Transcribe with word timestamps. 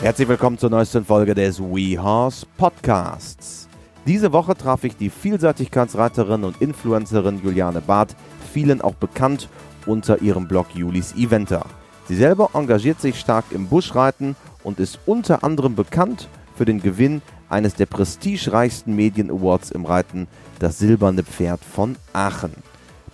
Herzlich 0.00 0.28
willkommen 0.28 0.58
zur 0.58 0.70
neuesten 0.70 1.04
Folge 1.04 1.34
des 1.34 1.58
WeHorse 1.60 2.46
Podcasts. 2.56 3.68
Diese 4.06 4.32
Woche 4.32 4.56
traf 4.56 4.84
ich 4.84 4.96
die 4.96 5.10
Vielseitigkeitsreiterin 5.10 6.44
und 6.44 6.62
Influencerin 6.62 7.42
Juliane 7.42 7.80
Barth, 7.80 8.14
vielen 8.52 8.80
auch 8.80 8.94
bekannt 8.94 9.48
unter 9.86 10.22
ihrem 10.22 10.46
Blog 10.46 10.68
Julis 10.72 11.16
Eventer. 11.16 11.66
Sie 12.06 12.14
selber 12.14 12.50
engagiert 12.54 13.00
sich 13.00 13.18
stark 13.18 13.46
im 13.50 13.66
Buschreiten 13.66 14.36
und 14.62 14.78
ist 14.78 15.00
unter 15.04 15.42
anderem 15.42 15.74
bekannt 15.74 16.28
für 16.54 16.64
den 16.64 16.80
Gewinn 16.80 17.20
eines 17.48 17.74
der 17.74 17.86
prestigereichsten 17.86 18.94
Medien 18.94 19.32
Awards 19.32 19.72
im 19.72 19.84
Reiten, 19.84 20.28
das 20.60 20.78
Silberne 20.78 21.24
Pferd 21.24 21.64
von 21.64 21.96
Aachen. 22.12 22.52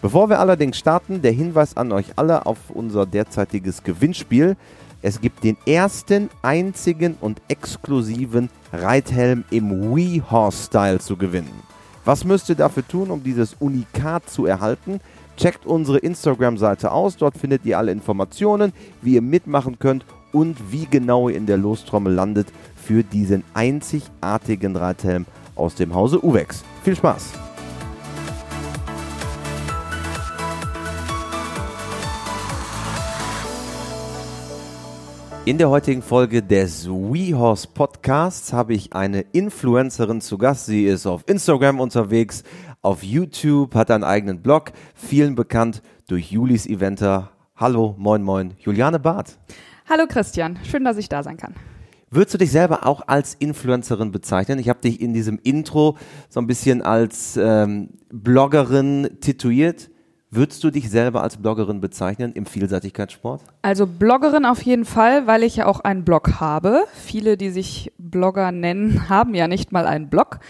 Bevor 0.03 0.29
wir 0.29 0.39
allerdings 0.39 0.77
starten, 0.77 1.23
der 1.23 1.32
Hinweis 1.32 1.79
an 1.79 1.91
euch 1.93 2.09
alle 2.16 2.45
auf 2.45 2.59
unser 2.69 3.07
derzeitiges 3.07 3.82
Gewinnspiel. 3.85 4.55
Es 5.04 5.21
gibt 5.21 5.44
den 5.44 5.58
ersten, 5.67 6.31
einzigen 6.40 7.17
und 7.21 7.43
exklusiven 7.49 8.49
Reithelm 8.72 9.44
im 9.50 9.94
WeHorse-Style 9.94 10.99
zu 10.99 11.18
gewinnen. 11.18 11.53
Was 12.07 12.25
müsst 12.25 12.49
ihr 12.49 12.54
dafür 12.54 12.89
tun, 12.89 13.11
um 13.11 13.22
dieses 13.22 13.53
Unikat 13.61 14.30
zu 14.30 14.46
erhalten? 14.46 15.00
Checkt 15.36 15.67
unsere 15.67 15.99
Instagram-Seite 15.99 16.90
aus, 16.90 17.18
dort 17.18 17.36
findet 17.36 17.67
ihr 17.67 17.77
alle 17.77 17.93
Informationen, 17.93 18.72
wie 19.03 19.17
ihr 19.17 19.21
mitmachen 19.21 19.79
könnt 19.79 20.07
und 20.32 20.57
wie 20.72 20.86
genau 20.86 21.29
ihr 21.29 21.36
in 21.36 21.44
der 21.44 21.58
Lostrommel 21.58 22.14
landet 22.14 22.46
für 22.75 23.02
diesen 23.02 23.44
einzigartigen 23.52 24.75
Reithelm 24.75 25.27
aus 25.55 25.75
dem 25.75 25.94
Hause 25.94 26.25
Uwex. 26.25 26.64
Viel 26.82 26.96
Spaß! 26.96 27.54
In 35.47 35.58
der 35.58 35.69
heutigen 35.69 36.00
Folge 36.00 36.42
des 36.42 36.89
WeHorse 36.89 37.69
Podcasts 37.69 38.55
habe 38.55 38.72
ich 38.72 38.94
eine 38.94 39.20
Influencerin 39.20 40.22
zu 40.22 40.38
Gast. 40.38 40.64
Sie 40.64 40.86
ist 40.86 41.05
auf 41.05 41.24
Instagram 41.27 41.80
unterwegs, 41.80 42.44
auf 42.80 43.02
YouTube, 43.02 43.74
hat 43.74 43.91
einen 43.91 44.04
eigenen 44.04 44.41
Blog, 44.41 44.72
vielen 44.94 45.34
bekannt 45.34 45.82
durch 46.08 46.32
Julis 46.32 46.64
Eventer. 46.64 47.30
Hallo, 47.56 47.94
moin, 47.98 48.22
moin, 48.22 48.54
Juliane 48.58 48.98
Barth. 48.98 49.38
Hallo 49.86 50.06
Christian, 50.08 50.58
schön, 50.64 50.82
dass 50.82 50.96
ich 50.96 51.10
da 51.10 51.22
sein 51.22 51.36
kann. 51.36 51.54
Würdest 52.10 52.32
du 52.32 52.38
dich 52.38 52.50
selber 52.50 52.86
auch 52.86 53.06
als 53.06 53.34
Influencerin 53.34 54.12
bezeichnen? 54.12 54.58
Ich 54.58 54.70
habe 54.70 54.80
dich 54.80 54.98
in 54.98 55.12
diesem 55.12 55.38
Intro 55.42 55.98
so 56.30 56.41
ein 56.41 56.47
bisschen 56.47 56.80
als 56.80 57.36
ähm, 57.36 57.91
Bloggerin 58.10 59.19
tituliert. 59.20 59.91
Würdest 60.36 60.64
du 60.64 60.72
dich 60.72 60.90
selber 60.90 61.22
als 61.22 61.36
Bloggerin 61.36 61.80
bezeichnen 61.80 62.32
im 62.32 62.44
Vielseitigkeitssport? 62.44 63.40
Also 63.62 63.86
Bloggerin 63.86 64.44
auf 64.44 64.62
jeden 64.62 64.84
Fall, 64.84 65.28
weil 65.28 65.44
ich 65.44 65.54
ja 65.54 65.66
auch 65.66 65.78
einen 65.78 66.04
Blog 66.04 66.41
habe. 66.41 66.86
Viele, 66.92 67.36
die 67.36 67.50
sich 67.50 67.92
Blogger 67.98 68.50
nennen, 68.50 69.08
haben 69.08 69.36
ja 69.36 69.46
nicht 69.46 69.70
mal 69.70 69.86
einen 69.86 70.10
Blog. 70.10 70.41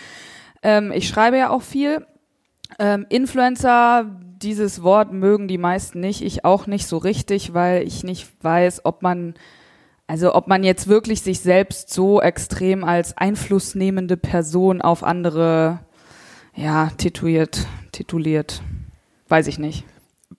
Ähm, 0.62 0.91
ich 0.91 1.06
schreibe 1.06 1.36
ja 1.36 1.50
auch 1.50 1.60
viel. 1.60 2.06
Ähm, 2.78 3.04
Influencer, 3.10 4.06
dieses 4.38 4.82
Wort 4.82 5.12
mögen 5.12 5.48
die 5.48 5.58
meisten 5.58 6.00
nicht, 6.00 6.22
ich 6.22 6.46
auch 6.46 6.66
nicht 6.66 6.86
so 6.86 6.96
richtig, 6.96 7.52
weil 7.52 7.86
ich 7.86 8.04
nicht 8.04 8.26
weiß, 8.42 8.86
ob 8.86 9.02
man, 9.02 9.34
also 10.06 10.34
ob 10.34 10.48
man 10.48 10.64
jetzt 10.64 10.88
wirklich 10.88 11.20
sich 11.20 11.41
selbst 11.41 11.92
so 11.92 12.22
extrem 12.22 12.84
als 12.84 13.19
einflussnehmende 13.19 14.16
Person 14.16 14.80
auf 14.80 15.04
andere, 15.04 15.80
ja, 16.54 16.88
tituliert, 16.96 17.66
tituliert. 17.92 18.62
Weiß 19.28 19.47
ich 19.47 19.58
nicht. 19.58 19.84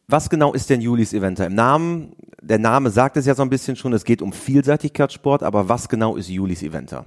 Was 0.08 0.30
genau 0.30 0.54
ist 0.54 0.70
denn 0.70 0.82
Julis 0.82 1.14
Eventer? 1.14 1.48
Im 1.48 1.56
Namen, 1.56 2.16
der 2.42 2.60
Name 2.60 2.90
sagt 2.90 3.18
es 3.18 3.26
ja 3.26 3.34
so 3.34 3.42
ein 3.42 3.50
bisschen 3.50 3.76
schon, 3.76 3.94
es 3.94 4.04
geht 4.04 4.22
um 4.22 4.34
Vielseitigkeitssport, 4.34 5.42
aber 5.42 5.68
was 5.70 5.90
genau 5.90 6.16
ist 6.16 6.30
Julis 6.30 6.62
Eventer? 6.62 7.06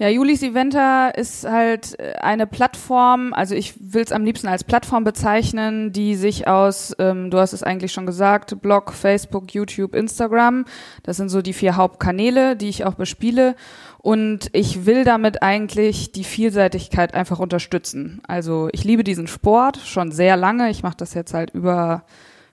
Ja, 0.00 0.08
Julis 0.08 0.42
Eventer 0.42 1.14
ist 1.14 1.46
halt 1.46 2.00
äh, 2.00 2.14
eine 2.22 2.46
Plattform, 2.46 3.34
also 3.34 3.54
ich 3.54 3.74
will 3.80 4.02
es 4.02 4.12
am 4.12 4.24
liebsten 4.24 4.48
als 4.48 4.64
Plattform 4.64 5.04
bezeichnen, 5.04 5.92
die 5.92 6.14
sich 6.14 6.48
aus, 6.48 6.96
ähm, 6.98 7.30
du 7.30 7.36
hast 7.36 7.52
es 7.52 7.62
eigentlich 7.62 7.92
schon 7.92 8.06
gesagt, 8.06 8.62
Blog, 8.62 8.94
Facebook, 8.94 9.52
YouTube, 9.52 9.94
Instagram, 9.94 10.64
das 11.02 11.18
sind 11.18 11.28
so 11.28 11.42
die 11.42 11.52
vier 11.52 11.76
Hauptkanäle, 11.76 12.56
die 12.56 12.70
ich 12.70 12.86
auch 12.86 12.94
bespiele. 12.94 13.56
Und 13.98 14.48
ich 14.54 14.86
will 14.86 15.04
damit 15.04 15.42
eigentlich 15.42 16.12
die 16.12 16.24
Vielseitigkeit 16.24 17.12
einfach 17.12 17.38
unterstützen. 17.38 18.22
Also 18.26 18.70
ich 18.72 18.84
liebe 18.84 19.04
diesen 19.04 19.26
Sport 19.26 19.76
schon 19.84 20.12
sehr 20.12 20.38
lange. 20.38 20.70
Ich 20.70 20.82
mache 20.82 20.96
das 20.96 21.12
jetzt 21.12 21.34
halt 21.34 21.50
über 21.50 22.04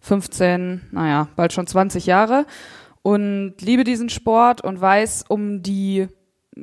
15, 0.02 0.88
naja, 0.92 1.30
bald 1.38 1.54
schon 1.54 1.66
20 1.66 2.08
Jahre 2.08 2.46
und 3.04 3.54
liebe 3.62 3.86
diesen 3.86 4.10
Sport 4.10 4.60
und 4.60 4.82
weiß 4.82 5.24
um 5.30 5.64
die 5.64 6.10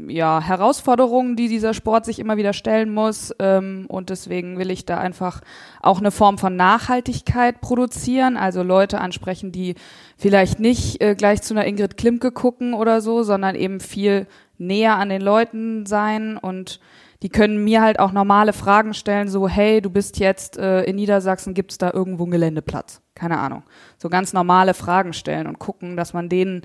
ja, 0.09 0.41
Herausforderungen, 0.41 1.37
die 1.37 1.49
dieser 1.49 1.75
Sport 1.75 2.05
sich 2.05 2.19
immer 2.19 2.37
wieder 2.37 2.53
stellen 2.53 2.93
muss. 2.93 3.35
Ähm, 3.39 3.87
und 3.89 4.11
deswegen 4.11 4.59
will 4.59 4.71
ich 4.71 4.87
da 4.87 4.99
einfach 4.99 5.41
auch 5.83 5.99
eine 5.99 6.11
Form 6.11 6.39
von 6.39 6.57
Nachhaltigkeit 6.57 7.61
produzieren. 7.61 8.37
Also 8.37 8.63
Leute 8.63 9.01
ansprechen, 9.01 9.53
die 9.53 9.75
vielleicht 10.17 10.61
nicht 10.61 11.01
äh, 11.01 11.15
gleich 11.15 11.43
zu 11.43 11.55
einer 11.55 11.67
Ingrid 11.67 11.97
Klimke 11.97 12.33
gucken 12.33 12.75
oder 12.75 13.01
so, 13.01 13.23
sondern 13.23 13.55
eben 13.55 13.81
viel 13.81 14.27
näher 14.59 14.97
an 14.97 15.09
den 15.09 15.23
Leuten 15.23 15.87
sein 15.87 16.37
und 16.37 16.81
die 17.25 17.31
können 17.31 17.65
mir 17.65 17.81
halt 17.81 18.01
auch 18.01 18.13
normale 18.13 18.53
Fragen 18.53 18.93
stellen, 18.93 19.29
so, 19.29 19.49
hey, 19.49 19.81
du 19.81 19.89
bist 19.89 20.19
jetzt 20.19 20.59
äh, 20.59 20.83
in 20.83 20.97
Niedersachsen, 20.97 21.55
gibt's 21.55 21.79
da 21.79 21.91
irgendwo 21.91 22.25
einen 22.25 22.33
Geländeplatz? 22.33 23.01
Keine 23.15 23.39
Ahnung. 23.39 23.63
So 23.97 24.11
ganz 24.11 24.35
normale 24.35 24.75
Fragen 24.75 25.15
stellen 25.15 25.47
und 25.47 25.59
gucken, 25.59 25.97
dass 25.97 26.13
man 26.13 26.29
denen 26.29 26.61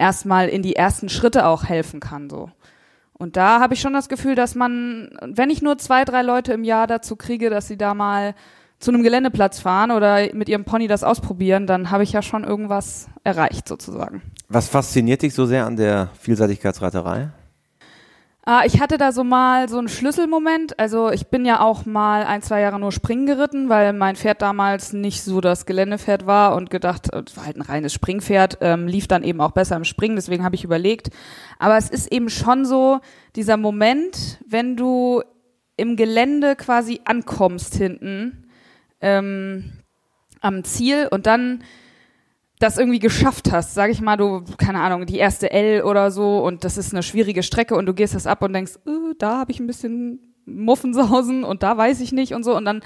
erstmal 0.00 0.48
in 0.48 0.62
die 0.62 0.74
ersten 0.74 1.08
Schritte 1.08 1.46
auch 1.46 1.64
helfen 1.64 2.00
kann, 2.00 2.28
so. 2.28 2.50
Und 3.12 3.36
da 3.36 3.60
habe 3.60 3.74
ich 3.74 3.80
schon 3.80 3.92
das 3.92 4.08
Gefühl, 4.08 4.34
dass 4.34 4.54
man, 4.54 5.10
wenn 5.20 5.50
ich 5.50 5.60
nur 5.60 5.76
zwei, 5.76 6.06
drei 6.06 6.22
Leute 6.22 6.54
im 6.54 6.64
Jahr 6.64 6.86
dazu 6.86 7.16
kriege, 7.16 7.50
dass 7.50 7.68
sie 7.68 7.76
da 7.76 7.92
mal 7.92 8.34
zu 8.78 8.90
einem 8.90 9.02
Geländeplatz 9.02 9.60
fahren 9.60 9.90
oder 9.90 10.34
mit 10.34 10.48
ihrem 10.48 10.64
Pony 10.64 10.88
das 10.88 11.04
ausprobieren, 11.04 11.66
dann 11.66 11.90
habe 11.90 12.02
ich 12.02 12.12
ja 12.12 12.22
schon 12.22 12.44
irgendwas 12.44 13.08
erreicht 13.22 13.68
sozusagen. 13.68 14.22
Was 14.48 14.68
fasziniert 14.68 15.20
dich 15.20 15.34
so 15.34 15.44
sehr 15.44 15.66
an 15.66 15.76
der 15.76 16.08
Vielseitigkeitsreiterei? 16.18 17.28
Ah, 18.42 18.62
ich 18.64 18.80
hatte 18.80 18.96
da 18.96 19.12
so 19.12 19.22
mal 19.22 19.68
so 19.68 19.78
einen 19.78 19.88
Schlüsselmoment. 19.88 20.78
Also 20.78 21.10
ich 21.10 21.26
bin 21.26 21.44
ja 21.44 21.60
auch 21.60 21.84
mal 21.84 22.24
ein, 22.24 22.40
zwei 22.40 22.62
Jahre 22.62 22.80
nur 22.80 22.90
springen 22.90 23.26
geritten, 23.26 23.68
weil 23.68 23.92
mein 23.92 24.16
Pferd 24.16 24.40
damals 24.40 24.94
nicht 24.94 25.22
so 25.22 25.42
das 25.42 25.66
Geländepferd 25.66 26.26
war 26.26 26.56
und 26.56 26.70
gedacht, 26.70 27.08
es 27.12 27.36
war 27.36 27.44
halt 27.44 27.56
ein 27.56 27.62
reines 27.62 27.92
Springpferd, 27.92 28.58
ähm, 28.62 28.86
lief 28.86 29.06
dann 29.06 29.24
eben 29.24 29.42
auch 29.42 29.50
besser 29.52 29.76
im 29.76 29.84
Springen. 29.84 30.16
Deswegen 30.16 30.42
habe 30.42 30.54
ich 30.54 30.64
überlegt. 30.64 31.10
Aber 31.58 31.76
es 31.76 31.90
ist 31.90 32.10
eben 32.10 32.30
schon 32.30 32.64
so 32.64 33.00
dieser 33.36 33.58
Moment, 33.58 34.38
wenn 34.48 34.74
du 34.74 35.22
im 35.76 35.96
Gelände 35.96 36.56
quasi 36.56 37.02
ankommst 37.04 37.74
hinten 37.74 38.48
ähm, 39.02 39.72
am 40.40 40.64
Ziel 40.64 41.08
und 41.10 41.26
dann 41.26 41.62
das 42.60 42.76
irgendwie 42.76 42.98
geschafft 42.98 43.50
hast, 43.50 43.74
sag 43.74 43.90
ich 43.90 44.00
mal, 44.02 44.18
du, 44.18 44.44
keine 44.58 44.80
Ahnung, 44.80 45.06
die 45.06 45.16
erste 45.16 45.50
L 45.50 45.82
oder 45.82 46.10
so 46.10 46.44
und 46.44 46.62
das 46.62 46.76
ist 46.76 46.92
eine 46.92 47.02
schwierige 47.02 47.42
Strecke 47.42 47.74
und 47.74 47.86
du 47.86 47.94
gehst 47.94 48.14
das 48.14 48.26
ab 48.26 48.42
und 48.42 48.52
denkst, 48.52 48.76
äh, 48.86 49.14
da 49.18 49.38
habe 49.38 49.50
ich 49.50 49.60
ein 49.60 49.66
bisschen 49.66 50.20
Muffensausen 50.44 51.42
und 51.42 51.62
da 51.62 51.76
weiß 51.76 52.00
ich 52.00 52.12
nicht 52.12 52.34
und 52.34 52.44
so 52.44 52.54
und 52.54 52.66
dann 52.66 52.82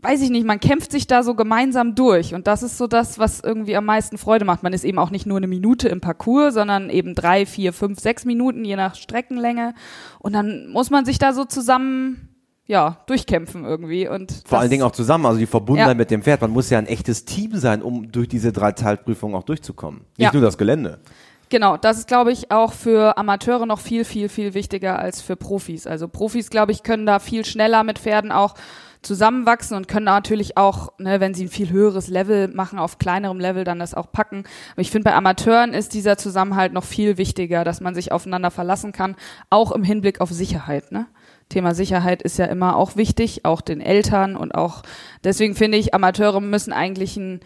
weiß 0.00 0.20
ich 0.20 0.28
nicht, 0.28 0.46
man 0.46 0.60
kämpft 0.60 0.92
sich 0.92 1.06
da 1.06 1.22
so 1.22 1.34
gemeinsam 1.34 1.94
durch 1.94 2.34
und 2.34 2.46
das 2.46 2.62
ist 2.62 2.76
so 2.76 2.86
das, 2.86 3.18
was 3.18 3.40
irgendwie 3.40 3.76
am 3.76 3.86
meisten 3.86 4.18
Freude 4.18 4.44
macht. 4.44 4.62
Man 4.62 4.74
ist 4.74 4.84
eben 4.84 4.98
auch 4.98 5.10
nicht 5.10 5.26
nur 5.26 5.38
eine 5.38 5.48
Minute 5.48 5.88
im 5.88 6.02
Parcours, 6.02 6.54
sondern 6.54 6.90
eben 6.90 7.14
drei, 7.14 7.46
vier, 7.46 7.72
fünf, 7.72 7.98
sechs 7.98 8.26
Minuten, 8.26 8.64
je 8.64 8.76
nach 8.76 8.94
Streckenlänge 8.94 9.74
und 10.18 10.34
dann 10.34 10.68
muss 10.68 10.90
man 10.90 11.06
sich 11.06 11.18
da 11.18 11.32
so 11.32 11.46
zusammen 11.46 12.27
ja, 12.68 12.98
durchkämpfen 13.06 13.64
irgendwie. 13.64 14.06
Und 14.06 14.42
Vor 14.46 14.60
allen 14.60 14.70
Dingen 14.70 14.82
auch 14.82 14.92
zusammen, 14.92 15.26
also 15.26 15.38
die 15.38 15.46
Verbundenheit 15.46 15.94
ja. 15.94 15.96
mit 15.96 16.10
dem 16.10 16.22
Pferd. 16.22 16.42
Man 16.42 16.50
muss 16.50 16.70
ja 16.70 16.78
ein 16.78 16.86
echtes 16.86 17.24
Team 17.24 17.56
sein, 17.56 17.82
um 17.82 18.12
durch 18.12 18.28
diese 18.28 18.52
drei 18.52 18.72
Teilprüfungen 18.72 19.34
auch 19.34 19.42
durchzukommen. 19.42 20.02
Nicht 20.16 20.26
ja. 20.26 20.32
nur 20.32 20.42
das 20.42 20.58
Gelände. 20.58 21.00
Genau, 21.48 21.78
das 21.78 21.96
ist, 21.96 22.08
glaube 22.08 22.30
ich, 22.30 22.50
auch 22.50 22.74
für 22.74 23.16
Amateure 23.16 23.64
noch 23.64 23.80
viel, 23.80 24.04
viel, 24.04 24.28
viel 24.28 24.52
wichtiger 24.52 24.98
als 24.98 25.22
für 25.22 25.34
Profis. 25.34 25.86
Also 25.86 26.06
Profis, 26.06 26.50
glaube 26.50 26.72
ich, 26.72 26.82
können 26.82 27.06
da 27.06 27.20
viel 27.20 27.46
schneller 27.46 27.84
mit 27.84 27.98
Pferden 27.98 28.30
auch 28.30 28.54
zusammenwachsen 29.02 29.76
und 29.76 29.88
können 29.88 30.06
natürlich 30.06 30.56
auch, 30.56 30.92
ne, 30.98 31.20
wenn 31.20 31.34
sie 31.34 31.44
ein 31.44 31.50
viel 31.50 31.70
höheres 31.70 32.08
Level 32.08 32.48
machen, 32.48 32.78
auf 32.78 32.98
kleinerem 32.98 33.38
Level 33.38 33.64
dann 33.64 33.78
das 33.78 33.94
auch 33.94 34.10
packen. 34.10 34.44
Aber 34.72 34.80
ich 34.80 34.90
finde, 34.90 35.10
bei 35.10 35.14
Amateuren 35.14 35.72
ist 35.72 35.94
dieser 35.94 36.16
Zusammenhalt 36.16 36.72
noch 36.72 36.84
viel 36.84 37.16
wichtiger, 37.16 37.64
dass 37.64 37.80
man 37.80 37.94
sich 37.94 38.12
aufeinander 38.12 38.50
verlassen 38.50 38.92
kann, 38.92 39.16
auch 39.50 39.72
im 39.72 39.84
Hinblick 39.84 40.20
auf 40.20 40.30
Sicherheit. 40.30 40.92
Ne? 40.92 41.06
Thema 41.48 41.74
Sicherheit 41.74 42.22
ist 42.22 42.38
ja 42.38 42.46
immer 42.46 42.76
auch 42.76 42.96
wichtig, 42.96 43.44
auch 43.44 43.60
den 43.60 43.80
Eltern 43.80 44.36
und 44.36 44.54
auch 44.54 44.82
deswegen 45.24 45.54
finde 45.54 45.78
ich, 45.78 45.94
Amateure 45.94 46.40
müssen 46.40 46.72
eigentlich 46.72 47.16
ein 47.16 47.40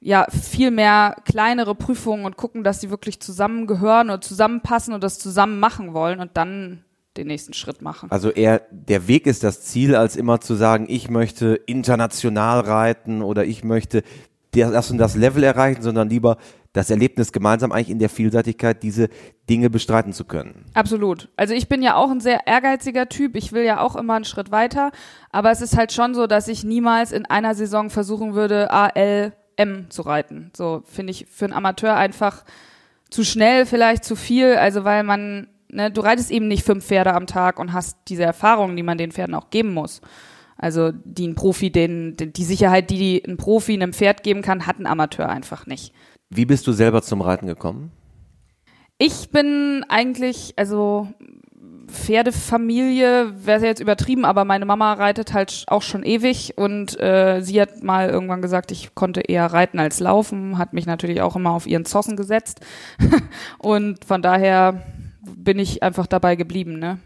ja 0.00 0.26
viel 0.30 0.70
mehr 0.70 1.16
kleinere 1.24 1.74
Prüfungen 1.74 2.26
und 2.26 2.36
gucken, 2.36 2.62
dass 2.62 2.80
sie 2.80 2.90
wirklich 2.90 3.20
zusammengehören 3.20 4.10
und 4.10 4.22
zusammenpassen 4.22 4.92
und 4.92 5.02
das 5.02 5.18
zusammen 5.18 5.58
machen 5.58 5.94
wollen 5.94 6.20
und 6.20 6.36
dann 6.36 6.84
den 7.16 7.28
nächsten 7.28 7.52
Schritt 7.52 7.82
machen. 7.82 8.10
Also 8.10 8.30
eher 8.30 8.62
der 8.70 9.06
Weg 9.08 9.26
ist 9.26 9.44
das 9.44 9.62
Ziel, 9.62 9.94
als 9.94 10.16
immer 10.16 10.40
zu 10.40 10.54
sagen, 10.54 10.86
ich 10.88 11.08
möchte 11.08 11.54
international 11.66 12.60
reiten 12.60 13.22
oder 13.22 13.44
ich 13.44 13.64
möchte 13.64 14.02
das 14.52 14.90
und 14.90 14.98
das 14.98 15.16
Level 15.16 15.42
erreichen, 15.42 15.82
sondern 15.82 16.08
lieber 16.08 16.36
das 16.72 16.90
Erlebnis 16.90 17.32
gemeinsam 17.32 17.70
eigentlich 17.72 17.90
in 17.90 18.00
der 18.00 18.08
Vielseitigkeit, 18.08 18.82
diese 18.82 19.08
Dinge 19.48 19.70
bestreiten 19.70 20.12
zu 20.12 20.24
können. 20.24 20.66
Absolut. 20.74 21.28
Also 21.36 21.54
ich 21.54 21.68
bin 21.68 21.82
ja 21.82 21.94
auch 21.94 22.10
ein 22.10 22.20
sehr 22.20 22.46
ehrgeiziger 22.46 23.08
Typ. 23.08 23.36
Ich 23.36 23.52
will 23.52 23.62
ja 23.62 23.80
auch 23.80 23.94
immer 23.94 24.14
einen 24.14 24.24
Schritt 24.24 24.50
weiter. 24.50 24.90
Aber 25.30 25.52
es 25.52 25.60
ist 25.60 25.76
halt 25.76 25.92
schon 25.92 26.14
so, 26.14 26.26
dass 26.26 26.48
ich 26.48 26.64
niemals 26.64 27.12
in 27.12 27.26
einer 27.26 27.54
Saison 27.54 27.90
versuchen 27.90 28.34
würde, 28.34 28.72
ALM 28.72 29.88
zu 29.88 30.02
reiten. 30.02 30.50
So 30.56 30.82
finde 30.84 31.12
ich 31.12 31.26
für 31.30 31.44
einen 31.44 31.54
Amateur 31.54 31.94
einfach 31.94 32.44
zu 33.08 33.24
schnell, 33.24 33.66
vielleicht 33.66 34.04
zu 34.04 34.16
viel. 34.16 34.54
Also 34.56 34.82
weil 34.82 35.04
man, 35.04 35.46
ne, 35.74 35.90
du 35.90 36.00
reitest 36.00 36.30
eben 36.30 36.48
nicht 36.48 36.64
fünf 36.64 36.86
Pferde 36.86 37.14
am 37.14 37.26
Tag 37.26 37.58
und 37.58 37.72
hast 37.72 37.98
diese 38.08 38.22
Erfahrungen, 38.22 38.76
die 38.76 38.82
man 38.82 38.98
den 38.98 39.12
Pferden 39.12 39.34
auch 39.34 39.50
geben 39.50 39.74
muss. 39.74 40.00
Also 40.56 40.92
die 40.92 41.26
ein 41.26 41.34
Profi, 41.34 41.70
den, 41.70 42.16
die 42.16 42.44
Sicherheit, 42.44 42.90
die 42.90 43.22
ein 43.26 43.36
Profi 43.36 43.74
einem 43.74 43.92
Pferd 43.92 44.22
geben 44.22 44.42
kann, 44.42 44.66
hat 44.66 44.78
ein 44.78 44.86
Amateur 44.86 45.28
einfach 45.28 45.66
nicht. 45.66 45.92
Wie 46.30 46.46
bist 46.46 46.66
du 46.66 46.72
selber 46.72 47.02
zum 47.02 47.20
Reiten 47.20 47.46
gekommen? 47.46 47.90
Ich 48.98 49.30
bin 49.30 49.84
eigentlich, 49.88 50.54
also 50.56 51.08
Pferdefamilie 51.88 53.46
wäre 53.46 53.66
jetzt 53.66 53.80
übertrieben, 53.80 54.24
aber 54.24 54.44
meine 54.44 54.64
Mama 54.64 54.94
reitet 54.94 55.34
halt 55.34 55.64
auch 55.66 55.82
schon 55.82 56.02
ewig 56.02 56.54
und 56.56 56.98
äh, 57.00 57.40
sie 57.42 57.60
hat 57.60 57.82
mal 57.82 58.08
irgendwann 58.08 58.42
gesagt, 58.42 58.70
ich 58.72 58.94
konnte 58.94 59.20
eher 59.20 59.46
reiten 59.46 59.78
als 59.78 60.00
laufen, 60.00 60.58
hat 60.58 60.72
mich 60.72 60.86
natürlich 60.86 61.20
auch 61.20 61.36
immer 61.36 61.50
auf 61.50 61.66
ihren 61.66 61.84
Zossen 61.84 62.16
gesetzt 62.16 62.60
und 63.58 64.04
von 64.04 64.22
daher 64.22 64.82
bin 65.36 65.58
ich 65.58 65.82
einfach 65.82 66.06
dabei 66.06 66.36
geblieben, 66.36 66.78
ne? 66.78 66.98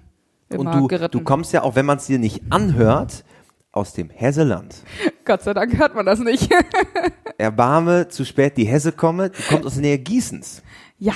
Immer 0.48 0.60
und 0.60 0.74
du, 0.74 0.88
geritten. 0.88 1.18
du 1.18 1.24
kommst 1.24 1.52
ja 1.52 1.62
auch, 1.62 1.74
wenn 1.74 1.86
man 1.86 1.98
es 1.98 2.06
dir 2.06 2.18
nicht 2.18 2.42
anhört, 2.50 3.24
aus 3.72 3.92
dem 3.92 4.10
Hesseland. 4.10 4.76
Gott 5.24 5.42
sei 5.42 5.54
Dank 5.54 5.76
hört 5.78 5.94
man 5.94 6.06
das 6.06 6.20
nicht. 6.20 6.50
Erbarme, 7.38 8.08
zu 8.08 8.24
spät 8.24 8.56
die 8.56 8.64
Hesse 8.64 8.92
komme, 8.92 9.30
du 9.30 9.42
kommst 9.48 9.66
aus 9.66 9.74
der 9.74 9.82
Nähe 9.82 9.98
Gießens. 9.98 10.62
Ja. 10.98 11.14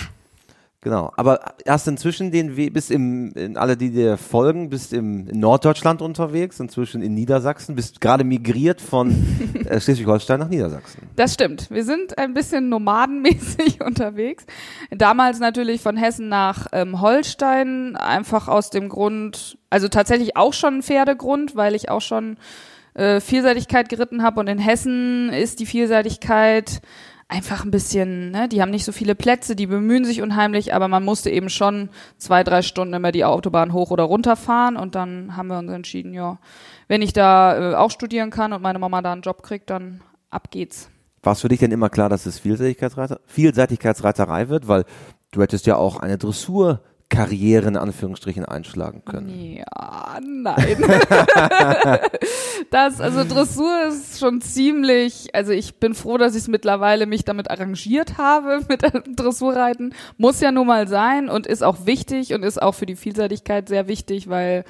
Genau, 0.85 1.13
aber 1.15 1.55
hast 1.65 1.87
inzwischen 1.87 2.33
den 2.33 2.57
Weg, 2.57 2.75
bist 2.75 2.91
im, 2.91 3.31
in 3.37 3.57
alle, 3.57 3.77
die 3.77 3.91
dir 3.93 4.17
folgen, 4.17 4.69
bist 4.69 4.93
im, 4.93 5.29
in 5.29 5.39
Norddeutschland 5.39 6.03
unterwegs, 6.03 6.59
inzwischen 6.59 7.03
in 7.03 7.15
Niedersachsen, 7.15 7.77
bist 7.77 8.01
gerade 8.01 8.25
migriert 8.25 8.81
von 8.81 9.11
äh, 9.69 9.81
Schleswig-Holstein 9.81 10.41
nach 10.41 10.49
Niedersachsen. 10.49 11.09
Das 11.15 11.35
stimmt. 11.35 11.71
Wir 11.71 11.85
sind 11.85 12.19
ein 12.19 12.35
bisschen 12.35 12.69
nomadenmäßig 12.69 13.81
unterwegs. 13.85 14.45
Damals 14.91 15.39
natürlich 15.39 15.81
von 15.81 15.97
Hessen 15.97 16.29
nach 16.29 16.67
ähm, 16.73 17.01
Holstein, 17.01 17.95
einfach 17.95 18.49
aus 18.49 18.71
dem 18.71 18.89
Grund, 18.89 19.59
also 19.71 19.87
tatsächlich 19.87 20.37
auch 20.37 20.53
schon 20.53 20.79
ein 20.79 20.83
Pferdegrund, 20.83 21.55
weil 21.55 21.77
ich 21.77 21.91
auch 21.91 22.01
schon 22.01 22.39
äh, 22.95 23.21
Vielseitigkeit 23.21 23.89
geritten 23.89 24.25
habe 24.25 24.41
und 24.41 24.49
in 24.49 24.59
Hessen 24.59 25.31
ist 25.31 25.61
die 25.61 25.67
Vielseitigkeit 25.67 26.83
einfach 27.33 27.65
ein 27.65 27.71
bisschen, 27.71 28.31
ne, 28.31 28.49
die 28.49 28.61
haben 28.61 28.71
nicht 28.71 28.85
so 28.85 28.93
viele 28.93 29.15
Plätze, 29.15 29.57
die 29.57 29.67
bemühen 29.67 30.05
sich 30.05 30.21
unheimlich, 30.21 30.75
aber 30.75 30.87
man 30.87 31.03
musste 31.03 31.31
eben 31.31 31.49
schon 31.49 31.89
zwei, 32.19 32.45
drei 32.45 32.61
Stunden 32.61 32.95
immer 32.95 33.11
die 33.11 33.25
Autobahn 33.25 33.73
hoch 33.73 33.91
oder 33.91 34.05
runter 34.05 34.37
fahren 34.37 34.77
und 34.77 34.95
dann 34.95 35.37
haben 35.37 35.49
wir 35.49 35.59
uns 35.59 35.73
entschieden, 35.73 36.13
ja, 36.13 36.39
wenn 36.89 37.01
ich 37.01 37.15
da 37.15 37.73
äh, 37.73 37.75
auch 37.75 37.91
studieren 37.91 38.31
kann 38.31 38.53
und 38.53 38.63
meine 38.63 38.79
Mama 38.79 39.01
da 39.01 39.13
einen 39.13 39.23
Job 39.23 39.43
kriegt, 39.43 39.71
dann 39.71 40.03
ab 40.31 40.51
geht's. 40.51 40.91
War 41.23 41.33
es 41.33 41.41
für 41.41 41.49
dich 41.49 41.61
denn 41.61 41.71
immer 41.71 41.89
klar, 41.89 42.09
dass 42.09 42.27
es 42.27 42.39
Vielseitigkeitsreiter, 42.39 43.21
Vielseitigkeitsreiterei 43.27 44.49
wird? 44.49 44.69
Weil 44.69 44.85
du 45.31 45.41
hättest 45.41 45.67
ja 45.67 45.77
auch 45.77 46.01
eine 46.01 46.19
Dressur 46.19 46.83
Karriere 47.13 47.69
in 47.69 47.77
Anführungsstrichen 47.77 48.47
einschlagen 48.47 49.03
können. 49.05 49.29
Ja, 49.29 50.19
nein. 50.23 50.79
das, 52.71 53.03
also 53.03 53.23
Dressur 53.25 53.89
ist 53.89 54.19
schon 54.19 54.41
ziemlich, 54.41 55.35
also 55.35 55.53
ich 55.53 55.79
bin 55.79 55.95
froh, 55.95 56.17
dass 56.17 56.35
ich 56.35 56.43
es 56.43 56.49
mittlerweile 56.49 57.05
mich 57.05 57.27
damit 57.27 57.51
arrangiert 57.51 58.17
habe 58.17 58.61
mit 58.69 58.83
Dressurreiten. 59.15 59.95
Muss 60.17 60.41
ja 60.41 60.53
nun 60.53 60.67
mal 60.67 60.89
sein 60.89 61.29
und 61.29 61.47
ist 61.47 61.63
auch 61.63 61.85
wichtig 61.85 62.33
und 62.33 62.45
ist 62.45 62.61
auch 62.63 62.75
für 62.75 62.87
die 62.87 62.97
Vielseitigkeit 62.97 63.69
sehr 63.69 63.89
wichtig, 63.89 64.31
weil 64.31 64.65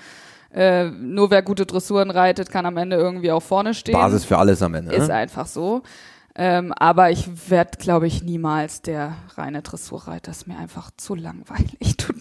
äh, 0.52 0.86
nur 0.86 1.30
wer 1.30 1.42
gute 1.42 1.64
Dressuren 1.64 2.10
reitet, 2.10 2.50
kann 2.50 2.66
am 2.66 2.76
Ende 2.76 2.96
irgendwie 2.96 3.30
auch 3.30 3.42
vorne 3.42 3.72
stehen. 3.72 3.92
Basis 3.92 4.24
für 4.24 4.38
alles 4.38 4.62
am 4.62 4.74
Ende. 4.74 4.92
Ist 4.92 5.08
ne? 5.08 5.14
einfach 5.14 5.46
so. 5.46 5.82
Ähm, 6.34 6.72
aber 6.72 7.10
ich 7.10 7.50
werde, 7.50 7.76
glaube 7.78 8.06
ich, 8.06 8.22
niemals 8.22 8.80
der 8.80 9.16
reine 9.36 9.60
Dressurreiter. 9.62 10.30
Das 10.30 10.38
ist 10.38 10.46
mir 10.46 10.56
einfach 10.58 10.90
zu 10.96 11.14
langweilig. 11.14 11.96
Tut. 11.98 12.16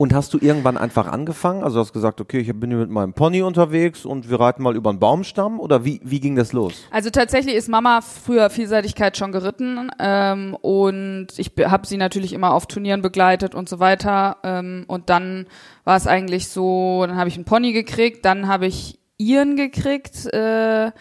Und 0.00 0.14
hast 0.14 0.32
du 0.32 0.38
irgendwann 0.40 0.78
einfach 0.78 1.08
angefangen? 1.08 1.62
Also 1.62 1.78
hast 1.78 1.92
gesagt, 1.92 2.22
okay, 2.22 2.38
ich 2.38 2.58
bin 2.58 2.70
hier 2.70 2.78
mit 2.78 2.88
meinem 2.88 3.12
Pony 3.12 3.42
unterwegs 3.42 4.06
und 4.06 4.30
wir 4.30 4.40
reiten 4.40 4.62
mal 4.62 4.74
über 4.74 4.88
einen 4.88 4.98
Baumstamm? 4.98 5.60
Oder 5.60 5.84
wie, 5.84 6.00
wie 6.02 6.20
ging 6.20 6.36
das 6.36 6.54
los? 6.54 6.86
Also 6.90 7.10
tatsächlich 7.10 7.54
ist 7.54 7.68
Mama 7.68 8.00
früher 8.00 8.48
Vielseitigkeit 8.48 9.18
schon 9.18 9.30
geritten 9.30 9.90
ähm, 9.98 10.56
und 10.62 11.26
ich 11.36 11.52
habe 11.66 11.86
sie 11.86 11.98
natürlich 11.98 12.32
immer 12.32 12.54
auf 12.54 12.66
Turnieren 12.66 13.02
begleitet 13.02 13.54
und 13.54 13.68
so 13.68 13.78
weiter. 13.78 14.38
Ähm, 14.42 14.84
und 14.86 15.10
dann 15.10 15.46
war 15.84 15.98
es 15.98 16.06
eigentlich 16.06 16.48
so, 16.48 17.04
dann 17.06 17.18
habe 17.18 17.28
ich 17.28 17.34
einen 17.34 17.44
Pony 17.44 17.74
gekriegt, 17.74 18.24
dann 18.24 18.48
habe 18.48 18.64
ich 18.64 18.98
ihren 19.18 19.54
gekriegt. 19.54 20.32
Äh, 20.32 20.92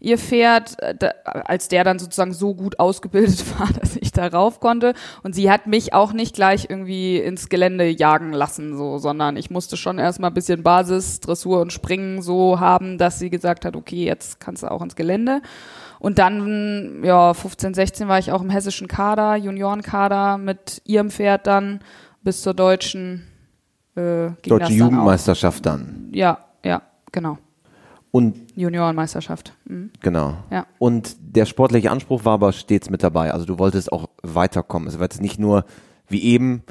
ihr 0.00 0.18
Pferd, 0.18 0.76
äh, 0.80 1.10
als 1.24 1.68
der 1.68 1.84
dann 1.84 1.98
sozusagen 1.98 2.32
so 2.32 2.54
gut 2.54 2.78
ausgebildet 2.78 3.44
war, 3.58 3.68
dass 3.80 3.96
ich 3.96 4.12
da 4.12 4.26
rauf 4.26 4.60
konnte. 4.60 4.94
Und 5.22 5.34
sie 5.34 5.50
hat 5.50 5.66
mich 5.66 5.92
auch 5.92 6.12
nicht 6.12 6.34
gleich 6.34 6.66
irgendwie 6.68 7.18
ins 7.18 7.48
Gelände 7.48 7.88
jagen 7.88 8.32
lassen, 8.32 8.76
so, 8.76 8.98
sondern 8.98 9.36
ich 9.36 9.50
musste 9.50 9.76
schon 9.76 9.98
erstmal 9.98 10.30
ein 10.30 10.34
bisschen 10.34 10.62
Basis, 10.62 11.20
Dressur 11.20 11.60
und 11.60 11.72
Springen 11.72 12.22
so 12.22 12.60
haben, 12.60 12.98
dass 12.98 13.18
sie 13.18 13.30
gesagt 13.30 13.64
hat, 13.64 13.76
okay, 13.76 14.04
jetzt 14.04 14.40
kannst 14.40 14.62
du 14.62 14.70
auch 14.70 14.82
ins 14.82 14.96
Gelände. 14.96 15.42
Und 15.98 16.18
dann, 16.18 17.02
ja, 17.02 17.34
15, 17.34 17.74
16 17.74 18.08
war 18.08 18.20
ich 18.20 18.30
auch 18.30 18.40
im 18.40 18.50
hessischen 18.50 18.86
Kader, 18.86 19.34
Juniorenkader 19.34 20.38
mit 20.38 20.80
ihrem 20.84 21.10
Pferd 21.10 21.48
dann 21.48 21.80
bis 22.22 22.42
zur 22.42 22.54
deutschen 22.54 23.26
äh, 23.96 24.30
Deutsche 24.42 24.72
Jugendmeisterschaft 24.72 25.66
dann. 25.66 26.08
Ja, 26.12 26.38
ja, 26.64 26.82
genau. 27.10 27.38
Und 28.10 28.36
Juniorenmeisterschaft. 28.56 29.52
Mhm. 29.66 29.90
Genau. 30.00 30.36
Ja. 30.50 30.66
Und 30.78 31.16
der 31.20 31.44
sportliche 31.44 31.90
Anspruch 31.90 32.24
war 32.24 32.34
aber 32.34 32.52
stets 32.52 32.90
mit 32.90 33.02
dabei. 33.02 33.32
Also 33.32 33.44
du 33.44 33.58
wolltest 33.58 33.92
auch 33.92 34.08
weiterkommen. 34.22 34.88
Es 34.88 34.98
war 34.98 35.04
jetzt 35.04 35.20
nicht 35.20 35.38
nur 35.38 35.64
wie 36.08 36.22
eben, 36.22 36.62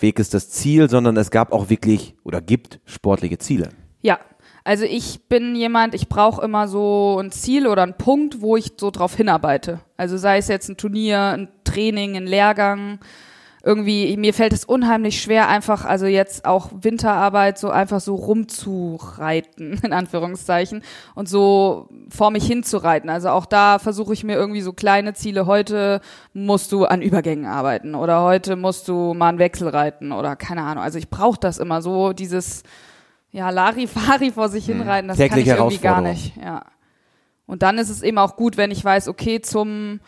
Weg 0.00 0.18
ist 0.18 0.34
das 0.34 0.50
Ziel, 0.50 0.88
sondern 0.88 1.16
es 1.16 1.30
gab 1.30 1.52
auch 1.52 1.68
wirklich 1.68 2.14
oder 2.24 2.40
gibt 2.40 2.80
sportliche 2.84 3.38
Ziele. 3.38 3.68
Ja. 4.02 4.18
Also 4.62 4.84
ich 4.84 5.28
bin 5.28 5.56
jemand, 5.56 5.94
ich 5.94 6.08
brauche 6.08 6.44
immer 6.44 6.68
so 6.68 7.18
ein 7.18 7.30
Ziel 7.30 7.66
oder 7.66 7.82
einen 7.82 7.96
Punkt, 7.96 8.42
wo 8.42 8.56
ich 8.56 8.72
so 8.78 8.90
drauf 8.90 9.16
hinarbeite. 9.16 9.80
Also 9.96 10.18
sei 10.18 10.36
es 10.36 10.48
jetzt 10.48 10.68
ein 10.68 10.76
Turnier, 10.76 11.20
ein 11.20 11.48
Training, 11.64 12.16
ein 12.16 12.26
Lehrgang, 12.26 12.98
irgendwie, 13.62 14.16
mir 14.16 14.32
fällt 14.32 14.52
es 14.52 14.64
unheimlich 14.64 15.20
schwer, 15.20 15.48
einfach, 15.48 15.84
also 15.84 16.06
jetzt 16.06 16.44
auch 16.44 16.70
Winterarbeit 16.80 17.58
so 17.58 17.68
einfach 17.70 18.00
so 18.00 18.14
rumzureiten, 18.14 19.78
in 19.82 19.92
Anführungszeichen, 19.92 20.82
und 21.14 21.28
so 21.28 21.88
vor 22.08 22.30
mich 22.30 22.46
hinzureiten. 22.46 23.10
Also 23.10 23.28
auch 23.30 23.46
da 23.46 23.78
versuche 23.78 24.12
ich 24.12 24.24
mir 24.24 24.36
irgendwie 24.36 24.62
so 24.62 24.72
kleine 24.72 25.12
Ziele. 25.12 25.46
Heute 25.46 26.00
musst 26.32 26.72
du 26.72 26.84
an 26.86 27.02
Übergängen 27.02 27.46
arbeiten 27.46 27.94
oder 27.94 28.22
heute 28.22 28.56
musst 28.56 28.88
du 28.88 29.14
mal 29.14 29.28
einen 29.28 29.38
Wechsel 29.38 29.68
reiten 29.68 30.12
oder 30.12 30.36
keine 30.36 30.62
Ahnung. 30.62 30.82
Also 30.82 30.98
ich 30.98 31.10
brauche 31.10 31.38
das 31.38 31.58
immer 31.58 31.82
so, 31.82 32.12
dieses, 32.12 32.62
ja, 33.30 33.50
Larifari 33.50 34.30
vor 34.30 34.48
sich 34.48 34.66
hm. 34.66 34.78
hinreiten, 34.78 35.08
das 35.08 35.18
kann 35.18 35.38
ich 35.38 35.46
irgendwie 35.46 35.78
gar 35.78 36.00
nicht, 36.00 36.36
ja. 36.36 36.64
Und 37.46 37.62
dann 37.62 37.78
ist 37.78 37.90
es 37.90 38.02
eben 38.02 38.18
auch 38.18 38.36
gut, 38.36 38.56
wenn 38.56 38.70
ich 38.70 38.84
weiß, 38.84 39.08
okay, 39.08 39.40
zum 39.40 39.98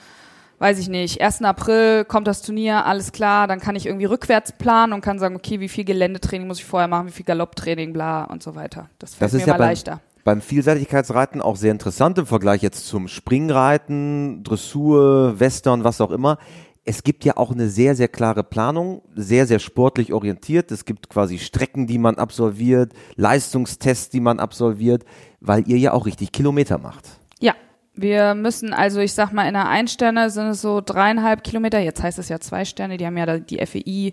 weiß 0.62 0.78
ich 0.78 0.88
nicht, 0.88 1.20
1. 1.20 1.42
April 1.42 2.04
kommt 2.04 2.28
das 2.28 2.40
Turnier, 2.40 2.86
alles 2.86 3.10
klar, 3.10 3.48
dann 3.48 3.58
kann 3.58 3.74
ich 3.74 3.86
irgendwie 3.86 4.04
rückwärts 4.04 4.52
planen 4.52 4.92
und 4.92 5.00
kann 5.00 5.18
sagen, 5.18 5.34
okay, 5.34 5.58
wie 5.58 5.68
viel 5.68 5.84
Geländetraining 5.84 6.46
muss 6.46 6.60
ich 6.60 6.64
vorher 6.64 6.86
machen, 6.86 7.08
wie 7.08 7.12
viel 7.12 7.24
Galopptraining, 7.24 7.92
bla 7.92 8.24
und 8.24 8.44
so 8.44 8.54
weiter. 8.54 8.88
Das 9.00 9.16
fällt 9.16 9.34
das 9.34 9.40
mir 9.40 9.46
ja 9.46 9.58
mal 9.58 9.66
leichter. 9.66 10.00
Beim 10.22 10.40
Vielseitigkeitsreiten 10.40 11.42
auch 11.42 11.56
sehr 11.56 11.72
interessant 11.72 12.16
im 12.18 12.26
Vergleich 12.26 12.62
jetzt 12.62 12.86
zum 12.86 13.08
Springreiten, 13.08 14.44
Dressur, 14.44 15.40
Western, 15.40 15.82
was 15.82 16.00
auch 16.00 16.12
immer. 16.12 16.38
Es 16.84 17.02
gibt 17.02 17.24
ja 17.24 17.36
auch 17.36 17.50
eine 17.50 17.68
sehr, 17.68 17.96
sehr 17.96 18.08
klare 18.08 18.44
Planung, 18.44 19.02
sehr, 19.16 19.48
sehr 19.48 19.58
sportlich 19.58 20.12
orientiert. 20.12 20.70
Es 20.70 20.84
gibt 20.84 21.08
quasi 21.08 21.40
Strecken, 21.40 21.88
die 21.88 21.98
man 21.98 22.18
absolviert, 22.18 22.92
Leistungstests, 23.16 24.10
die 24.10 24.20
man 24.20 24.38
absolviert, 24.38 25.04
weil 25.40 25.68
ihr 25.68 25.78
ja 25.78 25.92
auch 25.92 26.06
richtig 26.06 26.30
Kilometer 26.30 26.78
macht. 26.78 27.08
Ja, 27.40 27.54
wir 27.94 28.34
müssen 28.34 28.72
also, 28.72 29.00
ich 29.00 29.12
sag 29.12 29.32
mal, 29.32 29.46
in 29.46 29.54
der 29.54 29.68
Einsterne 29.68 30.30
sind 30.30 30.48
es 30.48 30.62
so 30.62 30.80
dreieinhalb 30.80 31.44
Kilometer. 31.44 31.78
Jetzt 31.78 32.02
heißt 32.02 32.18
es 32.18 32.28
ja 32.28 32.40
zwei 32.40 32.64
Sterne. 32.64 32.96
Die 32.96 33.06
haben 33.06 33.16
ja 33.16 33.38
die 33.38 33.64
FEI 33.64 34.12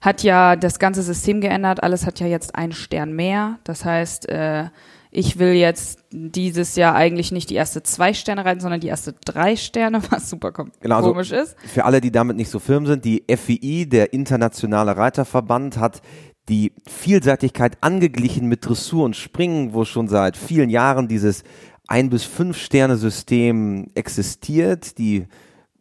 hat 0.00 0.22
ja 0.22 0.56
das 0.56 0.78
ganze 0.78 1.02
System 1.02 1.40
geändert. 1.40 1.82
Alles 1.82 2.06
hat 2.06 2.20
ja 2.20 2.26
jetzt 2.26 2.54
einen 2.54 2.72
Stern 2.72 3.12
mehr. 3.12 3.58
Das 3.64 3.84
heißt, 3.84 4.28
äh, 4.28 4.68
ich 5.10 5.38
will 5.38 5.52
jetzt 5.52 6.04
dieses 6.10 6.76
Jahr 6.76 6.94
eigentlich 6.94 7.32
nicht 7.32 7.50
die 7.50 7.56
erste 7.56 7.82
zwei 7.82 8.14
Sterne 8.14 8.44
reiten, 8.44 8.60
sondern 8.60 8.80
die 8.80 8.86
erste 8.88 9.12
drei 9.24 9.56
Sterne, 9.56 10.00
was 10.10 10.30
super 10.30 10.52
genau, 10.52 10.96
also 10.96 11.10
komisch 11.10 11.32
ist. 11.32 11.56
Für 11.60 11.84
alle, 11.84 12.00
die 12.00 12.12
damit 12.12 12.36
nicht 12.36 12.50
so 12.50 12.58
firm 12.58 12.86
sind, 12.86 13.04
die 13.04 13.24
FEI, 13.28 13.86
der 13.86 14.12
Internationale 14.12 14.96
Reiterverband, 14.96 15.78
hat 15.78 16.00
die 16.48 16.72
Vielseitigkeit 16.86 17.78
angeglichen 17.80 18.48
mit 18.48 18.66
Dressur 18.66 19.04
und 19.04 19.14
Springen, 19.14 19.74
wo 19.74 19.84
schon 19.84 20.08
seit 20.08 20.36
vielen 20.36 20.70
Jahren 20.70 21.06
dieses 21.06 21.44
ein 21.90 22.08
bis 22.08 22.22
fünf 22.22 22.56
Sterne 22.56 22.96
System 22.96 23.90
existiert. 23.94 24.96
Die 24.98 25.26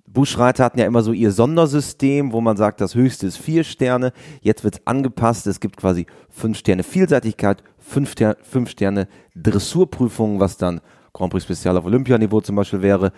Buschreiter 0.08 0.66
hatten 0.66 0.80
ja 0.80 0.88
immer 0.88 1.04
so 1.04 1.14
ihr 1.14 1.32
Sondersystem, 1.32 2.34
wo 2.34 2.42
man 2.42 2.58
sagt, 2.58 2.82
das 2.82 2.96
höchste 2.96 3.28
ist 3.28 3.38
vier 3.38 3.64
Sterne. 3.64 4.12
Jetzt 4.42 4.64
wird 4.64 4.76
es 4.76 4.88
angepasst. 4.88 5.46
Es 5.46 5.60
gibt 5.60 5.78
quasi 5.78 6.08
fünf 6.28 6.58
Sterne 6.58 6.82
Vielseitigkeit, 6.82 7.64
fünf, 7.78 8.12
Sterne, 8.12 8.38
fünf 8.42 8.72
Sterne 8.72 9.08
Dressurprüfungen, 9.36 10.40
was 10.40 10.58
dann 10.58 10.82
Grand 11.14 11.32
Prix 11.32 11.44
Spezial 11.46 11.78
auf 11.78 11.86
Olympianiveau 11.86 12.42
zum 12.42 12.56
Beispiel 12.56 12.82
wäre, 12.82 13.14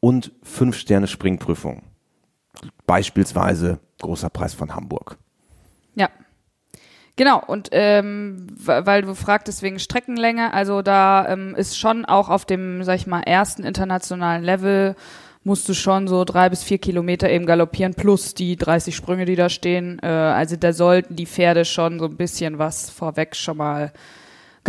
und 0.00 0.32
fünf 0.42 0.76
Sterne 0.76 1.08
Springprüfungen. 1.08 1.82
Beispielsweise 2.86 3.80
großer 4.00 4.30
Preis 4.30 4.54
von 4.54 4.74
Hamburg. 4.74 5.18
Ja. 5.94 6.08
Genau, 7.16 7.42
und 7.46 7.68
ähm, 7.72 8.46
weil 8.56 9.02
du 9.02 9.14
fragtest 9.14 9.62
wegen 9.62 9.78
Streckenlänge, 9.78 10.54
also 10.54 10.80
da 10.80 11.28
ähm, 11.28 11.54
ist 11.54 11.78
schon 11.78 12.04
auch 12.04 12.28
auf 12.28 12.44
dem, 12.44 12.82
sag 12.84 12.96
ich 12.96 13.06
mal, 13.06 13.20
ersten 13.20 13.64
internationalen 13.64 14.42
Level 14.42 14.96
musst 15.42 15.68
du 15.68 15.74
schon 15.74 16.06
so 16.06 16.24
drei 16.24 16.48
bis 16.50 16.62
vier 16.62 16.78
Kilometer 16.78 17.30
eben 17.30 17.46
galoppieren, 17.46 17.94
plus 17.94 18.34
die 18.34 18.56
30 18.56 18.94
Sprünge, 18.94 19.24
die 19.24 19.36
da 19.36 19.48
stehen. 19.48 19.98
Äh, 20.02 20.06
also 20.06 20.56
da 20.56 20.72
sollten 20.72 21.16
die 21.16 21.26
Pferde 21.26 21.64
schon 21.64 21.98
so 21.98 22.06
ein 22.06 22.16
bisschen 22.16 22.58
was 22.58 22.90
vorweg 22.90 23.34
schon 23.34 23.56
mal 23.56 23.92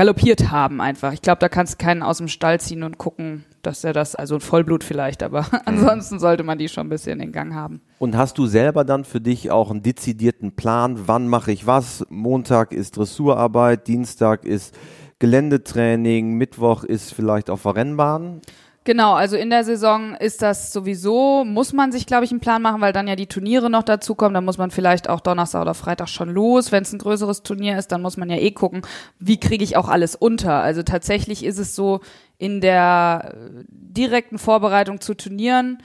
galoppiert 0.01 0.49
haben 0.49 0.81
einfach. 0.81 1.13
Ich 1.13 1.21
glaube, 1.21 1.37
da 1.37 1.47
kannst 1.47 1.73
du 1.73 1.85
keinen 1.85 2.01
aus 2.01 2.17
dem 2.17 2.27
Stall 2.27 2.59
ziehen 2.59 2.81
und 2.81 2.97
gucken, 2.97 3.45
dass 3.61 3.83
er 3.83 3.93
das, 3.93 4.15
also 4.15 4.33
ein 4.33 4.41
Vollblut 4.41 4.83
vielleicht, 4.83 5.21
aber 5.21 5.45
ansonsten 5.65 6.17
sollte 6.17 6.41
man 6.41 6.57
die 6.57 6.69
schon 6.69 6.87
ein 6.87 6.89
bisschen 6.89 7.19
in 7.19 7.31
Gang 7.31 7.53
haben. 7.53 7.81
Und 7.99 8.17
hast 8.17 8.39
du 8.39 8.47
selber 8.47 8.83
dann 8.83 9.05
für 9.05 9.21
dich 9.21 9.51
auch 9.51 9.69
einen 9.69 9.83
dezidierten 9.83 10.53
Plan, 10.53 11.01
wann 11.05 11.27
mache 11.27 11.51
ich 11.51 11.67
was? 11.67 12.03
Montag 12.09 12.73
ist 12.73 12.97
Dressurarbeit, 12.97 13.87
Dienstag 13.87 14.43
ist 14.43 14.75
Geländetraining, 15.19 16.33
Mittwoch 16.33 16.83
ist 16.83 17.13
vielleicht 17.13 17.51
auf 17.51 17.61
der 17.61 17.75
Rennbahn? 17.75 18.41
Genau, 18.83 19.13
also 19.13 19.37
in 19.37 19.51
der 19.51 19.63
Saison 19.63 20.15
ist 20.15 20.41
das 20.41 20.73
sowieso, 20.73 21.45
muss 21.45 21.71
man 21.71 21.91
sich, 21.91 22.07
glaube 22.07 22.25
ich, 22.25 22.31
einen 22.31 22.39
Plan 22.39 22.63
machen, 22.63 22.81
weil 22.81 22.93
dann 22.93 23.07
ja 23.07 23.15
die 23.15 23.27
Turniere 23.27 23.69
noch 23.69 23.83
dazukommen. 23.83 24.33
Dann 24.33 24.45
muss 24.45 24.57
man 24.57 24.71
vielleicht 24.71 25.07
auch 25.07 25.19
Donnerstag 25.19 25.61
oder 25.61 25.75
Freitag 25.75 26.09
schon 26.09 26.29
los. 26.29 26.71
Wenn 26.71 26.81
es 26.81 26.91
ein 26.91 26.97
größeres 26.97 27.43
Turnier 27.43 27.77
ist, 27.77 27.91
dann 27.91 28.01
muss 28.01 28.17
man 28.17 28.31
ja 28.31 28.37
eh 28.37 28.49
gucken, 28.49 28.81
wie 29.19 29.39
kriege 29.39 29.63
ich 29.63 29.77
auch 29.77 29.87
alles 29.87 30.15
unter. 30.15 30.63
Also 30.63 30.81
tatsächlich 30.81 31.45
ist 31.45 31.59
es 31.59 31.75
so, 31.75 31.99
in 32.39 32.59
der 32.59 33.35
direkten 33.69 34.39
Vorbereitung 34.39 34.99
zu 34.99 35.13
Turnieren 35.13 35.83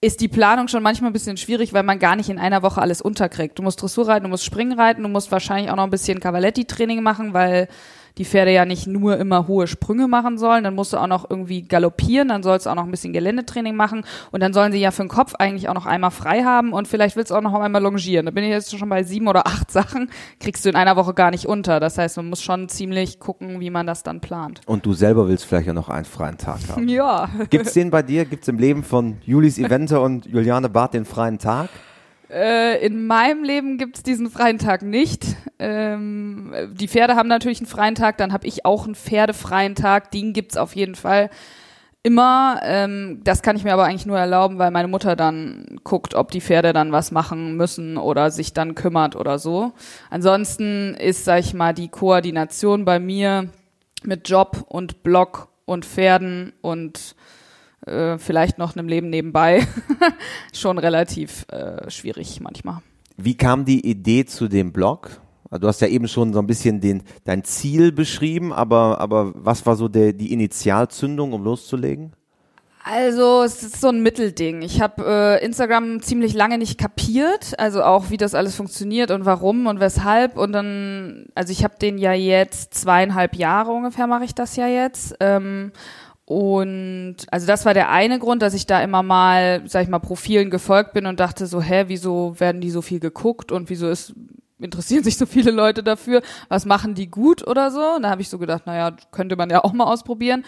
ist 0.00 0.20
die 0.20 0.26
Planung 0.26 0.66
schon 0.66 0.82
manchmal 0.82 1.10
ein 1.10 1.12
bisschen 1.12 1.36
schwierig, 1.36 1.72
weil 1.72 1.84
man 1.84 2.00
gar 2.00 2.16
nicht 2.16 2.28
in 2.28 2.40
einer 2.40 2.64
Woche 2.64 2.82
alles 2.82 3.00
unterkriegt. 3.00 3.56
Du 3.56 3.62
musst 3.62 3.80
Dressur 3.80 4.08
reiten, 4.08 4.24
du 4.24 4.30
musst 4.30 4.44
Springen 4.44 4.76
reiten, 4.76 5.04
du 5.04 5.08
musst 5.08 5.30
wahrscheinlich 5.30 5.70
auch 5.70 5.76
noch 5.76 5.84
ein 5.84 5.90
bisschen 5.90 6.18
Cavaletti-Training 6.18 7.04
machen, 7.04 7.34
weil 7.34 7.68
die 8.18 8.24
Pferde 8.24 8.52
ja 8.52 8.64
nicht 8.64 8.86
nur 8.86 9.16
immer 9.16 9.46
hohe 9.48 9.66
Sprünge 9.66 10.08
machen 10.08 10.38
sollen, 10.38 10.64
dann 10.64 10.74
musst 10.74 10.92
du 10.92 10.98
auch 10.98 11.06
noch 11.06 11.28
irgendwie 11.28 11.62
galoppieren, 11.62 12.28
dann 12.28 12.42
sollst 12.42 12.66
du 12.66 12.70
auch 12.70 12.74
noch 12.74 12.84
ein 12.84 12.90
bisschen 12.90 13.12
Geländetraining 13.12 13.74
machen 13.74 14.04
und 14.30 14.42
dann 14.42 14.52
sollen 14.52 14.72
sie 14.72 14.80
ja 14.80 14.90
für 14.90 15.02
den 15.02 15.08
Kopf 15.08 15.34
eigentlich 15.34 15.68
auch 15.68 15.74
noch 15.74 15.86
einmal 15.86 16.10
frei 16.10 16.42
haben 16.44 16.72
und 16.72 16.88
vielleicht 16.88 17.16
willst 17.16 17.30
du 17.30 17.34
auch 17.34 17.40
noch 17.40 17.54
einmal 17.54 17.82
longieren. 17.82 18.26
Da 18.26 18.32
bin 18.32 18.44
ich 18.44 18.50
jetzt 18.50 18.76
schon 18.76 18.88
bei 18.88 19.02
sieben 19.02 19.28
oder 19.28 19.46
acht 19.46 19.70
Sachen, 19.72 20.10
kriegst 20.40 20.64
du 20.64 20.68
in 20.68 20.76
einer 20.76 20.96
Woche 20.96 21.14
gar 21.14 21.30
nicht 21.30 21.46
unter. 21.46 21.80
Das 21.80 21.98
heißt, 21.98 22.16
man 22.18 22.28
muss 22.28 22.42
schon 22.42 22.68
ziemlich 22.68 23.18
gucken, 23.18 23.60
wie 23.60 23.70
man 23.70 23.86
das 23.86 24.02
dann 24.02 24.20
plant. 24.20 24.60
Und 24.66 24.86
du 24.86 24.92
selber 24.92 25.28
willst 25.28 25.46
vielleicht 25.46 25.66
ja 25.66 25.72
noch 25.72 25.88
einen 25.88 26.04
freien 26.04 26.38
Tag 26.38 26.60
haben. 26.68 26.88
Ja. 26.88 27.28
Gibt's 27.50 27.72
den 27.72 27.90
bei 27.90 28.02
dir? 28.02 28.24
Gibt's 28.24 28.48
im 28.48 28.58
Leben 28.58 28.82
von 28.82 29.18
Julis 29.24 29.58
Eventer 29.58 30.02
und 30.02 30.26
Juliane 30.26 30.68
Barth 30.68 30.94
den 30.94 31.04
freien 31.04 31.38
Tag? 31.38 31.70
Äh, 32.32 32.84
in 32.84 33.06
meinem 33.06 33.44
Leben 33.44 33.76
gibt's 33.76 34.02
diesen 34.02 34.30
freien 34.30 34.58
Tag 34.58 34.82
nicht. 34.82 35.26
Ähm, 35.58 36.54
die 36.72 36.88
Pferde 36.88 37.14
haben 37.14 37.28
natürlich 37.28 37.60
einen 37.60 37.66
freien 37.66 37.94
Tag, 37.94 38.16
dann 38.16 38.32
habe 38.32 38.46
ich 38.46 38.64
auch 38.64 38.86
einen 38.86 38.94
pferdefreien 38.94 39.74
Tag. 39.74 40.10
Den 40.12 40.32
gibt's 40.32 40.56
auf 40.56 40.74
jeden 40.74 40.94
Fall 40.94 41.28
immer. 42.02 42.60
Ähm, 42.62 43.20
das 43.22 43.42
kann 43.42 43.56
ich 43.56 43.64
mir 43.64 43.74
aber 43.74 43.84
eigentlich 43.84 44.06
nur 44.06 44.18
erlauben, 44.18 44.58
weil 44.58 44.70
meine 44.70 44.88
Mutter 44.88 45.14
dann 45.14 45.78
guckt, 45.84 46.14
ob 46.14 46.30
die 46.30 46.40
Pferde 46.40 46.72
dann 46.72 46.90
was 46.90 47.10
machen 47.10 47.56
müssen 47.56 47.98
oder 47.98 48.30
sich 48.30 48.54
dann 48.54 48.74
kümmert 48.74 49.14
oder 49.14 49.38
so. 49.38 49.72
Ansonsten 50.08 50.94
ist, 50.94 51.24
sag 51.24 51.40
ich 51.40 51.52
mal, 51.52 51.74
die 51.74 51.88
Koordination 51.88 52.86
bei 52.86 52.98
mir 52.98 53.50
mit 54.04 54.28
Job 54.28 54.64
und 54.68 55.02
Blog 55.02 55.48
und 55.66 55.84
Pferden 55.84 56.54
und 56.62 57.14
äh, 57.86 58.18
vielleicht 58.18 58.58
noch 58.58 58.76
einem 58.76 58.88
Leben 58.88 59.10
nebenbei 59.10 59.66
schon 60.52 60.78
relativ 60.78 61.46
äh, 61.48 61.90
schwierig 61.90 62.40
manchmal. 62.40 62.78
Wie 63.16 63.36
kam 63.36 63.64
die 63.64 63.88
Idee 63.88 64.24
zu 64.24 64.48
dem 64.48 64.72
Blog? 64.72 65.20
Du 65.50 65.68
hast 65.68 65.80
ja 65.82 65.88
eben 65.88 66.08
schon 66.08 66.32
so 66.32 66.38
ein 66.38 66.46
bisschen 66.46 66.80
den, 66.80 67.02
dein 67.24 67.44
Ziel 67.44 67.92
beschrieben, 67.92 68.54
aber, 68.54 69.00
aber 69.00 69.32
was 69.34 69.66
war 69.66 69.76
so 69.76 69.86
der, 69.86 70.14
die 70.14 70.32
Initialzündung, 70.32 71.34
um 71.34 71.44
loszulegen? 71.44 72.12
Also 72.84 73.42
es 73.44 73.62
ist 73.62 73.80
so 73.80 73.88
ein 73.88 74.02
Mittelding. 74.02 74.62
Ich 74.62 74.80
habe 74.80 75.04
äh, 75.06 75.44
Instagram 75.44 76.02
ziemlich 76.02 76.34
lange 76.34 76.58
nicht 76.58 76.78
kapiert, 76.78 77.58
also 77.58 77.82
auch 77.82 78.10
wie 78.10 78.16
das 78.16 78.34
alles 78.34 78.56
funktioniert 78.56 79.12
und 79.12 79.24
warum 79.24 79.66
und 79.66 79.78
weshalb. 79.78 80.36
Und 80.36 80.52
dann, 80.52 81.26
also 81.34 81.52
ich 81.52 81.62
habe 81.62 81.76
den 81.80 81.96
ja 81.96 82.12
jetzt 82.12 82.74
zweieinhalb 82.74 83.36
Jahre 83.36 83.70
ungefähr 83.70 84.08
mache 84.08 84.24
ich 84.24 84.34
das 84.34 84.56
ja 84.56 84.66
jetzt. 84.66 85.14
Ähm, 85.20 85.70
und 86.24 87.16
also 87.30 87.46
das 87.46 87.64
war 87.66 87.74
der 87.74 87.90
eine 87.90 88.18
Grund, 88.18 88.42
dass 88.42 88.54
ich 88.54 88.66
da 88.66 88.82
immer 88.82 89.02
mal, 89.02 89.62
sag 89.66 89.82
ich 89.82 89.88
mal, 89.88 89.98
Profilen 89.98 90.50
gefolgt 90.50 90.92
bin 90.92 91.06
und 91.06 91.18
dachte 91.20 91.46
so, 91.46 91.60
hä, 91.60 91.84
wieso 91.88 92.38
werden 92.38 92.60
die 92.60 92.70
so 92.70 92.80
viel 92.80 93.00
geguckt 93.00 93.50
und 93.50 93.70
wieso 93.70 93.88
ist 93.88 94.14
interessieren 94.60 95.02
sich 95.02 95.16
so 95.16 95.26
viele 95.26 95.50
Leute 95.50 95.82
dafür, 95.82 96.22
was 96.48 96.66
machen 96.66 96.94
die 96.94 97.10
gut 97.10 97.44
oder 97.46 97.72
so. 97.72 97.96
Und 97.96 98.02
da 98.02 98.10
habe 98.10 98.22
ich 98.22 98.28
so 98.28 98.38
gedacht, 98.38 98.64
naja, 98.66 98.94
könnte 99.10 99.34
man 99.34 99.50
ja 99.50 99.64
auch 99.64 99.72
mal 99.72 99.86
ausprobieren. 99.86 100.44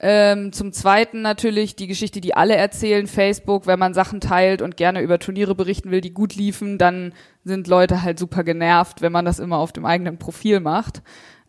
Ähm, 0.00 0.52
zum 0.52 0.72
Zweiten 0.72 1.22
natürlich 1.22 1.76
die 1.76 1.86
Geschichte, 1.86 2.20
die 2.20 2.34
alle 2.34 2.56
erzählen, 2.56 3.06
Facebook, 3.06 3.68
wenn 3.68 3.78
man 3.78 3.94
Sachen 3.94 4.20
teilt 4.20 4.60
und 4.60 4.76
gerne 4.76 5.00
über 5.02 5.20
Turniere 5.20 5.54
berichten 5.54 5.92
will, 5.92 6.00
die 6.00 6.12
gut 6.12 6.34
liefen, 6.34 6.78
dann 6.78 7.12
sind 7.44 7.68
Leute 7.68 8.02
halt 8.02 8.18
super 8.18 8.42
genervt, 8.42 9.02
wenn 9.02 9.12
man 9.12 9.24
das 9.24 9.38
immer 9.38 9.58
auf 9.58 9.72
dem 9.72 9.86
eigenen 9.86 10.18
Profil 10.18 10.58
macht 10.58 11.02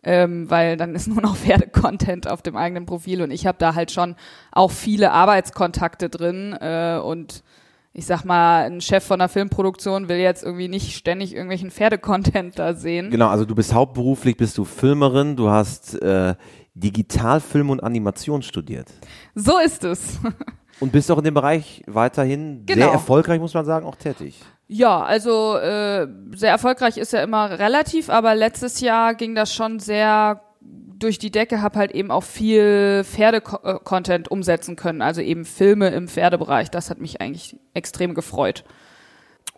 ähm, 0.06 0.48
weil 0.48 0.78
dann 0.78 0.94
ist 0.94 1.08
nur 1.08 1.20
noch 1.20 1.36
Pferde-Content 1.36 2.30
auf 2.30 2.40
dem 2.40 2.56
eigenen 2.56 2.86
Profil 2.86 3.20
und 3.20 3.30
ich 3.30 3.46
habe 3.46 3.58
da 3.58 3.74
halt 3.74 3.90
schon 3.90 4.14
auch 4.52 4.70
viele 4.70 5.12
Arbeitskontakte 5.12 6.08
drin 6.08 6.56
äh, 6.58 6.98
und 7.02 7.42
ich 7.92 8.04
sag 8.04 8.24
mal, 8.24 8.64
ein 8.66 8.82
Chef 8.82 9.04
von 9.04 9.20
einer 9.20 9.28
Filmproduktion 9.28 10.10
will 10.10 10.18
jetzt 10.18 10.44
irgendwie 10.44 10.68
nicht 10.68 10.94
ständig 10.94 11.32
irgendwelchen 11.32 11.70
Pferde-Content 11.70 12.58
da 12.58 12.74
sehen. 12.74 13.10
Genau, 13.10 13.28
also 13.28 13.46
du 13.46 13.54
bist 13.54 13.72
hauptberuflich, 13.72 14.36
bist 14.36 14.58
du 14.58 14.66
Filmerin, 14.66 15.34
du 15.34 15.48
hast 15.48 16.00
äh, 16.02 16.34
Digitalfilm 16.74 17.70
und 17.70 17.82
Animation 17.82 18.42
studiert. 18.42 18.92
So 19.34 19.58
ist 19.58 19.82
es. 19.82 20.20
und 20.80 20.92
bist 20.92 21.10
auch 21.10 21.16
in 21.16 21.24
dem 21.24 21.32
Bereich 21.32 21.82
weiterhin 21.86 22.64
genau. 22.66 22.84
sehr 22.84 22.92
erfolgreich, 22.92 23.40
muss 23.40 23.54
man 23.54 23.64
sagen, 23.64 23.86
auch 23.86 23.96
tätig. 23.96 24.42
Ja, 24.68 25.02
also 25.02 25.56
äh, 25.56 26.08
sehr 26.34 26.50
erfolgreich 26.50 26.96
ist 26.96 27.12
ja 27.12 27.22
immer 27.22 27.58
relativ, 27.58 28.10
aber 28.10 28.34
letztes 28.34 28.80
Jahr 28.80 29.14
ging 29.14 29.34
das 29.34 29.54
schon 29.54 29.78
sehr 29.78 30.42
durch 30.98 31.18
die 31.18 31.30
Decke, 31.30 31.62
habe 31.62 31.78
halt 31.78 31.92
eben 31.92 32.10
auch 32.10 32.22
viel 32.22 33.02
Pferde-Content 33.04 34.30
umsetzen 34.30 34.76
können, 34.76 35.02
also 35.02 35.20
eben 35.20 35.44
Filme 35.44 35.88
im 35.88 36.08
Pferdebereich. 36.08 36.70
Das 36.70 36.90
hat 36.90 37.00
mich 37.00 37.20
eigentlich 37.20 37.56
extrem 37.74 38.14
gefreut. 38.14 38.64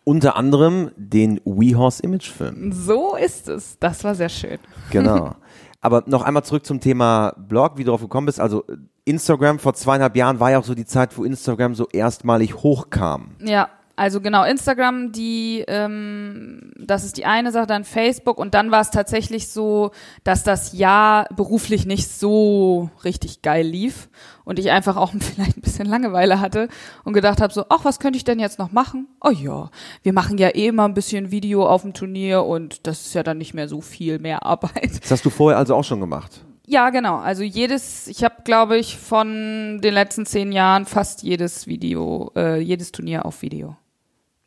Unter 0.04 0.36
anderem 0.36 0.90
den 0.96 1.40
WeHorse 1.44 2.02
Image 2.02 2.30
Film. 2.30 2.72
So 2.72 3.14
ist 3.14 3.48
es. 3.48 3.78
Das 3.78 4.04
war 4.04 4.14
sehr 4.14 4.30
schön. 4.30 4.58
Genau. 4.90 5.36
Aber 5.80 6.02
noch 6.06 6.22
einmal 6.22 6.42
zurück 6.44 6.66
zum 6.66 6.80
Thema 6.80 7.34
Blog, 7.36 7.76
wie 7.76 7.84
du 7.84 7.88
darauf 7.88 8.00
gekommen 8.00 8.26
bist. 8.26 8.40
Also 8.40 8.64
Instagram 9.04 9.58
vor 9.58 9.74
zweieinhalb 9.74 10.16
Jahren 10.16 10.40
war 10.40 10.50
ja 10.50 10.58
auch 10.58 10.64
so 10.64 10.74
die 10.74 10.86
Zeit, 10.86 11.16
wo 11.16 11.24
Instagram 11.24 11.74
so 11.74 11.86
erstmalig 11.92 12.56
hochkam. 12.56 13.36
Ja, 13.40 13.68
also 13.98 14.20
genau, 14.20 14.44
Instagram, 14.44 15.10
die, 15.10 15.64
ähm, 15.66 16.72
das 16.78 17.04
ist 17.04 17.16
die 17.16 17.24
eine 17.24 17.50
Sache, 17.50 17.66
dann 17.66 17.82
Facebook 17.82 18.38
und 18.38 18.54
dann 18.54 18.70
war 18.70 18.80
es 18.80 18.90
tatsächlich 18.90 19.48
so, 19.48 19.90
dass 20.22 20.44
das 20.44 20.72
Jahr 20.72 21.26
beruflich 21.34 21.84
nicht 21.84 22.08
so 22.08 22.90
richtig 23.02 23.42
geil 23.42 23.66
lief 23.66 24.08
und 24.44 24.60
ich 24.60 24.70
einfach 24.70 24.96
auch 24.96 25.12
vielleicht 25.18 25.56
ein 25.56 25.62
bisschen 25.62 25.86
Langeweile 25.86 26.40
hatte 26.40 26.68
und 27.02 27.12
gedacht 27.12 27.40
habe 27.40 27.52
so, 27.52 27.64
ach, 27.70 27.84
was 27.84 27.98
könnte 27.98 28.16
ich 28.16 28.24
denn 28.24 28.38
jetzt 28.38 28.60
noch 28.60 28.70
machen? 28.70 29.08
Oh 29.20 29.30
ja, 29.30 29.68
wir 30.04 30.12
machen 30.12 30.38
ja 30.38 30.54
eh 30.54 30.70
mal 30.70 30.84
ein 30.84 30.94
bisschen 30.94 31.32
Video 31.32 31.66
auf 31.66 31.82
dem 31.82 31.92
Turnier 31.92 32.44
und 32.44 32.86
das 32.86 33.06
ist 33.06 33.14
ja 33.14 33.24
dann 33.24 33.38
nicht 33.38 33.52
mehr 33.52 33.68
so 33.68 33.80
viel 33.80 34.20
mehr 34.20 34.46
Arbeit. 34.46 35.02
Das 35.02 35.10
hast 35.10 35.24
du 35.24 35.30
vorher 35.30 35.58
also 35.58 35.74
auch 35.74 35.84
schon 35.84 36.00
gemacht? 36.00 36.44
Ja, 36.70 36.90
genau. 36.90 37.16
Also 37.16 37.42
jedes, 37.42 38.08
ich 38.08 38.22
habe, 38.22 38.42
glaube 38.44 38.76
ich, 38.76 38.98
von 38.98 39.80
den 39.82 39.94
letzten 39.94 40.26
zehn 40.26 40.52
Jahren 40.52 40.84
fast 40.84 41.22
jedes 41.22 41.66
Video, 41.66 42.30
äh, 42.36 42.60
jedes 42.60 42.92
Turnier 42.92 43.24
auf 43.24 43.40
Video. 43.40 43.76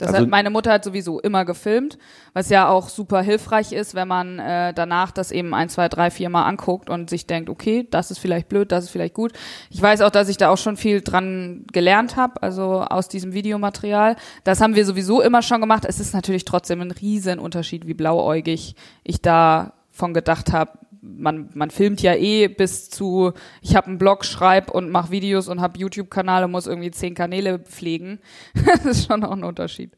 Das 0.02 0.16
also, 0.16 0.24
hat 0.24 0.30
meine 0.30 0.50
Mutter 0.50 0.72
hat 0.72 0.84
sowieso 0.84 1.20
immer 1.20 1.46
gefilmt, 1.46 2.00
was 2.34 2.50
ja 2.50 2.68
auch 2.68 2.90
super 2.90 3.22
hilfreich 3.22 3.72
ist, 3.72 3.94
wenn 3.94 4.08
man 4.08 4.40
äh, 4.40 4.74
danach 4.74 5.12
das 5.12 5.32
eben 5.32 5.54
ein, 5.54 5.70
zwei, 5.70 5.90
drei, 5.90 6.10
vier 6.10 6.30
Mal 6.30 6.46
anguckt 6.46 6.90
und 6.90 7.08
sich 7.08 7.28
denkt, 7.28 7.52
okay, 7.52 7.88
das 7.92 8.10
ist 8.10 8.18
vielleicht 8.18 8.50
blöd, 8.50 8.72
das 8.72 8.86
ist 8.86 8.90
vielleicht 8.90 9.14
gut. 9.14 9.34
Ich 9.70 9.80
weiß 9.80 10.02
auch, 10.02 10.10
dass 10.10 10.28
ich 10.28 10.38
da 10.38 10.50
auch 10.50 10.58
schon 10.58 10.76
viel 10.76 11.02
dran 11.02 11.66
gelernt 11.72 12.16
habe, 12.16 12.42
also 12.42 12.82
aus 12.82 13.10
diesem 13.10 13.34
Videomaterial. 13.34 14.16
Das 14.44 14.60
haben 14.60 14.74
wir 14.74 14.86
sowieso 14.86 15.22
immer 15.22 15.44
schon 15.44 15.62
gemacht. 15.62 15.86
Es 15.88 16.00
ist 16.00 16.16
natürlich 16.16 16.46
trotzdem 16.46 16.82
ein 16.82 16.90
riesen 16.90 17.38
Unterschied, 17.38 17.86
wie 17.86 17.94
blauäugig 17.94 18.76
ich 19.04 19.22
da 19.22 19.74
von 19.92 20.16
gedacht 20.16 20.52
habe, 20.52 20.72
man, 21.02 21.50
man 21.54 21.72
filmt 21.72 22.02
ja 22.02 22.14
eh 22.16 22.48
bis 22.48 22.90
zu, 22.90 23.34
ich 23.62 23.76
habe 23.76 23.88
einen 23.88 23.98
Blog, 23.98 24.24
schreib 24.24 24.72
und 24.72 24.92
mache 24.92 25.12
Videos 25.12 25.48
und 25.48 25.62
habe 25.62 25.80
YouTube-Kanal 25.80 26.44
und 26.44 26.52
muss 26.52 26.68
irgendwie 26.68 26.92
zehn 26.92 27.16
Kanäle 27.16 27.60
pflegen. 27.60 28.20
das 28.66 28.86
ist 28.86 29.08
schon 29.08 29.24
auch 29.24 29.32
ein 29.32 29.44
Unterschied. 29.44 29.92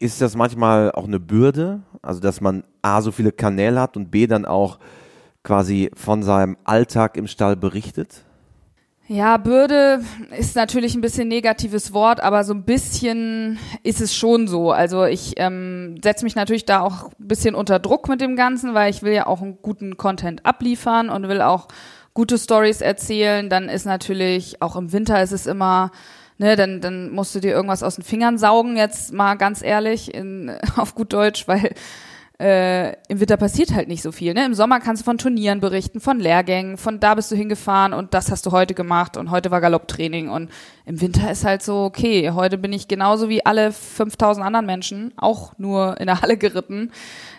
Ist 0.00 0.20
das 0.20 0.36
manchmal 0.36 0.90
auch 0.92 1.06
eine 1.06 1.20
Bürde? 1.20 1.82
Also, 2.02 2.20
dass 2.20 2.40
man 2.40 2.64
A, 2.82 3.00
so 3.00 3.12
viele 3.12 3.30
Kanäle 3.30 3.80
hat 3.80 3.96
und 3.96 4.10
B, 4.10 4.26
dann 4.26 4.44
auch 4.44 4.78
quasi 5.44 5.90
von 5.94 6.24
seinem 6.24 6.56
Alltag 6.64 7.16
im 7.16 7.28
Stall 7.28 7.54
berichtet? 7.54 8.24
Ja, 9.08 9.36
Bürde 9.36 10.00
ist 10.36 10.56
natürlich 10.56 10.96
ein 10.96 11.00
bisschen 11.00 11.28
negatives 11.28 11.92
Wort, 11.92 12.20
aber 12.20 12.42
so 12.42 12.52
ein 12.52 12.64
bisschen 12.64 13.56
ist 13.84 14.00
es 14.00 14.16
schon 14.16 14.48
so. 14.48 14.72
Also 14.72 15.04
ich 15.04 15.34
ähm, 15.36 15.94
setze 16.02 16.24
mich 16.24 16.34
natürlich 16.34 16.64
da 16.64 16.80
auch 16.80 17.04
ein 17.04 17.28
bisschen 17.28 17.54
unter 17.54 17.78
Druck 17.78 18.08
mit 18.08 18.20
dem 18.20 18.34
Ganzen, 18.34 18.74
weil 18.74 18.90
ich 18.90 19.04
will 19.04 19.12
ja 19.12 19.28
auch 19.28 19.42
einen 19.42 19.62
guten 19.62 19.96
Content 19.96 20.44
abliefern 20.44 21.08
und 21.08 21.28
will 21.28 21.40
auch 21.40 21.68
gute 22.14 22.36
Stories 22.36 22.80
erzählen. 22.80 23.48
Dann 23.48 23.68
ist 23.68 23.86
natürlich, 23.86 24.60
auch 24.60 24.74
im 24.74 24.92
Winter 24.92 25.22
ist 25.22 25.32
es 25.32 25.46
immer, 25.46 25.92
ne, 26.38 26.56
dann, 26.56 26.80
dann 26.80 27.10
musst 27.12 27.32
du 27.32 27.38
dir 27.38 27.52
irgendwas 27.52 27.84
aus 27.84 27.94
den 27.94 28.04
Fingern 28.04 28.38
saugen, 28.38 28.76
jetzt 28.76 29.12
mal 29.12 29.36
ganz 29.36 29.62
ehrlich, 29.62 30.12
in, 30.12 30.50
auf 30.76 30.96
gut 30.96 31.12
Deutsch, 31.12 31.46
weil 31.46 31.74
äh, 32.38 32.92
im 33.08 33.18
Winter 33.18 33.38
passiert 33.38 33.74
halt 33.74 33.88
nicht 33.88 34.02
so 34.02 34.12
viel. 34.12 34.34
Ne? 34.34 34.44
Im 34.44 34.54
Sommer 34.54 34.78
kannst 34.80 35.02
du 35.02 35.04
von 35.04 35.16
Turnieren 35.16 35.60
berichten, 35.60 36.00
von 36.00 36.20
Lehrgängen, 36.20 36.76
von 36.76 37.00
da 37.00 37.14
bist 37.14 37.30
du 37.30 37.36
hingefahren 37.36 37.94
und 37.94 38.12
das 38.12 38.30
hast 38.30 38.44
du 38.44 38.52
heute 38.52 38.74
gemacht 38.74 39.16
und 39.16 39.30
heute 39.30 39.50
war 39.50 39.62
Galopptraining 39.62 40.28
und 40.28 40.50
im 40.84 41.00
Winter 41.00 41.30
ist 41.30 41.44
halt 41.44 41.62
so, 41.62 41.84
okay, 41.84 42.30
heute 42.32 42.58
bin 42.58 42.74
ich 42.74 42.88
genauso 42.88 43.30
wie 43.30 43.44
alle 43.46 43.72
5000 43.72 44.44
anderen 44.44 44.66
Menschen 44.66 45.12
auch 45.16 45.52
nur 45.56 45.98
in 45.98 46.06
der 46.06 46.20
Halle 46.20 46.36
geritten. 46.36 46.92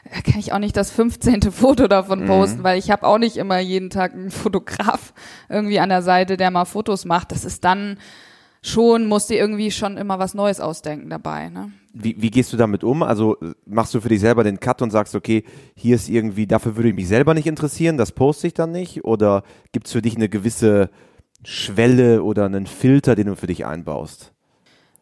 Da 0.04 0.22
kann 0.22 0.40
ich 0.40 0.52
auch 0.52 0.60
nicht 0.60 0.76
das 0.76 0.90
15. 0.92 1.52
Foto 1.52 1.88
davon 1.88 2.24
mhm. 2.24 2.28
posten, 2.28 2.64
weil 2.64 2.80
ich 2.80 2.90
habe 2.90 3.06
auch 3.06 3.20
nicht 3.20 3.38
immer 3.38 3.60
jeden 3.60 3.92
Tag 3.92 4.14
einen 4.14 4.32
Fotograf 4.32 5.14
irgendwie 5.48 5.80
an 5.80 5.90
der 5.90 6.02
Seite, 6.02 6.38
der 6.38 6.50
mal 6.50 6.66
Fotos 6.66 7.06
macht. 7.06 7.32
Das 7.32 7.46
ist 7.46 7.64
dann 7.64 7.98
schon, 8.68 9.08
musst 9.08 9.30
du 9.30 9.36
irgendwie 9.36 9.72
schon 9.72 9.98
immer 9.98 10.20
was 10.20 10.34
Neues 10.34 10.60
ausdenken 10.60 11.10
dabei. 11.10 11.50
Ne? 11.50 11.72
Wie, 11.94 12.16
wie 12.22 12.30
gehst 12.30 12.54
du 12.54 12.58
damit 12.58 12.84
um? 12.84 13.04
Also 13.04 13.38
machst 13.66 13.94
du 13.94 14.02
für 14.02 14.10
dich 14.10 14.20
selber 14.20 14.44
den 14.44 14.60
Cut 14.60 14.82
und 14.82 14.92
sagst, 14.92 15.16
okay, 15.16 15.44
hier 15.76 15.96
ist 15.96 16.10
irgendwie, 16.10 16.48
dafür 16.48 16.76
würde 16.76 16.90
ich 16.90 16.96
mich 16.96 17.08
selber 17.08 17.34
nicht 17.34 17.48
interessieren, 17.48 17.98
das 17.98 18.12
poste 18.12 18.48
ich 18.48 18.54
dann 18.54 18.72
nicht? 18.72 19.04
Oder 19.06 19.44
gibt 19.72 19.88
es 19.88 19.94
für 19.94 20.02
dich 20.02 20.16
eine 20.16 20.30
gewisse 20.30 20.90
Schwelle 21.44 22.24
oder 22.24 22.46
einen 22.46 22.68
Filter, 22.68 23.16
den 23.16 23.28
du 23.28 23.36
für 23.36 23.48
dich 23.48 23.66
einbaust? 23.66 24.34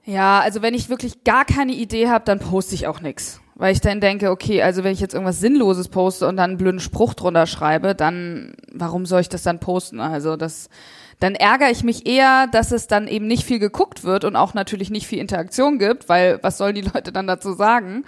Ja, 0.05 0.39
also 0.39 0.61
wenn 0.61 0.75
ich 0.75 0.89
wirklich 0.89 1.23
gar 1.23 1.45
keine 1.45 1.73
Idee 1.73 2.09
habe, 2.09 2.23
dann 2.25 2.39
poste 2.39 2.75
ich 2.75 2.85
auch 2.85 3.01
nichts. 3.01 3.41
Weil 3.55 3.73
ich 3.73 3.81
dann 3.81 4.01
denke, 4.01 4.29
okay, 4.31 4.61
also 4.61 4.83
wenn 4.83 4.93
ich 4.93 4.99
jetzt 4.99 5.13
irgendwas 5.13 5.39
Sinnloses 5.39 5.87
poste 5.87 6.27
und 6.27 6.37
dann 6.37 6.51
einen 6.51 6.57
blöden 6.57 6.81
Spruch 6.81 7.13
drunter 7.13 7.47
schreibe, 7.47 7.95
dann, 7.95 8.53
warum 8.71 9.05
soll 9.05 9.21
ich 9.21 9.29
das 9.29 9.43
dann 9.43 9.59
posten? 9.59 9.99
Also 9.99 10.35
das, 10.35 10.69
dann 11.19 11.35
ärgere 11.35 11.71
ich 11.71 11.83
mich 11.83 12.05
eher, 12.07 12.47
dass 12.47 12.71
es 12.71 12.87
dann 12.87 13.07
eben 13.07 13.27
nicht 13.27 13.45
viel 13.45 13.59
geguckt 13.59 14.03
wird 14.03 14.23
und 14.25 14.35
auch 14.35 14.53
natürlich 14.53 14.89
nicht 14.89 15.07
viel 15.07 15.19
Interaktion 15.19 15.79
gibt, 15.79 16.09
weil 16.09 16.39
was 16.41 16.57
sollen 16.57 16.75
die 16.75 16.81
Leute 16.93 17.11
dann 17.11 17.27
dazu 17.27 17.53
sagen? 17.53 18.05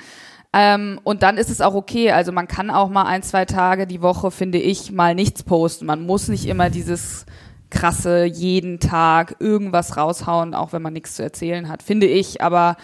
Ähm, 0.53 0.99
und 1.03 1.23
dann 1.23 1.37
ist 1.37 1.49
es 1.49 1.61
auch 1.61 1.73
okay. 1.73 2.11
Also 2.11 2.31
man 2.31 2.47
kann 2.47 2.69
auch 2.69 2.89
mal 2.89 3.03
ein, 3.03 3.23
zwei 3.23 3.45
Tage 3.45 3.85
die 3.87 4.01
Woche, 4.01 4.31
finde 4.31 4.57
ich, 4.57 4.91
mal 4.91 5.15
nichts 5.15 5.43
posten. 5.43 5.85
Man 5.85 6.05
muss 6.05 6.27
nicht 6.27 6.47
immer 6.47 6.69
dieses 6.69 7.25
krasse 7.69 8.23
jeden 8.23 8.79
Tag 8.79 9.35
irgendwas 9.39 9.97
raushauen, 9.97 10.53
auch 10.53 10.71
wenn 10.71 10.81
man 10.81 10.93
nichts 10.93 11.15
zu 11.15 11.23
erzählen 11.23 11.67
hat, 11.67 11.83
finde 11.83 12.07
ich. 12.07 12.41
Aber 12.41 12.77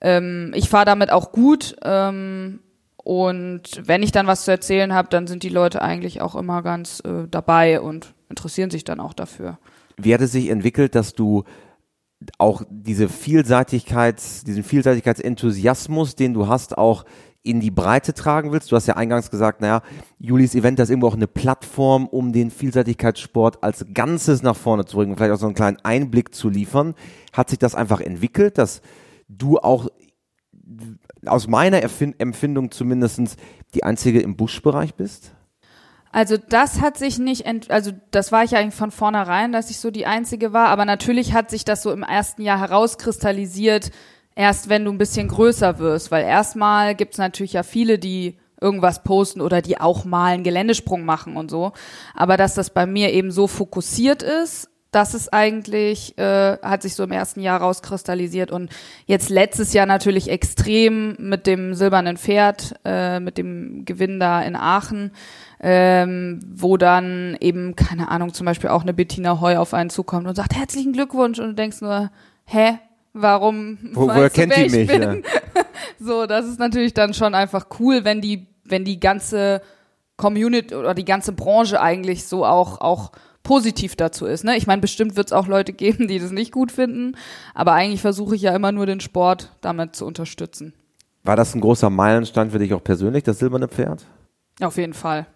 ähm, 0.00 0.52
ich 0.54 0.68
fahre 0.68 0.84
damit 0.84 1.10
auch 1.10 1.32
gut. 1.32 1.76
Ähm, 1.82 2.60
und 2.96 3.82
wenn 3.84 4.02
ich 4.02 4.12
dann 4.12 4.26
was 4.26 4.44
zu 4.44 4.50
erzählen 4.50 4.94
habe, 4.94 5.08
dann 5.08 5.26
sind 5.26 5.42
die 5.42 5.50
Leute 5.50 5.82
eigentlich 5.82 6.20
auch 6.20 6.34
immer 6.34 6.62
ganz 6.62 7.00
äh, 7.00 7.28
dabei 7.30 7.80
und 7.80 8.14
interessieren 8.34 8.70
sich 8.70 8.82
dann 8.82 8.98
auch 8.98 9.14
dafür. 9.14 9.58
Wie 9.96 10.12
hat 10.12 10.20
es 10.20 10.32
sich 10.32 10.50
entwickelt, 10.50 10.96
dass 10.96 11.12
du 11.12 11.44
auch 12.38 12.62
diese 12.68 13.08
Vielseitigkeit, 13.08 14.20
diesen 14.46 14.64
Vielseitigkeitsenthusiasmus, 14.64 16.16
den 16.16 16.34
du 16.34 16.48
hast, 16.48 16.76
auch 16.76 17.04
in 17.44 17.60
die 17.60 17.70
Breite 17.70 18.12
tragen 18.12 18.50
willst? 18.50 18.72
Du 18.72 18.76
hast 18.76 18.88
ja 18.88 18.96
eingangs 18.96 19.30
gesagt, 19.30 19.60
naja, 19.60 19.82
Julis 20.18 20.54
Event 20.56 20.80
ist 20.80 20.90
irgendwo 20.90 21.08
auch 21.08 21.14
eine 21.14 21.28
Plattform, 21.28 22.06
um 22.06 22.32
den 22.32 22.50
Vielseitigkeitssport 22.50 23.62
als 23.62 23.86
Ganzes 23.94 24.42
nach 24.42 24.56
vorne 24.56 24.84
zu 24.84 24.96
bringen, 24.96 25.16
vielleicht 25.16 25.32
auch 25.32 25.38
so 25.38 25.46
einen 25.46 25.54
kleinen 25.54 25.78
Einblick 25.84 26.34
zu 26.34 26.48
liefern. 26.48 26.94
Hat 27.32 27.50
sich 27.50 27.58
das 27.60 27.76
einfach 27.76 28.00
entwickelt, 28.00 28.58
dass 28.58 28.80
du 29.28 29.58
auch 29.58 29.88
aus 31.24 31.46
meiner 31.46 31.82
Empfindung 31.82 32.70
zumindest 32.72 33.36
die 33.74 33.84
einzige 33.84 34.20
im 34.20 34.36
Buschbereich 34.36 34.94
bist? 34.94 35.32
Also 36.14 36.36
das 36.36 36.80
hat 36.80 36.96
sich 36.96 37.18
nicht, 37.18 37.44
ent 37.44 37.72
also 37.72 37.90
das 38.12 38.30
war 38.30 38.44
ich 38.44 38.54
eigentlich 38.54 38.76
von 38.76 38.92
vornherein, 38.92 39.50
dass 39.50 39.68
ich 39.68 39.80
so 39.80 39.90
die 39.90 40.06
Einzige 40.06 40.52
war, 40.52 40.68
aber 40.68 40.84
natürlich 40.84 41.32
hat 41.32 41.50
sich 41.50 41.64
das 41.64 41.82
so 41.82 41.90
im 41.90 42.04
ersten 42.04 42.42
Jahr 42.42 42.60
herauskristallisiert, 42.60 43.90
erst 44.36 44.68
wenn 44.68 44.84
du 44.84 44.92
ein 44.92 44.98
bisschen 44.98 45.26
größer 45.26 45.80
wirst, 45.80 46.12
weil 46.12 46.24
erstmal 46.24 46.94
gibt's 46.94 47.18
natürlich 47.18 47.54
ja 47.54 47.64
viele, 47.64 47.98
die 47.98 48.38
irgendwas 48.60 49.02
posten 49.02 49.40
oder 49.40 49.60
die 49.60 49.80
auch 49.80 50.04
mal 50.04 50.34
einen 50.34 50.44
Geländesprung 50.44 51.04
machen 51.04 51.36
und 51.36 51.50
so, 51.50 51.72
aber 52.14 52.36
dass 52.36 52.54
das 52.54 52.70
bei 52.70 52.86
mir 52.86 53.12
eben 53.12 53.32
so 53.32 53.48
fokussiert 53.48 54.22
ist, 54.22 54.70
das 54.94 55.14
ist 55.14 55.32
eigentlich, 55.32 56.16
äh, 56.18 56.58
hat 56.62 56.82
sich 56.82 56.94
so 56.94 57.02
im 57.02 57.12
ersten 57.12 57.40
Jahr 57.40 57.60
rauskristallisiert 57.60 58.50
und 58.50 58.70
jetzt 59.06 59.30
letztes 59.30 59.72
Jahr 59.72 59.86
natürlich 59.86 60.30
extrem 60.30 61.16
mit 61.18 61.46
dem 61.46 61.74
silbernen 61.74 62.16
Pferd, 62.16 62.74
äh, 62.84 63.20
mit 63.20 63.38
dem 63.38 63.84
Gewinn 63.84 64.20
da 64.20 64.42
in 64.42 64.56
Aachen 64.56 65.12
ähm, 65.66 66.40
wo 66.46 66.76
dann 66.76 67.38
eben, 67.40 67.74
keine 67.74 68.08
Ahnung, 68.08 68.34
zum 68.34 68.44
Beispiel 68.44 68.68
auch 68.68 68.82
eine 68.82 68.92
Bettina 68.92 69.40
Heu 69.40 69.56
auf 69.56 69.72
einen 69.72 69.88
zukommt 69.88 70.26
und 70.26 70.34
sagt, 70.34 70.54
herzlichen 70.54 70.92
Glückwunsch 70.92 71.38
und 71.38 71.46
du 71.46 71.54
denkst 71.54 71.80
nur, 71.80 72.10
hä? 72.44 72.78
Warum? 73.14 73.78
Wo, 73.94 74.08
woher 74.08 74.28
kennt 74.28 74.54
die 74.56 74.68
mich? 74.68 74.90
Ja. 74.90 75.14
so, 75.98 76.26
das 76.26 76.46
ist 76.46 76.58
natürlich 76.58 76.92
dann 76.92 77.14
schon 77.14 77.34
einfach 77.34 77.68
cool, 77.78 78.04
wenn 78.04 78.20
die, 78.20 78.46
wenn 78.64 78.84
die 78.84 79.00
ganze 79.00 79.62
Community 80.16 80.74
oder 80.74 80.92
die 80.92 81.06
ganze 81.06 81.32
Branche 81.32 81.80
eigentlich 81.80 82.26
so 82.26 82.44
auch, 82.44 82.82
auch 82.82 83.12
positiv 83.44 83.94
dazu 83.94 84.26
ist. 84.26 84.42
Ne? 84.42 84.56
Ich 84.56 84.66
meine, 84.66 84.80
bestimmt 84.80 85.14
wird 85.14 85.28
es 85.28 85.32
auch 85.32 85.46
Leute 85.46 85.72
geben, 85.72 86.08
die 86.08 86.18
das 86.18 86.32
nicht 86.32 86.50
gut 86.50 86.72
finden, 86.72 87.16
aber 87.54 87.72
eigentlich 87.74 88.00
versuche 88.00 88.34
ich 88.34 88.42
ja 88.42 88.56
immer 88.56 88.72
nur 88.72 88.86
den 88.86 88.98
Sport 88.98 89.52
damit 89.60 89.94
zu 89.94 90.04
unterstützen. 90.04 90.74
War 91.22 91.36
das 91.36 91.54
ein 91.54 91.60
großer 91.60 91.88
Meilenstein 91.88 92.50
für 92.50 92.58
dich 92.58 92.74
auch 92.74 92.82
persönlich, 92.82 93.22
das 93.22 93.38
silberne 93.38 93.68
Pferd? 93.68 94.04
Auf 94.60 94.76
jeden 94.76 94.94
Fall. 94.94 95.26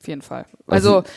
Auf 0.00 0.08
jeden 0.08 0.22
Fall. 0.22 0.46
Also, 0.66 0.96
also 0.96 1.10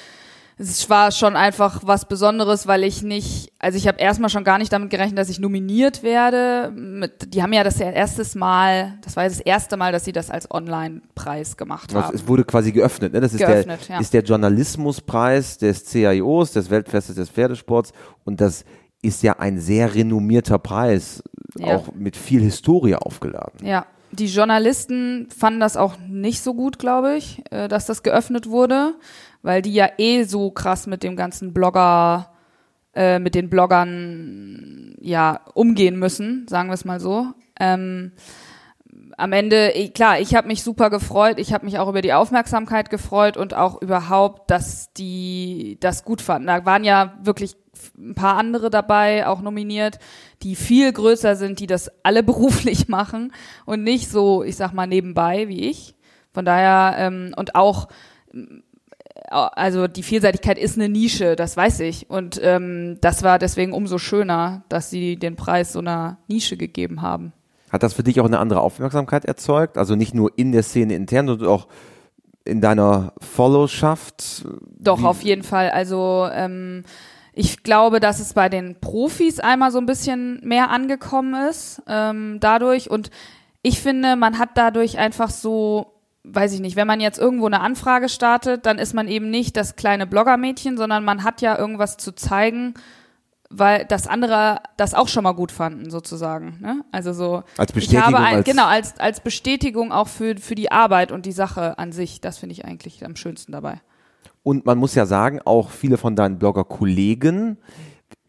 es 0.58 0.90
war 0.90 1.12
schon 1.12 1.36
einfach 1.36 1.82
was 1.84 2.08
Besonderes, 2.08 2.68
weil 2.68 2.84
ich 2.84 3.02
nicht, 3.02 3.52
also 3.60 3.78
ich 3.78 3.88
habe 3.88 4.00
erstmal 4.00 4.30
schon 4.30 4.44
gar 4.44 4.58
nicht 4.58 4.72
damit 4.72 4.90
gerechnet, 4.90 5.18
dass 5.18 5.30
ich 5.30 5.40
nominiert 5.40 6.04
werde. 6.04 6.72
Mit, 6.72 7.34
die 7.34 7.42
haben 7.42 7.54
ja 7.54 7.64
das 7.64 7.80
erstes 7.80 8.36
Mal, 8.36 9.00
das 9.04 9.16
war 9.16 9.24
das 9.24 9.40
erste 9.40 9.78
Mal, 9.78 9.92
dass 9.92 10.06
sie 10.06 10.12
das 10.12 10.30
als 10.30 10.50
Online-Preis 10.52 11.58
gemacht 11.58 11.94
haben. 11.94 12.04
Also 12.04 12.16
es 12.16 12.28
wurde 12.28 12.44
quasi 12.44 12.72
geöffnet, 12.72 13.14
ne? 13.14 13.22
Das 13.22 13.34
ist 13.34 13.40
geöffnet, 13.40 13.88
der, 13.88 13.96
ja. 13.96 14.02
ist 14.02 14.14
der 14.14 14.24
Journalismuspreis 14.24 15.58
des 15.58 15.86
CIOs, 15.86 16.52
des 16.52 16.70
Weltfestes 16.70 17.16
des 17.16 17.30
Pferdesports 17.30 17.92
und 18.24 18.40
das 18.40 18.64
ist 19.02 19.24
ja 19.24 19.40
ein 19.40 19.60
sehr 19.60 19.94
renommierter 19.94 20.60
Preis, 20.60 21.24
ja. 21.58 21.76
auch 21.76 21.94
mit 21.94 22.16
viel 22.16 22.42
Historie 22.42 22.96
aufgeladen. 22.96 23.66
Ja, 23.66 23.86
die 24.12 24.28
Journalisten 24.28 25.28
fanden 25.36 25.60
das 25.60 25.76
auch 25.76 25.96
nicht 26.08 26.42
so 26.42 26.54
gut, 26.54 26.78
glaube 26.78 27.16
ich, 27.16 27.42
äh, 27.50 27.68
dass 27.68 27.88
das 27.88 28.04
geöffnet 28.04 28.48
wurde, 28.48 28.94
weil 29.44 29.62
die 29.62 29.74
ja 29.74 29.90
eh 29.98 30.24
so 30.24 30.50
krass 30.50 30.88
mit 30.88 31.04
dem 31.04 31.16
ganzen 31.16 31.54
Blogger, 31.54 32.32
äh, 32.96 33.20
mit 33.20 33.36
den 33.36 33.50
Bloggern 33.50 34.96
ja 35.00 35.42
umgehen 35.54 36.00
müssen, 36.00 36.48
sagen 36.48 36.70
wir 36.70 36.74
es 36.74 36.86
mal 36.86 37.00
so. 37.00 37.28
Ähm, 37.60 38.14
am 39.18 39.32
Ende, 39.32 39.72
klar, 39.94 40.20
ich 40.20 40.36
habe 40.36 40.48
mich 40.48 40.64
super 40.64 40.90
gefreut, 40.90 41.40
ich 41.40 41.54
habe 41.54 41.66
mich 41.66 41.78
auch 41.78 41.90
über 41.90 42.02
die 42.02 42.14
Aufmerksamkeit 42.14 42.90
gefreut 42.90 43.38
und 43.38 43.54
auch 43.54 43.82
überhaupt, 43.82 44.50
dass 44.50 44.92
die 44.94 45.78
das 45.80 46.04
gut 46.04 46.22
fanden. 46.22 46.48
Da 46.48 46.66
waren 46.66 46.84
ja 46.84 47.14
wirklich 47.22 47.56
ein 47.98 48.16
paar 48.16 48.38
andere 48.38 48.70
dabei, 48.70 49.28
auch 49.28 49.42
nominiert, 49.42 50.00
die 50.42 50.56
viel 50.56 50.92
größer 50.92 51.36
sind, 51.36 51.60
die 51.60 51.68
das 51.68 51.92
alle 52.04 52.24
beruflich 52.24 52.88
machen 52.88 53.34
und 53.66 53.84
nicht 53.84 54.10
so, 54.10 54.44
ich 54.44 54.56
sag 54.56 54.74
mal, 54.74 54.88
nebenbei 54.88 55.48
wie 55.48 55.70
ich. 55.70 55.96
Von 56.32 56.46
daher, 56.46 56.96
ähm, 56.98 57.34
und 57.36 57.56
auch, 57.56 57.88
also 59.34 59.88
die 59.88 60.04
Vielseitigkeit 60.04 60.58
ist 60.58 60.78
eine 60.78 60.90
Nische, 60.90 61.36
das 61.36 61.58
weiß 61.58 61.82
ich. 61.82 62.10
Und 62.10 62.40
ähm, 62.44 62.98
das 63.02 63.24
war 63.24 63.40
deswegen 63.40 63.74
umso 63.74 63.98
schöner, 63.98 64.64
dass 64.70 64.90
sie 64.90 65.18
den 65.18 65.36
Preis 65.36 65.74
so 65.74 65.80
einer 65.80 66.18
Nische 66.28 66.58
gegeben 66.58 67.02
haben. 67.02 67.34
Hat 67.72 67.84
das 67.84 67.94
für 67.94 68.04
dich 68.04 68.20
auch 68.22 68.26
eine 68.26 68.40
andere 68.40 68.62
Aufmerksamkeit 68.62 69.26
erzeugt? 69.26 69.78
Also 69.78 69.96
nicht 69.96 70.14
nur 70.14 70.32
in 70.36 70.52
der 70.52 70.62
Szene 70.64 70.94
intern, 70.96 71.28
sondern 71.28 71.48
auch 71.48 71.68
in 72.46 72.62
deiner 72.62 73.14
Followschaft? 73.20 74.46
Doch, 74.80 75.02
Wie? 75.02 75.06
auf 75.06 75.22
jeden 75.22 75.44
Fall. 75.44 75.72
Also 75.72 76.28
ähm, 76.32 76.84
ich 77.34 77.64
glaube, 77.64 78.00
dass 78.00 78.20
es 78.20 78.34
bei 78.34 78.48
den 78.50 78.80
Profis 78.80 79.40
einmal 79.40 79.72
so 79.72 79.80
ein 79.80 79.88
bisschen 79.88 80.40
mehr 80.44 80.70
angekommen 80.70 81.50
ist 81.50 81.82
ähm, 81.88 82.38
dadurch. 82.40 82.92
Und 82.92 83.10
ich 83.64 83.82
finde, 83.82 84.16
man 84.16 84.38
hat 84.38 84.50
dadurch 84.56 85.00
einfach 85.00 85.32
so 85.32 85.93
weiß 86.24 86.54
ich 86.54 86.62
nicht, 86.62 86.76
wenn 86.76 86.88
man 86.88 87.02
jetzt 87.02 87.20
irgendwo 87.20 87.48
eine 87.48 87.60
Anfrage 87.60 88.10
startet, 88.10 88.66
dann 88.66 88.80
ist 88.80 88.94
man 88.94 89.08
eben 89.08 89.30
nicht 89.30 89.58
das 89.58 89.76
kleine 89.76 90.08
Bloggermädchen, 90.08 90.78
sondern 90.78 91.04
man 91.04 91.24
hat 91.24 91.42
ja 91.42 91.58
irgendwas 91.58 91.98
zu 91.98 92.14
zeigen, 92.16 92.76
weil 93.50 93.86
das 93.86 94.08
andere 94.08 94.62
das 94.78 94.94
auch 94.94 95.08
schon 95.08 95.24
mal 95.24 95.34
gut 95.34 95.52
fanden, 95.52 95.90
sozusagen. 95.90 96.58
Ne? 96.62 96.84
Also 96.92 97.14
so. 97.14 97.44
Als 97.58 97.72
Bestätigung. 97.72 98.16
Ein, 98.16 98.38
als 98.38 98.46
genau, 98.46 98.66
als, 98.66 99.00
als 99.00 99.20
Bestätigung 99.20 99.92
auch 99.92 100.08
für, 100.08 100.38
für 100.38 100.56
die 100.56 100.72
Arbeit 100.72 101.12
und 101.12 101.26
die 101.26 101.32
Sache 101.32 101.78
an 101.78 101.92
sich. 101.92 102.22
Das 102.22 102.38
finde 102.38 102.54
ich 102.54 102.66
eigentlich 102.66 103.06
am 103.06 103.16
schönsten 103.16 103.52
dabei. 103.52 103.82
Und 104.44 104.66
man 104.66 104.78
muss 104.78 104.96
ja 104.96 105.06
sagen, 105.06 105.40
auch 105.46 105.70
viele 105.70 105.98
von 105.98 106.16
deinen 106.16 106.40
Blogger-Kollegen 106.40 107.58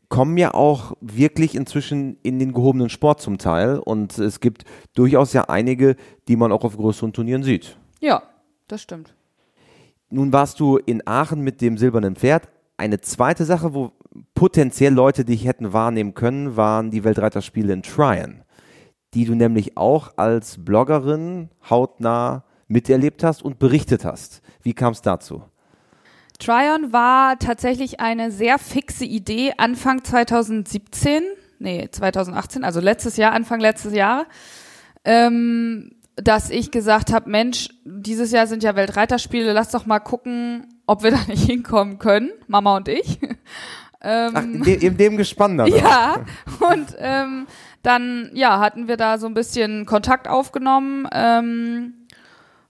kommen 0.09 0.37
ja 0.37 0.55
auch 0.55 0.93
wirklich 1.01 1.55
inzwischen 1.55 2.19
in 2.23 2.39
den 2.39 2.53
gehobenen 2.53 2.89
Sport 2.89 3.21
zum 3.21 3.39
Teil. 3.39 3.79
Und 3.79 4.19
es 4.19 4.41
gibt 4.41 4.65
durchaus 4.95 5.33
ja 5.33 5.45
einige, 5.45 5.97
die 6.29 6.37
man 6.37 6.53
auch 6.53 6.65
auf 6.65 6.77
größeren 6.77 7.13
Turnieren 7.13 7.43
sieht. 7.43 7.77
Ja, 8.01 8.23
das 8.69 8.83
stimmt. 8.83 9.15
Nun 10.11 10.33
warst 10.33 10.61
du 10.61 10.77
in 10.77 11.07
Aachen 11.07 11.41
mit 11.41 11.61
dem 11.61 11.77
silbernen 11.77 12.17
Pferd. 12.17 12.49
Eine 12.77 13.01
zweite 13.01 13.45
Sache, 13.45 13.75
wo 13.75 13.93
potenziell 14.35 14.93
Leute 14.93 15.25
dich 15.25 15.45
hätten 15.45 15.73
wahrnehmen 15.73 16.15
können, 16.15 16.57
waren 16.57 16.91
die 16.91 17.05
Weltreiterspiele 17.05 17.73
in 17.73 17.83
Tryon, 17.83 18.43
die 19.15 19.25
du 19.25 19.35
nämlich 19.35 19.77
auch 19.77 20.13
als 20.17 20.65
Bloggerin 20.65 21.51
hautnah 21.69 22.45
miterlebt 22.69 23.23
hast 23.23 23.43
und 23.43 23.59
berichtet 23.59 24.05
hast. 24.05 24.43
Wie 24.63 24.75
kam 24.75 24.93
es 24.93 25.03
dazu? 25.03 25.43
Tryon 26.39 26.93
war 26.93 27.39
tatsächlich 27.39 28.01
eine 28.01 28.31
sehr 28.31 28.59
fixe 28.59 29.05
Idee 29.05 29.53
Anfang 29.57 30.03
2017, 30.03 31.23
nee, 31.59 31.89
2018, 31.91 32.65
also 32.65 32.81
letztes 32.81 33.17
Jahr, 33.17 33.33
Anfang 33.33 33.61
letztes 33.61 33.95
Jahr, 33.95 34.27
ähm, 35.05 35.93
dass 36.17 36.51
ich 36.51 36.71
gesagt 36.71 37.13
habe, 37.13 37.29
Mensch, 37.31 37.69
dieses 37.85 38.31
Jahr 38.31 38.47
sind 38.47 38.63
ja 38.63 38.77
Weltreiterspiele, 38.77 39.53
lass 39.53 39.71
doch 39.71 39.87
mal 39.87 40.01
gucken, 40.01 40.67
ob 40.87 41.03
wir 41.03 41.11
da 41.13 41.21
nicht 41.27 41.45
hinkommen 41.45 41.99
können, 41.99 42.31
Mama 42.47 42.77
und 42.77 42.89
ich. 42.89 43.21
ähm, 44.01 44.33
Ach, 44.35 44.43
in, 44.43 44.63
de 44.63 44.87
in 44.87 44.97
dem 44.97 45.17
Gespann 45.17 45.59
dann. 45.59 45.67
Ja, 45.75 46.17
und 46.61 46.95
ähm, 46.99 47.47
dann 47.83 48.31
ja 48.35 48.61
hatten 48.61 48.89
wir 48.89 48.97
da 48.97 49.19
so 49.19 49.27
ein 49.27 49.35
bisschen 49.35 49.87
Kontakt 49.87 50.29
aufgenommen. 50.29 51.07
Ähm, 51.13 52.04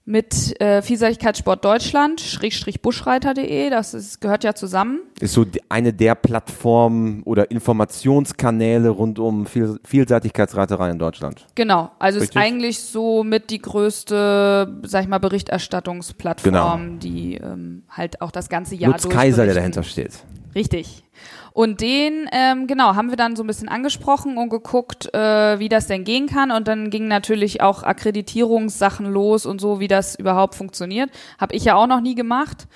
mit 0.05 0.59
äh, 0.61 0.83
Vielseitigkeitssport 0.83 1.65
Deutschland, 1.65 2.21
Schrägstrich 2.21 2.81
Buschreiter.de, 2.81 3.71
das 3.71 3.95
ist, 3.95 4.21
gehört 4.21 4.43
ja 4.43 4.53
zusammen. 4.53 4.99
Ist 5.19 5.33
so 5.33 5.45
eine 5.67 5.93
der 5.93 6.13
Plattformen 6.13 7.23
oder 7.23 7.49
Informationskanäle 7.49 8.89
rund 8.89 9.17
um 9.17 9.47
Viel 9.47 9.79
Vielseitigkeitsreiterei 9.83 10.91
in 10.91 10.99
Deutschland. 10.99 11.47
Genau, 11.55 11.91
also 11.97 12.19
Richtig? 12.19 12.35
ist 12.35 12.41
eigentlich 12.41 12.79
so 12.81 13.23
mit 13.23 13.49
die 13.49 13.59
größte, 13.59 14.79
sag 14.83 15.01
ich 15.01 15.07
mal, 15.07 15.17
Berichterstattungsplattform, 15.17 16.51
genau. 16.51 16.99
die 16.99 17.35
ähm, 17.35 17.83
halt 17.89 18.21
auch 18.21 18.31
das 18.31 18.47
ganze 18.47 18.75
Jahr 18.75 18.91
Lutz 18.91 19.09
Kaiser, 19.09 19.45
der 19.45 19.55
dahinter 19.55 19.81
steht. 19.81 20.23
Richtig. 20.55 21.03
Und 21.51 21.81
den, 21.81 22.27
ähm, 22.31 22.65
genau, 22.67 22.95
haben 22.95 23.09
wir 23.09 23.17
dann 23.17 23.35
so 23.35 23.43
ein 23.43 23.47
bisschen 23.47 23.69
angesprochen 23.69 24.37
und 24.37 24.49
geguckt, 24.49 25.13
äh, 25.13 25.59
wie 25.59 25.69
das 25.69 25.87
denn 25.87 26.03
gehen 26.05 26.27
kann. 26.27 26.51
Und 26.51 26.67
dann 26.67 26.89
gingen 26.89 27.07
natürlich 27.07 27.61
auch 27.61 27.83
Akkreditierungssachen 27.83 29.05
los 29.05 29.45
und 29.45 29.61
so, 29.61 29.79
wie 29.79 29.87
das 29.87 30.15
überhaupt 30.15 30.55
funktioniert. 30.55 31.11
Habe 31.39 31.55
ich 31.55 31.65
ja 31.65 31.75
auch 31.75 31.87
noch 31.87 32.01
nie 32.01 32.15
gemacht. 32.15 32.67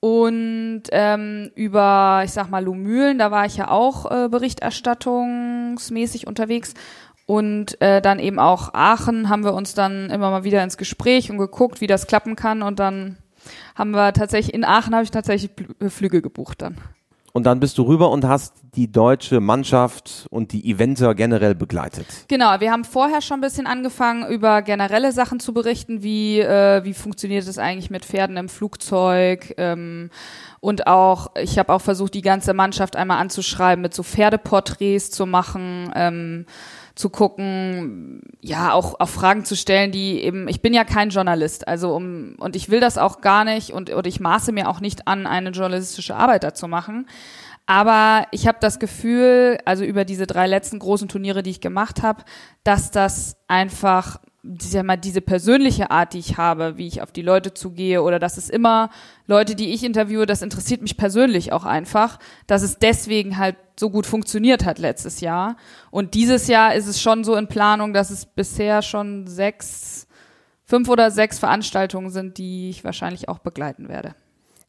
Und 0.00 0.82
ähm, 0.90 1.52
über, 1.54 2.22
ich 2.24 2.32
sag 2.32 2.50
mal, 2.50 2.64
Lumülen, 2.64 3.18
da 3.18 3.30
war 3.30 3.46
ich 3.46 3.56
ja 3.56 3.70
auch 3.70 4.10
äh, 4.10 4.28
berichterstattungsmäßig 4.28 6.26
unterwegs. 6.26 6.74
Und 7.26 7.80
äh, 7.80 8.02
dann 8.02 8.18
eben 8.18 8.40
auch 8.40 8.74
Aachen 8.74 9.28
haben 9.28 9.44
wir 9.44 9.54
uns 9.54 9.74
dann 9.74 10.10
immer 10.10 10.30
mal 10.30 10.42
wieder 10.42 10.64
ins 10.64 10.76
Gespräch 10.76 11.30
und 11.30 11.38
geguckt, 11.38 11.80
wie 11.80 11.86
das 11.86 12.08
klappen 12.08 12.34
kann. 12.34 12.62
Und 12.62 12.80
dann 12.80 13.16
haben 13.76 13.92
wir 13.92 14.12
tatsächlich, 14.12 14.54
in 14.54 14.64
Aachen 14.64 14.92
habe 14.92 15.04
ich 15.04 15.12
tatsächlich 15.12 15.52
Flüge 15.88 16.20
gebucht 16.20 16.62
dann. 16.62 16.76
Und 17.34 17.44
dann 17.44 17.60
bist 17.60 17.78
du 17.78 17.84
rüber 17.84 18.10
und 18.10 18.26
hast 18.26 18.54
die 18.74 18.92
deutsche 18.92 19.40
Mannschaft 19.40 20.26
und 20.30 20.52
die 20.52 20.70
Eventer 20.70 21.14
generell 21.14 21.54
begleitet. 21.54 22.06
Genau, 22.28 22.60
wir 22.60 22.70
haben 22.70 22.84
vorher 22.84 23.22
schon 23.22 23.38
ein 23.38 23.40
bisschen 23.40 23.66
angefangen, 23.66 24.30
über 24.30 24.60
generelle 24.60 25.12
Sachen 25.12 25.40
zu 25.40 25.54
berichten, 25.54 26.02
wie, 26.02 26.40
äh, 26.40 26.84
wie 26.84 26.92
funktioniert 26.92 27.46
es 27.46 27.56
eigentlich 27.56 27.90
mit 27.90 28.04
Pferden 28.04 28.36
im 28.36 28.50
Flugzeug. 28.50 29.54
Ähm, 29.56 30.10
und 30.60 30.86
auch, 30.86 31.34
ich 31.36 31.58
habe 31.58 31.72
auch 31.72 31.80
versucht, 31.80 32.12
die 32.12 32.22
ganze 32.22 32.52
Mannschaft 32.52 32.96
einmal 32.96 33.18
anzuschreiben, 33.18 33.80
mit 33.80 33.94
so 33.94 34.02
Pferdeporträts 34.02 35.10
zu 35.10 35.24
machen. 35.24 35.90
Ähm, 35.94 36.46
zu 36.94 37.10
gucken, 37.10 38.22
ja, 38.40 38.72
auch, 38.72 39.00
auch 39.00 39.08
Fragen 39.08 39.44
zu 39.44 39.56
stellen, 39.56 39.92
die 39.92 40.22
eben, 40.22 40.48
ich 40.48 40.60
bin 40.60 40.74
ja 40.74 40.84
kein 40.84 41.10
Journalist, 41.10 41.66
also 41.66 41.94
um, 41.94 42.36
und 42.38 42.56
ich 42.56 42.70
will 42.70 42.80
das 42.80 42.98
auch 42.98 43.20
gar 43.20 43.44
nicht 43.44 43.72
und, 43.72 43.90
und 43.90 44.06
ich 44.06 44.20
maße 44.20 44.52
mir 44.52 44.68
auch 44.68 44.80
nicht 44.80 45.08
an, 45.08 45.26
eine 45.26 45.50
journalistische 45.50 46.16
Arbeit 46.16 46.44
dazu 46.44 46.68
machen. 46.68 47.06
Aber 47.66 48.26
ich 48.32 48.46
habe 48.48 48.58
das 48.60 48.78
Gefühl, 48.78 49.58
also 49.64 49.84
über 49.84 50.04
diese 50.04 50.26
drei 50.26 50.46
letzten 50.46 50.78
großen 50.78 51.08
Turniere, 51.08 51.42
die 51.42 51.50
ich 51.50 51.60
gemacht 51.60 52.02
habe, 52.02 52.24
dass 52.64 52.90
das 52.90 53.36
einfach 53.46 54.18
diese, 54.42 54.82
mal 54.82 54.96
diese 54.96 55.20
persönliche 55.20 55.90
Art, 55.90 56.14
die 56.14 56.18
ich 56.18 56.36
habe, 56.36 56.76
wie 56.76 56.88
ich 56.88 57.00
auf 57.00 57.12
die 57.12 57.22
Leute 57.22 57.54
zugehe 57.54 58.02
oder 58.02 58.18
dass 58.18 58.36
es 58.36 58.50
immer 58.50 58.90
Leute, 59.26 59.54
die 59.54 59.72
ich 59.72 59.84
interviewe, 59.84 60.26
das 60.26 60.42
interessiert 60.42 60.82
mich 60.82 60.96
persönlich 60.96 61.52
auch 61.52 61.64
einfach, 61.64 62.18
dass 62.48 62.62
es 62.62 62.78
deswegen 62.78 63.38
halt 63.38 63.56
so 63.78 63.88
gut 63.88 64.04
funktioniert 64.04 64.64
hat 64.64 64.78
letztes 64.78 65.20
Jahr. 65.20 65.56
Und 65.90 66.14
dieses 66.14 66.48
Jahr 66.48 66.74
ist 66.74 66.88
es 66.88 67.00
schon 67.00 67.22
so 67.22 67.36
in 67.36 67.46
Planung, 67.46 67.92
dass 67.92 68.10
es 68.10 68.26
bisher 68.26 68.82
schon 68.82 69.28
sechs, 69.28 70.08
fünf 70.64 70.88
oder 70.88 71.12
sechs 71.12 71.38
Veranstaltungen 71.38 72.10
sind, 72.10 72.38
die 72.38 72.68
ich 72.68 72.84
wahrscheinlich 72.84 73.28
auch 73.28 73.38
begleiten 73.38 73.88
werde. 73.88 74.14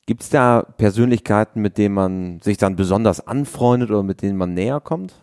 Gibt 0.06 0.22
es 0.22 0.30
da 0.30 0.62
Persönlichkeiten, 0.78 1.62
mit 1.62 1.78
denen 1.78 1.96
man 1.96 2.42
sich 2.42 2.58
dann 2.58 2.76
besonders 2.76 3.26
anfreundet 3.26 3.90
oder 3.90 4.04
mit 4.04 4.22
denen 4.22 4.38
man 4.38 4.54
näher 4.54 4.82
kommt? 4.82 5.14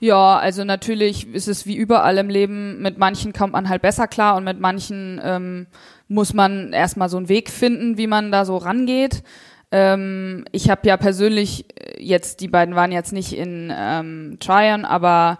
Ja, 0.00 0.38
also 0.38 0.64
natürlich 0.64 1.32
ist 1.34 1.48
es 1.48 1.66
wie 1.66 1.76
überall 1.76 2.18
im 2.18 2.28
Leben, 2.28 2.80
mit 2.80 2.98
manchen 2.98 3.32
kommt 3.32 3.52
man 3.52 3.68
halt 3.68 3.82
besser 3.82 4.06
klar 4.06 4.36
und 4.36 4.44
mit 4.44 4.60
manchen 4.60 5.20
ähm, 5.22 5.66
muss 6.06 6.34
man 6.34 6.72
erstmal 6.72 7.08
so 7.08 7.16
einen 7.16 7.28
Weg 7.28 7.50
finden, 7.50 7.98
wie 7.98 8.06
man 8.06 8.30
da 8.30 8.44
so 8.44 8.56
rangeht. 8.56 9.24
Ähm, 9.70 10.44
ich 10.52 10.70
habe 10.70 10.86
ja 10.86 10.96
persönlich 10.96 11.66
äh, 11.78 12.02
jetzt, 12.02 12.40
die 12.40 12.48
beiden 12.48 12.74
waren 12.74 12.92
jetzt 12.92 13.12
nicht 13.12 13.36
in 13.36 13.72
ähm, 13.76 14.36
Tryon, 14.40 14.84
aber 14.84 15.38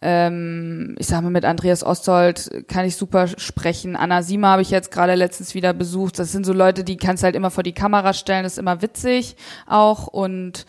ähm, 0.00 0.96
ich 0.98 1.06
sag 1.06 1.22
mal, 1.22 1.30
mit 1.30 1.44
Andreas 1.44 1.84
Ostold 1.84 2.66
kann 2.68 2.86
ich 2.86 2.96
super 2.96 3.26
sprechen. 3.26 3.94
Anna 3.94 4.22
Sima 4.22 4.48
habe 4.52 4.62
ich 4.62 4.70
jetzt 4.70 4.90
gerade 4.90 5.14
letztens 5.16 5.54
wieder 5.54 5.72
besucht. 5.74 6.18
Das 6.18 6.32
sind 6.32 6.46
so 6.46 6.52
Leute, 6.52 6.82
die 6.82 6.96
kannst 6.96 7.24
halt 7.24 7.36
immer 7.36 7.50
vor 7.50 7.62
die 7.62 7.74
Kamera 7.74 8.12
stellen, 8.12 8.44
das 8.44 8.52
ist 8.52 8.58
immer 8.58 8.80
witzig 8.80 9.36
auch 9.66 10.06
und 10.06 10.66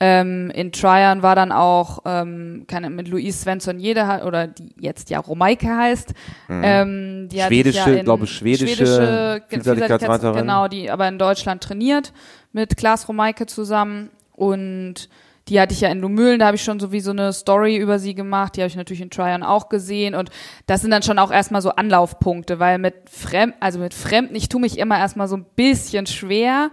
ähm, 0.00 0.50
in 0.50 0.70
Tryon 0.72 1.22
war 1.22 1.34
dann 1.34 1.50
auch 1.50 2.00
ähm, 2.04 2.64
keine, 2.68 2.90
mit 2.90 3.08
Louise 3.08 3.38
Svensson 3.38 3.78
jede 3.80 4.22
oder 4.24 4.46
die 4.46 4.72
jetzt 4.78 5.10
ja 5.10 5.18
Romaike 5.18 5.68
heißt. 5.68 6.14
Mhm. 6.48 6.62
Ähm, 6.64 7.28
die 7.30 7.40
schwedische, 7.40 7.96
ja 7.96 8.02
glaube 8.02 8.26
schwedische, 8.26 8.76
schwedische 8.76 9.42
Vielseitigkeitsreiterin. 9.48 10.40
Genau, 10.40 10.68
die 10.68 10.90
aber 10.90 11.08
in 11.08 11.18
Deutschland 11.18 11.62
trainiert 11.62 12.12
mit 12.52 12.76
Klaas 12.76 13.08
Romaike 13.08 13.46
zusammen 13.46 14.10
und 14.32 15.08
die 15.48 15.60
hatte 15.60 15.72
ich 15.72 15.80
ja 15.80 15.88
in 15.88 16.00
Lumülen, 16.00 16.38
da 16.38 16.46
habe 16.46 16.56
ich 16.56 16.62
schon 16.62 16.78
so 16.78 16.92
wie 16.92 17.00
so 17.00 17.10
eine 17.10 17.32
Story 17.32 17.76
über 17.76 17.98
sie 17.98 18.14
gemacht, 18.14 18.56
die 18.56 18.60
habe 18.60 18.68
ich 18.68 18.76
natürlich 18.76 19.00
in 19.00 19.10
Tryon 19.10 19.42
auch 19.42 19.68
gesehen 19.68 20.14
und 20.14 20.30
das 20.66 20.82
sind 20.82 20.90
dann 20.90 21.02
schon 21.02 21.18
auch 21.18 21.30
erstmal 21.30 21.62
so 21.62 21.70
Anlaufpunkte, 21.70 22.58
weil 22.58 22.78
mit 22.78 22.94
Fremd, 23.10 23.54
also 23.60 23.78
mit 23.78 23.94
Fremden, 23.94 24.36
ich 24.36 24.48
tue 24.48 24.60
mich 24.60 24.78
immer 24.78 24.98
erstmal 24.98 25.26
so 25.26 25.36
ein 25.36 25.46
bisschen 25.56 26.06
schwer, 26.06 26.70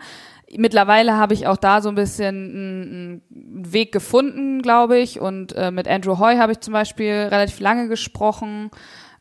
mittlerweile 0.58 1.18
habe 1.18 1.34
ich 1.34 1.48
auch 1.48 1.58
da 1.58 1.82
so 1.82 1.90
ein 1.90 1.96
bisschen 1.96 3.22
einen 3.30 3.74
Weg 3.74 3.92
gefunden, 3.92 4.62
glaube 4.62 4.98
ich. 4.98 5.20
Und 5.20 5.54
äh, 5.54 5.72
mit 5.72 5.88
Andrew 5.88 6.20
Hoy 6.20 6.38
habe 6.38 6.54
ich 6.54 6.60
zum 6.60 6.74
Beispiel 6.74 7.14
relativ 7.14 7.60
lange 7.60 7.88
gesprochen. 7.88 8.72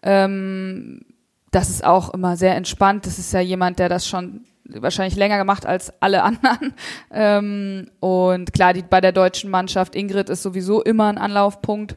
Ähm, 0.03 1.03
das 1.51 1.71
ist 1.71 1.85
auch 1.85 2.13
immer 2.13 2.37
sehr 2.37 2.57
entspannt. 2.57 3.07
Das 3.07 3.19
ist 3.19 3.33
ja 3.33 3.41
jemand, 3.41 3.79
der 3.79 3.89
das 3.89 4.07
schon 4.07 4.45
wahrscheinlich 4.65 5.17
länger 5.17 5.39
gemacht 5.39 5.67
als 5.67 5.93
alle 6.01 6.23
anderen. 6.23 6.75
Ähm, 7.17 7.91
und 8.01 8.53
klar, 8.53 8.73
die, 8.73 8.83
bei 8.83 9.01
der 9.01 9.13
deutschen 9.13 9.49
Mannschaft, 9.49 9.95
Ingrid 9.95 10.29
ist 10.31 10.43
sowieso 10.43 10.83
immer 10.83 11.07
ein 11.07 11.17
Anlaufpunkt 11.17 11.97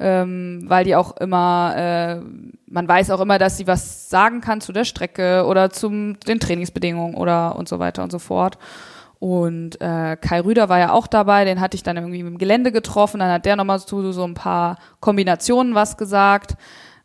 ähm, 0.00 0.64
weil 0.66 0.84
die 0.84 0.96
auch 0.96 1.16
immer, 1.18 1.74
äh, 1.76 2.16
man 2.66 2.88
weiß 2.88 3.10
auch 3.10 3.20
immer, 3.20 3.38
dass 3.38 3.58
sie 3.58 3.66
was 3.66 4.08
sagen 4.08 4.40
kann 4.40 4.62
zu 4.62 4.72
der 4.72 4.84
Strecke 4.84 5.44
oder 5.46 5.70
zum 5.70 6.18
den 6.20 6.40
Trainingsbedingungen 6.40 7.14
oder 7.14 7.56
und 7.56 7.68
so 7.68 7.78
weiter 7.78 8.02
und 8.02 8.10
so 8.10 8.18
fort. 8.18 8.58
Und 9.18 9.78
äh, 9.82 10.16
Kai 10.16 10.40
Rüder 10.40 10.70
war 10.70 10.78
ja 10.78 10.92
auch 10.92 11.06
dabei, 11.06 11.44
den 11.44 11.60
hatte 11.60 11.74
ich 11.74 11.82
dann 11.82 11.98
irgendwie 11.98 12.20
im 12.20 12.38
Gelände 12.38 12.72
getroffen, 12.72 13.20
dann 13.20 13.30
hat 13.30 13.44
der 13.44 13.56
nochmal 13.56 13.78
zu 13.78 14.12
so 14.12 14.24
ein 14.24 14.32
paar 14.32 14.78
Kombinationen 15.00 15.74
was 15.74 15.98
gesagt. 15.98 16.56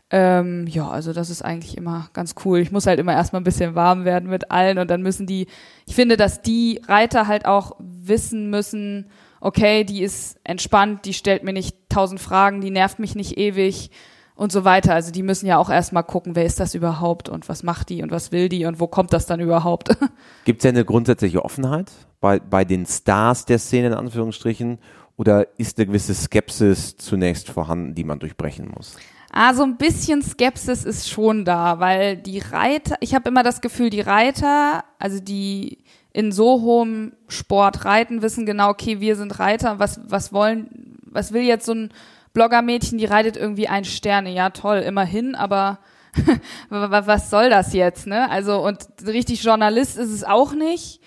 Ähm, 0.10 0.66
ja, 0.68 0.88
also 0.88 1.12
das 1.12 1.30
ist 1.30 1.42
eigentlich 1.44 1.76
immer 1.76 2.08
ganz 2.14 2.36
cool. 2.46 2.60
Ich 2.60 2.72
muss 2.72 2.88
halt 2.88 3.00
immer 3.00 3.12
erstmal 3.12 3.42
ein 3.42 3.46
bisschen 3.46 3.76
warm 3.76 4.06
werden 4.06 4.30
mit 4.30 4.52
allen 4.52 4.78
und 4.78 4.90
dann 4.90 5.02
müssen 5.02 5.28
die, 5.28 5.48
ich 5.86 5.96
finde, 5.96 6.16
dass 6.16 6.42
die 6.42 6.80
Reiter 6.88 7.28
halt 7.28 7.46
auch 7.46 7.76
wissen 7.80 8.50
müssen, 8.50 9.10
okay, 9.46 9.84
die 9.84 10.02
ist 10.02 10.40
entspannt, 10.44 11.06
die 11.06 11.14
stellt 11.14 11.44
mir 11.44 11.54
nicht 11.54 11.78
tausend 11.88 12.20
Fragen, 12.20 12.62
die 12.62 12.72
nervt 12.72 12.98
mich 12.98 13.14
nicht 13.14 13.38
ewig. 13.38 13.92
und 14.38 14.52
so 14.52 14.66
weiter. 14.66 14.94
Also 14.94 15.12
die 15.12 15.24
müssen 15.24 15.46
ja 15.46 15.58
auch 15.58 15.70
erstmal 15.70 16.04
gucken, 16.04 16.36
wer 16.36 16.46
ist 16.46 16.60
das 16.60 16.76
überhaupt 16.76 17.30
und 17.30 17.48
was 17.48 17.64
macht 17.64 17.88
die 17.88 18.04
und 18.04 18.12
was 18.12 18.34
will 18.34 18.50
die 18.50 18.66
und 18.66 18.82
wo 18.82 18.88
kommt 18.88 19.14
das 19.14 19.28
dann 19.28 19.40
überhaupt. 19.40 19.96
Gibt 20.44 20.60
es 20.60 20.66
ja 20.66 20.72
eine 20.72 20.84
grundsätzliche 20.84 21.46
Offenheit 21.46 21.90
bei, 22.20 22.42
bei 22.42 22.66
den 22.66 22.86
Stars 22.86 23.46
der 23.46 23.60
Szene 23.60 23.88
in 23.88 23.94
Anführungsstrichen 23.94 24.80
oder 25.16 25.58
ist 25.58 25.78
eine 25.78 25.88
gewisse 25.88 26.14
Skepsis 26.14 26.98
zunächst 26.98 27.50
vorhanden, 27.50 27.96
die 27.96 28.04
man 28.04 28.20
durchbrechen 28.20 28.70
muss? 28.76 28.98
Ah, 29.32 29.54
so 29.54 29.64
ein 29.64 29.78
bisschen 29.78 30.22
Skepsis 30.22 30.84
ist 30.84 31.10
schon 31.10 31.46
da, 31.46 31.80
weil 31.80 32.18
die 32.18 32.40
Reiter, 32.40 32.98
ich 33.00 33.16
habe 33.16 33.30
immer 33.30 33.44
das 33.44 33.62
Gefühl, 33.62 33.90
die 33.90 34.02
Reiter, 34.02 34.84
also 35.00 35.22
die 35.22 35.78
in 36.16 36.32
so 36.32 36.62
hohem 36.62 37.12
Sport 37.28 37.84
reiten, 37.84 38.22
wissen 38.22 38.46
genau, 38.46 38.70
okay, 38.70 39.02
wir 39.02 39.18
sind 39.18 39.38
Reiter, 39.38 39.80
was, 39.80 40.00
was 40.08 40.32
wollen, 40.32 40.98
was 41.04 41.34
will 41.34 41.42
jetzt 41.42 41.66
so 41.66 41.74
ein 41.74 41.90
Bloggermädchen, 42.32 42.98
die 42.98 43.04
reitet 43.04 43.36
irgendwie 43.36 43.68
ein 43.68 43.84
Sterne, 43.84 44.32
ja 44.32 44.50
toll, 44.52 44.78
immerhin, 44.78 45.36
aber 45.36 45.80
was 46.70 47.30
soll 47.30 47.50
das 47.50 47.74
jetzt, 47.74 48.08
ne? 48.08 48.32
Also, 48.32 48.66
und 48.66 48.80
richtig 49.06 49.44
Journalist 49.44 49.98
ist 49.98 50.10
es 50.10 50.24
auch 50.24 50.54
nicht. 50.54 51.02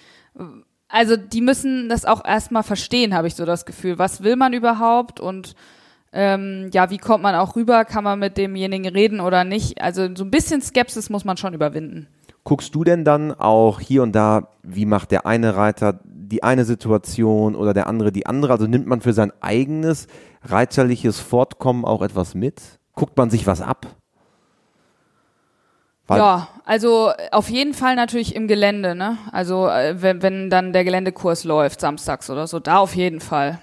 Also, 0.89 1.17
die 1.17 1.41
müssen 1.41 1.89
das 1.89 2.05
auch 2.05 2.23
erstmal 2.23 2.63
verstehen, 2.63 3.15
habe 3.15 3.29
ich 3.29 3.35
so 3.35 3.47
das 3.47 3.65
Gefühl. 3.65 3.99
Was 3.99 4.23
will 4.23 4.37
man 4.37 4.53
überhaupt 4.53 5.21
und 5.21 5.55
ähm, 6.13 6.69
ja, 6.75 6.91
wie 6.91 6.99
kommt 6.99 7.23
man 7.23 7.35
auch 7.35 7.57
rüber? 7.57 7.87
Kann 7.87 8.05
man 8.05 8.19
mit 8.19 8.37
demjenigen 8.37 8.93
reden 8.93 9.21
oder 9.21 9.45
nicht? 9.45 9.81
Also 9.81 10.07
so 10.15 10.25
ein 10.25 10.31
bisschen 10.31 10.61
Skepsis 10.61 11.09
muss 11.09 11.25
man 11.25 11.39
schon 11.39 11.55
überwinden. 11.55 12.09
Guckst 12.45 12.75
du 12.75 12.85
denn 12.85 13.05
dann 13.05 13.33
auch 13.33 13.81
hier 13.81 14.03
und 14.03 14.13
da, 14.13 14.49
wie 14.63 14.87
macht 14.87 15.11
der 15.11 15.27
eine 15.27 15.57
Reiter 15.57 16.01
die 16.05 16.43
eine 16.43 16.65
Situation 16.65 17.55
oder 17.55 17.75
der 17.75 17.87
andere 17.87 18.13
die 18.13 18.27
andere? 18.27 18.53
Also 18.53 18.67
nimmt 18.67 18.87
man 18.87 19.01
für 19.01 19.13
sein 19.13 19.33
eigenes 19.41 20.07
reiterliches 20.43 21.21
Fortkommen 21.21 21.85
auch 21.85 22.03
etwas 22.03 22.35
mit? 22.35 22.61
Guckt 22.95 23.17
man 23.17 23.31
sich 23.31 23.47
was 23.47 23.61
ab? 23.61 23.87
Weil 26.07 26.19
ja, 26.21 26.49
also 26.65 27.13
auf 27.33 27.51
jeden 27.51 27.75
Fall 27.75 27.95
natürlich 27.95 28.35
im 28.35 28.49
Gelände, 28.49 28.95
ne? 28.95 29.19
Also 29.31 29.69
äh, 29.69 30.01
wenn, 30.01 30.23
wenn 30.23 30.49
dann 30.49 30.73
der 30.73 30.85
Geländekurs 30.85 31.45
läuft, 31.45 31.81
samstags 31.81 32.31
oder 32.31 32.47
so, 32.47 32.61
da 32.61 32.79
auf 32.79 32.97
jeden 32.97 33.21
Fall 33.21 33.61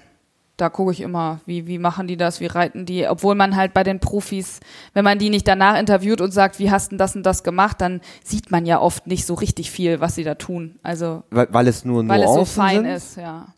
da 0.56 0.70
gucke 0.70 0.92
ich 0.92 1.00
immer, 1.02 1.40
wie, 1.44 1.66
wie 1.66 1.78
machen 1.78 2.06
die 2.06 2.16
das, 2.16 2.40
wie 2.40 2.46
reiten 2.46 2.86
die, 2.86 3.06
obwohl 3.06 3.34
man 3.34 3.56
halt 3.56 3.74
bei 3.74 3.82
den 3.82 4.00
Profis, 4.00 4.60
wenn 4.94 5.04
man 5.04 5.18
die 5.18 5.28
nicht 5.28 5.46
danach 5.46 5.78
interviewt 5.78 6.20
und 6.22 6.32
sagt, 6.32 6.58
wie 6.58 6.70
hast 6.70 6.92
du 6.92 6.96
das 6.96 7.14
und 7.14 7.24
das 7.24 7.42
gemacht, 7.42 7.80
dann 7.80 8.00
sieht 8.24 8.50
man 8.50 8.64
ja 8.64 8.80
oft 8.80 9.06
nicht 9.06 9.26
so 9.26 9.34
richtig 9.34 9.70
viel, 9.70 10.00
was 10.00 10.14
sie 10.14 10.24
da 10.24 10.34
tun. 10.34 10.78
Also 10.82 11.24
weil, 11.30 11.48
weil 11.50 11.68
es 11.68 11.84
nur 11.84 12.08
weil 12.08 12.20
Nuancen 12.20 12.42
es 12.42 12.54
so 12.54 12.60
fein 12.60 12.76
sind? 12.76 12.86
ist, 12.86 13.16
ja. 13.16 13.48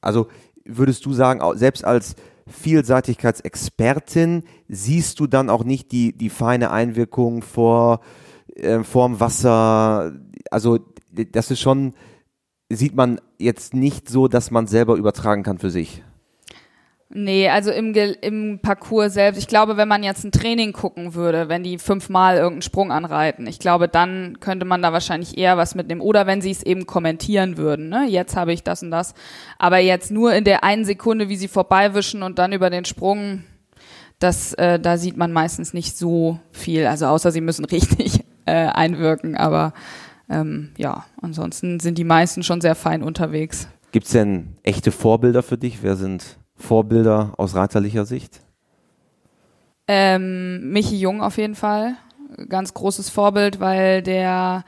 Also 0.00 0.28
würdest 0.64 1.04
du 1.04 1.12
sagen, 1.12 1.40
selbst 1.58 1.84
als 1.84 2.16
Vielseitigkeitsexpertin 2.46 4.44
siehst 4.68 5.20
du 5.20 5.26
dann 5.26 5.50
auch 5.50 5.64
nicht 5.64 5.92
die, 5.92 6.16
die 6.16 6.30
feine 6.30 6.70
Einwirkung 6.70 7.42
vor, 7.42 8.00
äh, 8.54 8.82
vorm 8.82 9.20
Wasser, 9.20 10.12
also 10.50 10.78
das 11.10 11.50
ist 11.50 11.60
schon, 11.60 11.92
sieht 12.70 12.94
man 12.94 13.20
jetzt 13.38 13.74
nicht 13.74 14.08
so, 14.08 14.28
dass 14.28 14.50
man 14.50 14.66
selber 14.66 14.96
übertragen 14.96 15.42
kann 15.42 15.58
für 15.58 15.70
sich. 15.70 16.02
Nee, 17.14 17.50
also 17.50 17.70
im, 17.70 17.94
im 17.94 18.58
Parcours 18.60 19.12
selbst, 19.12 19.38
ich 19.38 19.46
glaube, 19.46 19.76
wenn 19.76 19.88
man 19.88 20.02
jetzt 20.02 20.24
ein 20.24 20.32
Training 20.32 20.72
gucken 20.72 21.14
würde, 21.14 21.50
wenn 21.50 21.62
die 21.62 21.76
fünfmal 21.76 22.36
irgendeinen 22.36 22.62
Sprung 22.62 22.90
anreiten, 22.90 23.46
ich 23.46 23.58
glaube, 23.58 23.86
dann 23.86 24.40
könnte 24.40 24.64
man 24.64 24.80
da 24.80 24.94
wahrscheinlich 24.94 25.36
eher 25.36 25.58
was 25.58 25.74
mitnehmen. 25.74 26.00
Oder 26.00 26.26
wenn 26.26 26.40
sie 26.40 26.50
es 26.50 26.62
eben 26.62 26.86
kommentieren 26.86 27.58
würden, 27.58 27.90
ne? 27.90 28.06
Jetzt 28.08 28.34
habe 28.34 28.54
ich 28.54 28.62
das 28.62 28.82
und 28.82 28.90
das. 28.90 29.14
Aber 29.58 29.76
jetzt 29.78 30.10
nur 30.10 30.32
in 30.32 30.44
der 30.44 30.64
einen 30.64 30.86
Sekunde, 30.86 31.28
wie 31.28 31.36
sie 31.36 31.48
vorbeiwischen 31.48 32.22
und 32.22 32.38
dann 32.38 32.52
über 32.52 32.70
den 32.70 32.86
Sprung, 32.86 33.44
das, 34.18 34.54
äh, 34.54 34.80
da 34.80 34.96
sieht 34.96 35.18
man 35.18 35.32
meistens 35.32 35.74
nicht 35.74 35.98
so 35.98 36.38
viel. 36.50 36.86
Also 36.86 37.06
außer 37.06 37.30
sie 37.30 37.42
müssen 37.42 37.64
richtig 37.66 38.20
äh, 38.46 38.52
einwirken, 38.52 39.36
aber 39.36 39.74
ähm, 40.30 40.70
ja, 40.78 41.04
ansonsten 41.20 41.78
sind 41.78 41.98
die 41.98 42.04
meisten 42.04 42.42
schon 42.42 42.62
sehr 42.62 42.74
fein 42.74 43.02
unterwegs. 43.02 43.68
Gibt 43.90 44.06
es 44.06 44.12
denn 44.12 44.56
echte 44.62 44.92
Vorbilder 44.92 45.42
für 45.42 45.58
dich? 45.58 45.82
Wer 45.82 45.96
sind 45.96 46.38
Vorbilder 46.62 47.34
aus 47.36 47.54
reiterlicher 47.54 48.04
Sicht? 48.04 48.40
Ähm, 49.88 50.70
Michi 50.72 50.98
Jung 50.98 51.22
auf 51.22 51.36
jeden 51.36 51.54
Fall. 51.54 51.96
Ganz 52.48 52.72
großes 52.72 53.10
Vorbild, 53.10 53.60
weil 53.60 54.02
der 54.02 54.64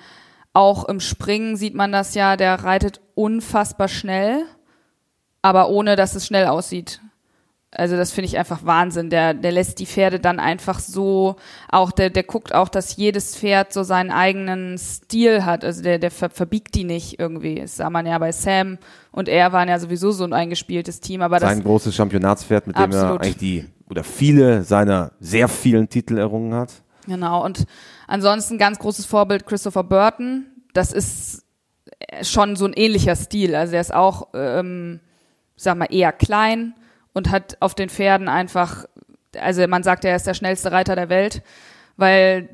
auch 0.52 0.85
im 0.85 1.00
Springen 1.00 1.57
sieht 1.57 1.74
man 1.74 1.92
das 1.92 2.14
ja, 2.14 2.37
der 2.37 2.62
reitet 2.62 3.00
unfassbar 3.14 3.88
schnell, 3.88 4.44
aber 5.40 5.68
ohne 5.68 5.96
dass 5.96 6.14
es 6.14 6.26
schnell 6.26 6.46
aussieht. 6.46 7.00
Also 7.77 7.97
das 7.97 8.13
finde 8.13 8.27
ich 8.27 8.39
einfach 8.39 8.65
Wahnsinn. 8.65 9.11
Der, 9.11 9.35
der 9.35 9.51
lässt 9.51 9.81
die 9.81 9.87
Pferde 9.87 10.21
dann 10.21 10.39
einfach 10.39 10.79
so, 10.79 11.37
auch 11.69 11.91
der, 11.91 12.09
der 12.09 12.23
guckt 12.23 12.55
auch, 12.55 12.69
dass 12.69 12.97
jedes 12.97 13.37
Pferd 13.37 13.73
so 13.73 13.83
seinen 13.83 14.13
eigenen 14.13 14.79
Stil 14.79 15.45
hat. 15.45 15.65
Also 15.65 15.83
der, 15.83 15.99
der 15.99 16.13
ver, 16.13 16.31
verbiegt 16.31 16.75
die 16.77 16.85
nicht 16.85 17.19
irgendwie. 17.19 17.57
Das 17.57 17.77
sah 17.77 17.91
man 17.91 18.07
ja 18.07 18.17
bei 18.19 18.31
Sam 18.31 18.79
und 19.11 19.29
er 19.29 19.53
waren 19.53 19.69
ja 19.69 19.79
sowieso 19.79 20.13
so 20.13 20.25
ein 20.25 20.33
eingespieltes 20.33 21.01
Team. 21.01 21.21
Aber 21.23 21.41
Sein 21.41 21.59
das, 21.59 21.67
großes 21.67 21.95
Championatspferd, 21.95 22.69
mit 22.69 22.79
dem 22.79 22.93
er 22.93 23.21
eigentlich 23.21 23.37
die 23.37 23.67
oder 23.91 24.05
viele 24.05 24.63
seiner 24.63 25.13
sehr 25.19 25.49
vielen 25.49 25.89
Titel 25.89 26.19
errungen 26.19 26.55
hat. 26.55 26.71
Genau. 27.07 27.45
Und 27.45 27.67
ansonsten 28.07 28.57
ganz 28.57 28.79
großes 28.79 29.05
Vorbild 29.05 29.47
Christopher 29.47 29.85
Burton. 29.85 30.47
Das 30.73 30.93
ist 30.93 31.45
schon 32.23 32.55
so 32.57 32.67
ein 32.67 32.73
ähnlicher 32.73 33.17
Stil. 33.17 33.55
Also 33.57 33.75
er 33.75 33.81
ist 33.81 33.93
auch, 33.93 34.29
ähm, 34.35 35.01
sag 35.57 35.77
mal, 35.77 35.87
eher 35.87 36.13
klein 36.13 36.75
und 37.14 37.31
hat 37.31 37.57
auf 37.61 37.74
den 37.74 37.88
Pferden 37.88 38.29
einfach, 38.29 38.85
also 39.38 39.66
man 39.66 39.83
sagt, 39.83 40.05
er 40.05 40.16
ist 40.16 40.27
der 40.27 40.35
schnellste 40.35 40.72
Reiter 40.72 40.94
der 40.94 41.09
Welt, 41.09 41.42
weil, 41.96 42.50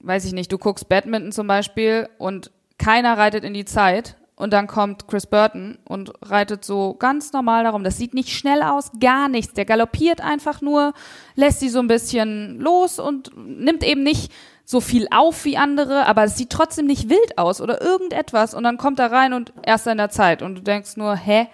weiß 0.00 0.26
ich 0.26 0.32
nicht, 0.32 0.52
du 0.52 0.58
guckst 0.58 0.88
Badminton 0.88 1.32
zum 1.32 1.46
Beispiel 1.46 2.08
und 2.18 2.50
keiner 2.76 3.16
reitet 3.16 3.44
in 3.44 3.54
die 3.54 3.64
Zeit 3.64 4.16
und 4.40 4.52
dann 4.52 4.66
kommt 4.66 5.06
Chris 5.06 5.26
Burton 5.26 5.78
und 5.84 6.12
reitet 6.22 6.64
so 6.64 6.94
ganz 6.94 7.32
normal 7.32 7.64
darum. 7.64 7.84
Das 7.84 7.98
sieht 7.98 8.14
nicht 8.14 8.30
schnell 8.30 8.62
aus, 8.62 8.90
gar 8.98 9.28
nichts. 9.28 9.52
Der 9.52 9.66
galoppiert 9.66 10.22
einfach 10.22 10.62
nur, 10.62 10.94
lässt 11.34 11.60
sie 11.60 11.68
so 11.68 11.78
ein 11.78 11.88
bisschen 11.88 12.58
los 12.58 12.98
und 12.98 13.30
nimmt 13.36 13.84
eben 13.84 14.02
nicht 14.02 14.32
so 14.64 14.80
viel 14.80 15.08
auf 15.10 15.44
wie 15.44 15.58
andere, 15.58 16.06
aber 16.06 16.24
es 16.24 16.38
sieht 16.38 16.50
trotzdem 16.50 16.86
nicht 16.86 17.10
wild 17.10 17.36
aus 17.36 17.60
oder 17.60 17.82
irgendetwas. 17.82 18.54
Und 18.54 18.64
dann 18.64 18.78
kommt 18.78 18.98
er 18.98 19.12
rein 19.12 19.34
und 19.34 19.52
erst 19.62 19.86
in 19.86 19.98
der 19.98 20.10
Zeit 20.10 20.42
und 20.42 20.54
du 20.54 20.62
denkst 20.62 20.96
nur, 20.96 21.14
hä? 21.16 21.48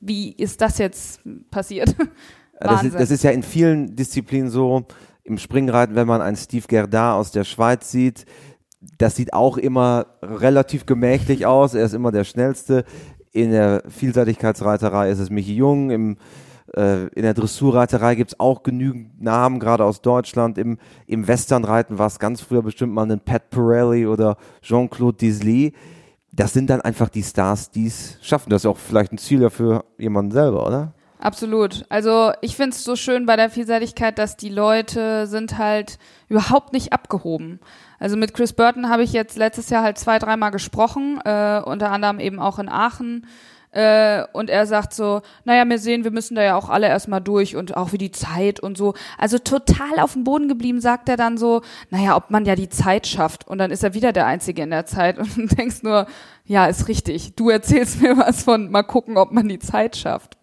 Wie 0.00 0.32
ist 0.32 0.60
das 0.60 0.78
jetzt 0.78 1.20
passiert? 1.50 1.94
das, 2.60 2.84
ist, 2.84 2.94
das 2.94 3.10
ist 3.10 3.24
ja 3.24 3.30
in 3.30 3.42
vielen 3.42 3.94
Disziplinen 3.94 4.50
so. 4.50 4.86
Im 5.24 5.38
Springreiten, 5.38 5.94
wenn 5.94 6.06
man 6.06 6.22
einen 6.22 6.36
Steve 6.36 6.66
Gerdard 6.66 7.20
aus 7.20 7.30
der 7.30 7.44
Schweiz 7.44 7.90
sieht, 7.90 8.24
das 8.96 9.16
sieht 9.16 9.34
auch 9.34 9.58
immer 9.58 10.06
relativ 10.22 10.86
gemächlich 10.86 11.46
aus. 11.46 11.74
Er 11.74 11.84
ist 11.84 11.94
immer 11.94 12.12
der 12.12 12.24
schnellste. 12.24 12.84
In 13.32 13.50
der 13.50 13.82
Vielseitigkeitsreiterei 13.88 15.10
ist 15.10 15.18
es 15.18 15.28
Michi 15.28 15.54
Jung. 15.54 15.90
Im, 15.90 16.16
äh, 16.74 17.08
in 17.08 17.22
der 17.22 17.34
Dressurreiterei 17.34 18.14
gibt 18.14 18.32
es 18.32 18.40
auch 18.40 18.62
genügend 18.62 19.20
Namen, 19.22 19.60
gerade 19.60 19.84
aus 19.84 20.00
Deutschland. 20.00 20.56
Im, 20.56 20.78
im 21.06 21.28
Westernreiten 21.28 21.98
war 21.98 22.06
es 22.06 22.18
ganz 22.18 22.40
früher 22.40 22.62
bestimmt 22.62 22.94
mal 22.94 23.10
ein 23.10 23.20
Pat 23.20 23.50
Pirelli 23.50 24.06
oder 24.06 24.36
Jean-Claude 24.62 25.18
Disley 25.18 25.74
das 26.38 26.52
sind 26.52 26.70
dann 26.70 26.80
einfach 26.80 27.08
die 27.08 27.24
Stars, 27.24 27.70
die 27.70 27.86
es 27.86 28.16
schaffen. 28.22 28.50
Das 28.50 28.62
ist 28.62 28.66
auch 28.66 28.78
vielleicht 28.78 29.12
ein 29.12 29.18
Ziel 29.18 29.50
für 29.50 29.84
jemanden 29.98 30.30
selber, 30.30 30.64
oder? 30.66 30.92
Absolut. 31.18 31.84
Also 31.88 32.30
ich 32.42 32.54
finde 32.54 32.76
es 32.76 32.84
so 32.84 32.94
schön 32.94 33.26
bei 33.26 33.34
der 33.34 33.50
Vielseitigkeit, 33.50 34.18
dass 34.18 34.36
die 34.36 34.48
Leute 34.48 35.26
sind 35.26 35.58
halt 35.58 35.98
überhaupt 36.28 36.72
nicht 36.72 36.92
abgehoben. 36.92 37.58
Also 37.98 38.16
mit 38.16 38.34
Chris 38.34 38.52
Burton 38.52 38.88
habe 38.88 39.02
ich 39.02 39.12
jetzt 39.12 39.36
letztes 39.36 39.68
Jahr 39.68 39.82
halt 39.82 39.98
zwei, 39.98 40.20
dreimal 40.20 40.52
gesprochen, 40.52 41.20
äh, 41.24 41.60
unter 41.64 41.90
anderem 41.90 42.20
eben 42.20 42.38
auch 42.38 42.60
in 42.60 42.68
Aachen. 42.68 43.26
Äh, 43.70 44.24
und 44.32 44.48
er 44.48 44.66
sagt 44.66 44.94
so, 44.94 45.20
naja, 45.44 45.64
wir 45.68 45.78
sehen, 45.78 46.04
wir 46.04 46.10
müssen 46.10 46.34
da 46.34 46.42
ja 46.42 46.56
auch 46.56 46.70
alle 46.70 46.88
erstmal 46.88 47.20
durch 47.20 47.54
und 47.56 47.76
auch 47.76 47.92
wie 47.92 47.98
die 47.98 48.10
Zeit 48.10 48.60
und 48.60 48.78
so. 48.78 48.94
Also 49.18 49.38
total 49.38 49.98
auf 50.00 50.14
dem 50.14 50.24
Boden 50.24 50.48
geblieben, 50.48 50.80
sagt 50.80 51.08
er 51.08 51.16
dann 51.16 51.36
so, 51.36 51.62
naja, 51.90 52.16
ob 52.16 52.30
man 52.30 52.44
ja 52.44 52.54
die 52.54 52.68
Zeit 52.70 53.06
schafft. 53.06 53.46
Und 53.46 53.58
dann 53.58 53.70
ist 53.70 53.84
er 53.84 53.94
wieder 53.94 54.12
der 54.12 54.26
Einzige 54.26 54.62
in 54.62 54.70
der 54.70 54.86
Zeit 54.86 55.18
und 55.18 55.36
du 55.36 55.46
denkst 55.46 55.82
nur, 55.82 56.06
ja, 56.44 56.66
ist 56.66 56.88
richtig. 56.88 57.34
Du 57.36 57.50
erzählst 57.50 58.00
mir 58.00 58.16
was 58.16 58.42
von 58.42 58.70
mal 58.70 58.82
gucken, 58.82 59.18
ob 59.18 59.32
man 59.32 59.48
die 59.48 59.58
Zeit 59.58 59.96
schafft. 59.96 60.38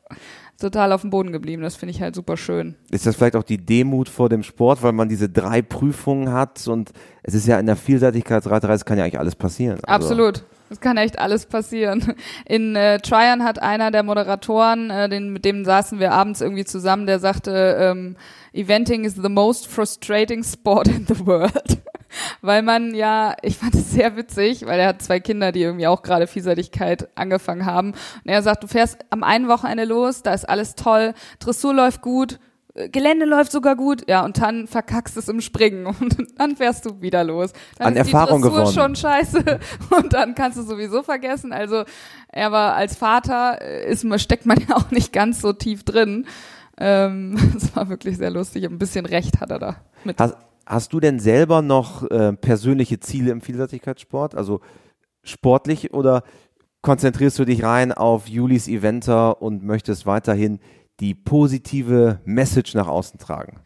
Total 0.59 0.93
auf 0.93 1.01
dem 1.01 1.09
Boden 1.09 1.33
geblieben. 1.33 1.63
Das 1.63 1.75
finde 1.75 1.91
ich 1.91 2.01
halt 2.01 2.15
super 2.15 2.37
schön. 2.37 2.75
Ist 2.89 3.05
das 3.05 3.15
vielleicht 3.15 3.35
auch 3.35 3.43
die 3.43 3.57
Demut 3.57 4.07
vor 4.07 4.29
dem 4.29 4.41
Sport, 4.41 4.83
weil 4.83 4.93
man 4.93 5.09
diese 5.09 5.27
drei 5.27 5.61
Prüfungen 5.61 6.31
hat 6.31 6.65
und 6.67 6.91
es 7.23 7.33
ist 7.33 7.45
ja 7.45 7.59
in 7.59 7.65
der 7.65 7.75
Vielseitigkeitsreiterei, 7.75 8.73
es 8.73 8.85
kann 8.85 8.97
ja 8.97 9.03
eigentlich 9.03 9.19
alles 9.19 9.35
passieren. 9.35 9.79
Also 9.83 10.05
Absolut. 10.05 10.45
Es 10.75 10.81
kann 10.81 10.97
echt 10.97 11.19
alles 11.19 11.45
passieren. 11.45 12.15
In 12.45 12.75
äh, 12.75 12.99
Tryon 12.99 13.45
hat 13.45 13.61
einer 13.61 13.91
der 13.91 14.03
Moderatoren, 14.03 14.89
äh, 14.89 15.07
den, 15.07 15.31
mit 15.31 15.45
dem 15.45 15.63
saßen 15.63 16.01
wir 16.01 16.11
abends 16.11 16.41
irgendwie 16.41 16.65
zusammen, 16.65 17.05
der 17.05 17.19
sagte, 17.19 17.77
ähm, 17.79 18.17
Eventing 18.51 19.05
is 19.05 19.15
the 19.15 19.29
most 19.29 19.67
frustrating 19.67 20.43
sport 20.43 20.89
in 20.89 21.05
the 21.07 21.25
world. 21.25 21.81
weil 22.41 22.61
man 22.61 22.93
ja, 22.93 23.37
ich 23.41 23.55
fand 23.55 23.73
es 23.73 23.91
sehr 23.91 24.17
witzig, 24.17 24.65
weil 24.65 24.81
er 24.81 24.89
hat 24.89 25.01
zwei 25.01 25.21
Kinder, 25.21 25.53
die 25.53 25.61
irgendwie 25.61 25.87
auch 25.87 26.01
gerade 26.01 26.27
Vielseitigkeit 26.27 27.07
angefangen 27.15 27.65
haben. 27.65 27.91
Und 27.91 28.25
er 28.25 28.41
sagt, 28.41 28.63
du 28.63 28.67
fährst 28.67 28.97
am 29.11 29.23
einen 29.23 29.47
Wochenende 29.47 29.85
los, 29.85 30.23
da 30.23 30.33
ist 30.33 30.43
alles 30.43 30.75
toll, 30.75 31.13
Dressur 31.39 31.73
läuft 31.73 32.01
gut, 32.01 32.37
Gelände 32.75 33.25
läuft 33.25 33.53
sogar 33.53 33.77
gut, 33.77 34.03
ja, 34.09 34.25
und 34.25 34.41
dann 34.41 34.67
verkackst 34.67 35.15
es 35.15 35.29
im 35.29 35.39
Springen 35.39 35.85
und 36.01 36.17
dann 36.37 36.57
fährst 36.57 36.85
du 36.85 37.01
wieder 37.01 37.23
los. 37.23 37.53
Dann 37.77 37.87
An 37.87 37.93
ist 37.93 37.99
Erfahrung 37.99 38.41
die 38.41 38.49
Dressur 38.49 38.59
gewonnen. 38.59 38.75
schon 38.75 38.95
scheiße 38.95 39.59
und 39.97 40.13
dann 40.13 40.35
kannst 40.35 40.57
du 40.57 40.63
sowieso 40.63 41.01
vergessen. 41.01 41.53
Also 41.53 41.85
er 42.27 42.51
war 42.51 42.75
als 42.75 42.95
Vater 42.95 43.61
äh, 43.61 43.89
ist 43.89 44.05
steckt 44.21 44.45
man 44.45 44.59
ja 44.69 44.75
auch 44.75 44.91
nicht 44.91 45.13
ganz 45.13 45.41
so 45.41 45.53
tief 45.53 45.83
drin. 45.83 46.27
Ähm, 46.77 47.37
das 47.53 47.75
war 47.75 47.87
wirklich 47.87 48.17
sehr 48.17 48.29
lustig. 48.29 48.65
Ein 48.65 48.77
bisschen 48.77 49.05
Recht 49.05 49.39
hat 49.39 49.51
er 49.51 49.59
da 49.59 49.75
mit. 50.03 50.19
Hast, 50.19 50.35
hast 50.65 50.91
du 50.91 50.99
denn 50.99 51.19
selber 51.19 51.61
noch 51.61 52.03
äh, 52.11 52.33
persönliche 52.33 52.99
Ziele 52.99 53.31
im 53.31 53.39
Vielseitigkeitssport? 53.39 54.35
Also 54.35 54.59
sportlich 55.23 55.93
oder 55.93 56.23
konzentrierst 56.81 57.39
du 57.39 57.45
dich 57.45 57.63
rein 57.63 57.93
auf 57.93 58.27
Julis 58.27 58.67
Eventer 58.67 59.41
und 59.41 59.63
möchtest 59.63 60.05
weiterhin 60.05 60.59
die 60.99 61.13
positive 61.13 62.19
Message 62.25 62.73
nach 62.73 62.87
außen 62.87 63.19
tragen? 63.19 63.59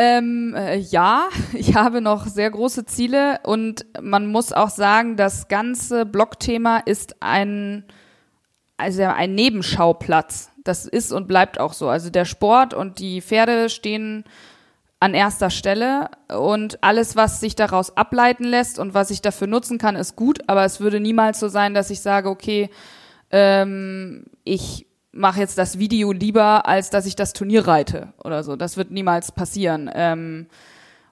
Ähm, 0.00 0.54
äh, 0.56 0.76
ja, 0.76 1.28
ich 1.52 1.74
habe 1.74 2.00
noch 2.00 2.26
sehr 2.26 2.50
große 2.50 2.86
Ziele 2.86 3.40
und 3.44 3.84
man 4.00 4.28
muss 4.28 4.52
auch 4.52 4.70
sagen, 4.70 5.16
das 5.16 5.48
ganze 5.48 6.06
Blogthema 6.06 6.78
ist 6.78 7.16
ein, 7.20 7.84
also 8.76 9.02
ein 9.02 9.34
Nebenschauplatz. 9.34 10.50
Das 10.62 10.86
ist 10.86 11.12
und 11.12 11.26
bleibt 11.26 11.58
auch 11.58 11.72
so. 11.72 11.88
Also 11.88 12.10
der 12.10 12.26
Sport 12.26 12.74
und 12.74 12.98
die 12.98 13.22
Pferde 13.22 13.70
stehen 13.70 14.24
an 15.00 15.14
erster 15.14 15.50
Stelle 15.50 16.10
und 16.28 16.82
alles, 16.82 17.16
was 17.16 17.40
sich 17.40 17.54
daraus 17.54 17.96
ableiten 17.96 18.44
lässt 18.44 18.78
und 18.78 18.94
was 18.94 19.10
ich 19.10 19.22
dafür 19.22 19.46
nutzen 19.46 19.78
kann, 19.78 19.96
ist 19.96 20.16
gut, 20.16 20.40
aber 20.48 20.64
es 20.64 20.80
würde 20.80 20.98
niemals 20.98 21.38
so 21.38 21.48
sein, 21.48 21.72
dass 21.72 21.90
ich 21.90 22.00
sage, 22.00 22.28
okay, 22.28 22.68
ähm, 23.30 24.24
ich 24.42 24.87
mache 25.18 25.40
jetzt 25.40 25.58
das 25.58 25.78
Video 25.78 26.12
lieber, 26.12 26.66
als 26.66 26.90
dass 26.90 27.06
ich 27.06 27.16
das 27.16 27.32
Turnier 27.32 27.66
reite 27.66 28.12
oder 28.22 28.42
so. 28.42 28.56
Das 28.56 28.76
wird 28.76 28.90
niemals 28.90 29.32
passieren. 29.32 29.90
Ähm, 29.92 30.46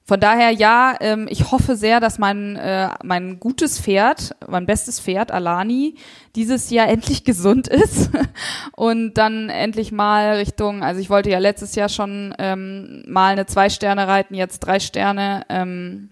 von 0.08 0.20
daher 0.20 0.52
ja, 0.52 0.94
ähm, 1.00 1.26
ich 1.28 1.50
hoffe 1.50 1.74
sehr, 1.74 1.98
dass 1.98 2.18
mein 2.18 2.54
äh, 2.54 2.90
mein 3.02 3.40
gutes 3.40 3.80
Pferd, 3.80 4.36
mein 4.48 4.64
bestes 4.64 5.00
Pferd 5.00 5.32
Alani, 5.32 5.96
dieses 6.36 6.70
Jahr 6.70 6.88
endlich 6.88 7.24
gesund 7.24 7.66
ist 7.66 8.10
und 8.76 9.14
dann 9.14 9.50
endlich 9.50 9.90
mal 9.90 10.36
Richtung, 10.36 10.84
also 10.84 11.00
ich 11.00 11.10
wollte 11.10 11.30
ja 11.30 11.40
letztes 11.40 11.74
Jahr 11.74 11.88
schon 11.88 12.32
ähm, 12.38 13.02
mal 13.08 13.32
eine 13.32 13.46
zwei 13.46 13.68
Sterne 13.68 14.06
reiten, 14.06 14.36
jetzt 14.36 14.60
drei 14.60 14.78
Sterne 14.78 15.44
ähm, 15.48 16.10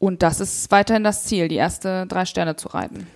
und 0.00 0.24
das 0.24 0.40
ist 0.40 0.68
weiterhin 0.72 1.04
das 1.04 1.22
Ziel, 1.22 1.46
die 1.46 1.54
erste 1.54 2.04
drei 2.08 2.24
Sterne 2.24 2.56
zu 2.56 2.66
reiten. 2.66 3.06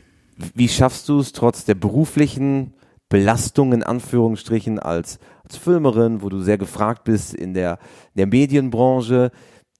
Wie 0.54 0.68
schaffst 0.68 1.08
du 1.08 1.18
es 1.18 1.32
trotz 1.32 1.64
der 1.64 1.74
beruflichen 1.74 2.72
Belastung 3.12 3.74
in 3.74 3.82
Anführungsstrichen 3.82 4.78
als, 4.78 5.18
als 5.44 5.58
Filmerin, 5.58 6.22
wo 6.22 6.30
du 6.30 6.40
sehr 6.40 6.56
gefragt 6.56 7.04
bist 7.04 7.34
in 7.34 7.52
der, 7.52 7.72
in 8.14 8.20
der 8.20 8.26
Medienbranche, 8.26 9.30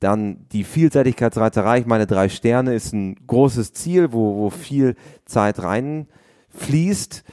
dann 0.01 0.47
die 0.53 0.65
Vielseitigkeitsreiterei, 0.65 1.79
ich 1.79 1.87
meine, 1.87 2.07
drei 2.07 2.29
Sterne 2.29 2.75
ist 2.75 2.93
ein 2.93 3.17
großes 3.27 3.73
Ziel, 3.73 4.13
wo, 4.13 4.37
wo 4.37 4.51
viel 4.51 4.97
Zeit 5.25 5.63
reinfließt. 5.63 7.25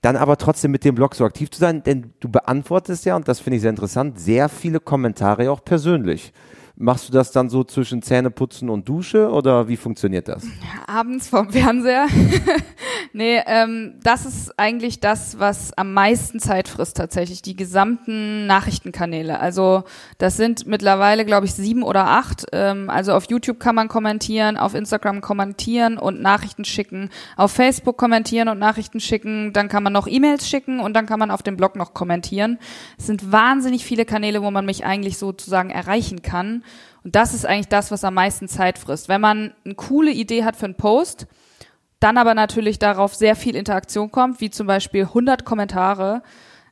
Dann 0.00 0.16
aber 0.16 0.38
trotzdem 0.38 0.72
mit 0.72 0.84
dem 0.84 0.96
Blog 0.96 1.14
so 1.14 1.24
aktiv 1.24 1.52
zu 1.52 1.60
sein, 1.60 1.84
denn 1.84 2.12
du 2.18 2.28
beantwortest 2.28 3.04
ja, 3.04 3.14
und 3.14 3.28
das 3.28 3.38
finde 3.38 3.54
ich 3.58 3.62
sehr 3.62 3.70
interessant, 3.70 4.18
sehr 4.18 4.48
viele 4.48 4.80
Kommentare 4.80 5.52
auch 5.52 5.64
persönlich. 5.64 6.32
Machst 6.76 7.08
du 7.08 7.12
das 7.12 7.30
dann 7.30 7.48
so 7.48 7.62
zwischen 7.62 8.02
Zähneputzen 8.02 8.68
und 8.68 8.88
Dusche 8.88 9.30
oder 9.30 9.68
wie 9.68 9.76
funktioniert 9.76 10.26
das? 10.26 10.42
Abends 10.88 11.28
vom 11.28 11.48
Fernseher. 11.50 12.08
nee, 13.12 13.40
ähm, 13.46 13.94
das 14.02 14.26
ist 14.26 14.58
eigentlich 14.58 14.98
das, 14.98 15.38
was 15.38 15.72
am 15.78 15.92
meisten 15.92 16.40
Zeit 16.40 16.66
frisst 16.66 16.96
tatsächlich, 16.96 17.42
die 17.42 17.54
gesamten 17.54 18.48
Nachrichtenkanäle. 18.48 19.38
Also 19.38 19.84
das 20.18 20.36
sind 20.36 20.66
mittlerweile, 20.66 21.24
glaube 21.24 21.46
ich, 21.46 21.54
sieben 21.54 21.84
oder 21.84 22.08
acht. 22.08 22.46
Ähm, 22.50 22.90
also 22.90 23.12
auf 23.12 23.30
YouTube 23.30 23.60
kann 23.60 23.76
man 23.76 23.86
kommentieren, 23.86 24.56
auf 24.56 24.74
Instagram 24.74 25.20
kommentieren 25.20 25.96
und 25.96 26.20
Nachrichten 26.20 26.64
schicken, 26.64 27.10
auf 27.36 27.52
Facebook 27.52 27.96
kommentieren 27.96 28.48
und 28.48 28.58
Nachrichten 28.58 28.98
schicken, 28.98 29.52
dann 29.52 29.68
kann 29.68 29.84
man 29.84 29.92
noch 29.92 30.08
E-Mails 30.08 30.48
schicken 30.48 30.80
und 30.80 30.94
dann 30.94 31.06
kann 31.06 31.20
man 31.20 31.30
auf 31.30 31.44
dem 31.44 31.56
Blog 31.56 31.76
noch 31.76 31.94
kommentieren. 31.94 32.58
Es 32.98 33.06
sind 33.06 33.30
wahnsinnig 33.30 33.84
viele 33.84 34.04
Kanäle, 34.04 34.42
wo 34.42 34.50
man 34.50 34.66
mich 34.66 34.84
eigentlich 34.84 35.18
sozusagen 35.18 35.70
erreichen 35.70 36.22
kann. 36.22 36.63
Und 37.04 37.14
das 37.14 37.34
ist 37.34 37.46
eigentlich 37.46 37.68
das, 37.68 37.90
was 37.90 38.02
am 38.02 38.14
meisten 38.14 38.48
Zeit 38.48 38.78
frisst. 38.78 39.08
Wenn 39.08 39.20
man 39.20 39.54
eine 39.64 39.74
coole 39.74 40.10
Idee 40.10 40.42
hat 40.42 40.56
für 40.56 40.64
einen 40.64 40.76
Post, 40.76 41.26
dann 42.00 42.16
aber 42.16 42.34
natürlich 42.34 42.78
darauf 42.78 43.14
sehr 43.14 43.36
viel 43.36 43.54
Interaktion 43.56 44.10
kommt, 44.10 44.40
wie 44.40 44.50
zum 44.50 44.66
Beispiel 44.66 45.02
100 45.02 45.44
Kommentare. 45.44 46.22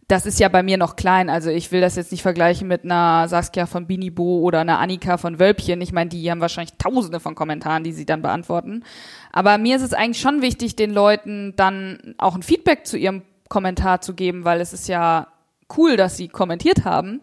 Das 0.09 0.27
ist 0.27 0.41
ja 0.41 0.49
bei 0.49 0.63
mir 0.63 0.79
noch 0.79 0.97
klein. 0.97 1.31
Also 1.31 1.51
ich 1.51 1.71
will 1.71 1.81
das 1.81 1.97
jetzt 1.97 2.13
nicht 2.13 2.23
vergleichen 2.23 2.67
mit 2.67 2.85
einer 2.85 3.29
Saskia 3.29 3.67
von 3.67 3.87
Binibo 3.87 4.41
oder 4.41 4.61
einer 4.61 4.79
Annika 4.79 5.17
von 5.17 5.39
Wölbchen. 5.39 5.81
Ich 5.81 5.93
meine, 5.93 6.11
die 6.11 6.31
haben 6.31 6.41
wahrscheinlich 6.41 6.75
tausende 6.77 7.21
von 7.21 7.35
Kommentaren, 7.35 7.85
die 7.85 7.93
sie 7.93 8.07
dann 8.07 8.23
beantworten. 8.23 8.85
Aber 9.33 9.59
mir 9.59 9.77
ist 9.77 9.83
es 9.83 9.95
eigentlich 9.95 10.21
schon 10.21 10.43
wichtig, 10.43 10.77
den 10.77 10.93
Leuten 10.93 11.55
dann 11.57 12.15
auch 12.19 12.35
ein 12.35 12.43
Feedback 12.43 12.87
zu 12.87 12.97
ihrem 12.97 13.23
Kommentar 13.49 14.01
zu 14.01 14.15
geben, 14.15 14.45
weil 14.45 14.61
es 14.61 14.73
ist 14.73 14.89
ja 14.89 15.29
cool, 15.77 15.97
dass 15.97 16.17
sie 16.17 16.29
kommentiert 16.29 16.85
haben. 16.85 17.21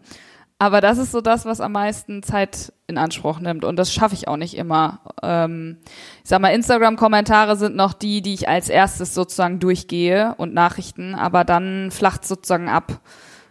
Aber 0.58 0.80
das 0.82 0.98
ist 0.98 1.10
so 1.10 1.22
das, 1.22 1.46
was 1.46 1.60
am 1.60 1.72
meisten 1.72 2.22
Zeit 2.22 2.72
in 2.90 2.98
Anspruch 2.98 3.40
nimmt. 3.40 3.64
Und 3.64 3.76
das 3.76 3.92
schaffe 3.92 4.14
ich 4.14 4.28
auch 4.28 4.36
nicht 4.36 4.56
immer. 4.56 5.00
Ähm, 5.22 5.78
ich 6.22 6.28
sag 6.28 6.40
mal, 6.40 6.50
Instagram-Kommentare 6.50 7.56
sind 7.56 7.76
noch 7.76 7.94
die, 7.94 8.20
die 8.20 8.34
ich 8.34 8.48
als 8.48 8.68
erstes 8.68 9.14
sozusagen 9.14 9.58
durchgehe 9.60 10.34
und 10.36 10.52
Nachrichten, 10.52 11.14
aber 11.14 11.44
dann 11.44 11.90
flacht 11.90 12.26
sozusagen 12.26 12.68
ab, 12.68 13.00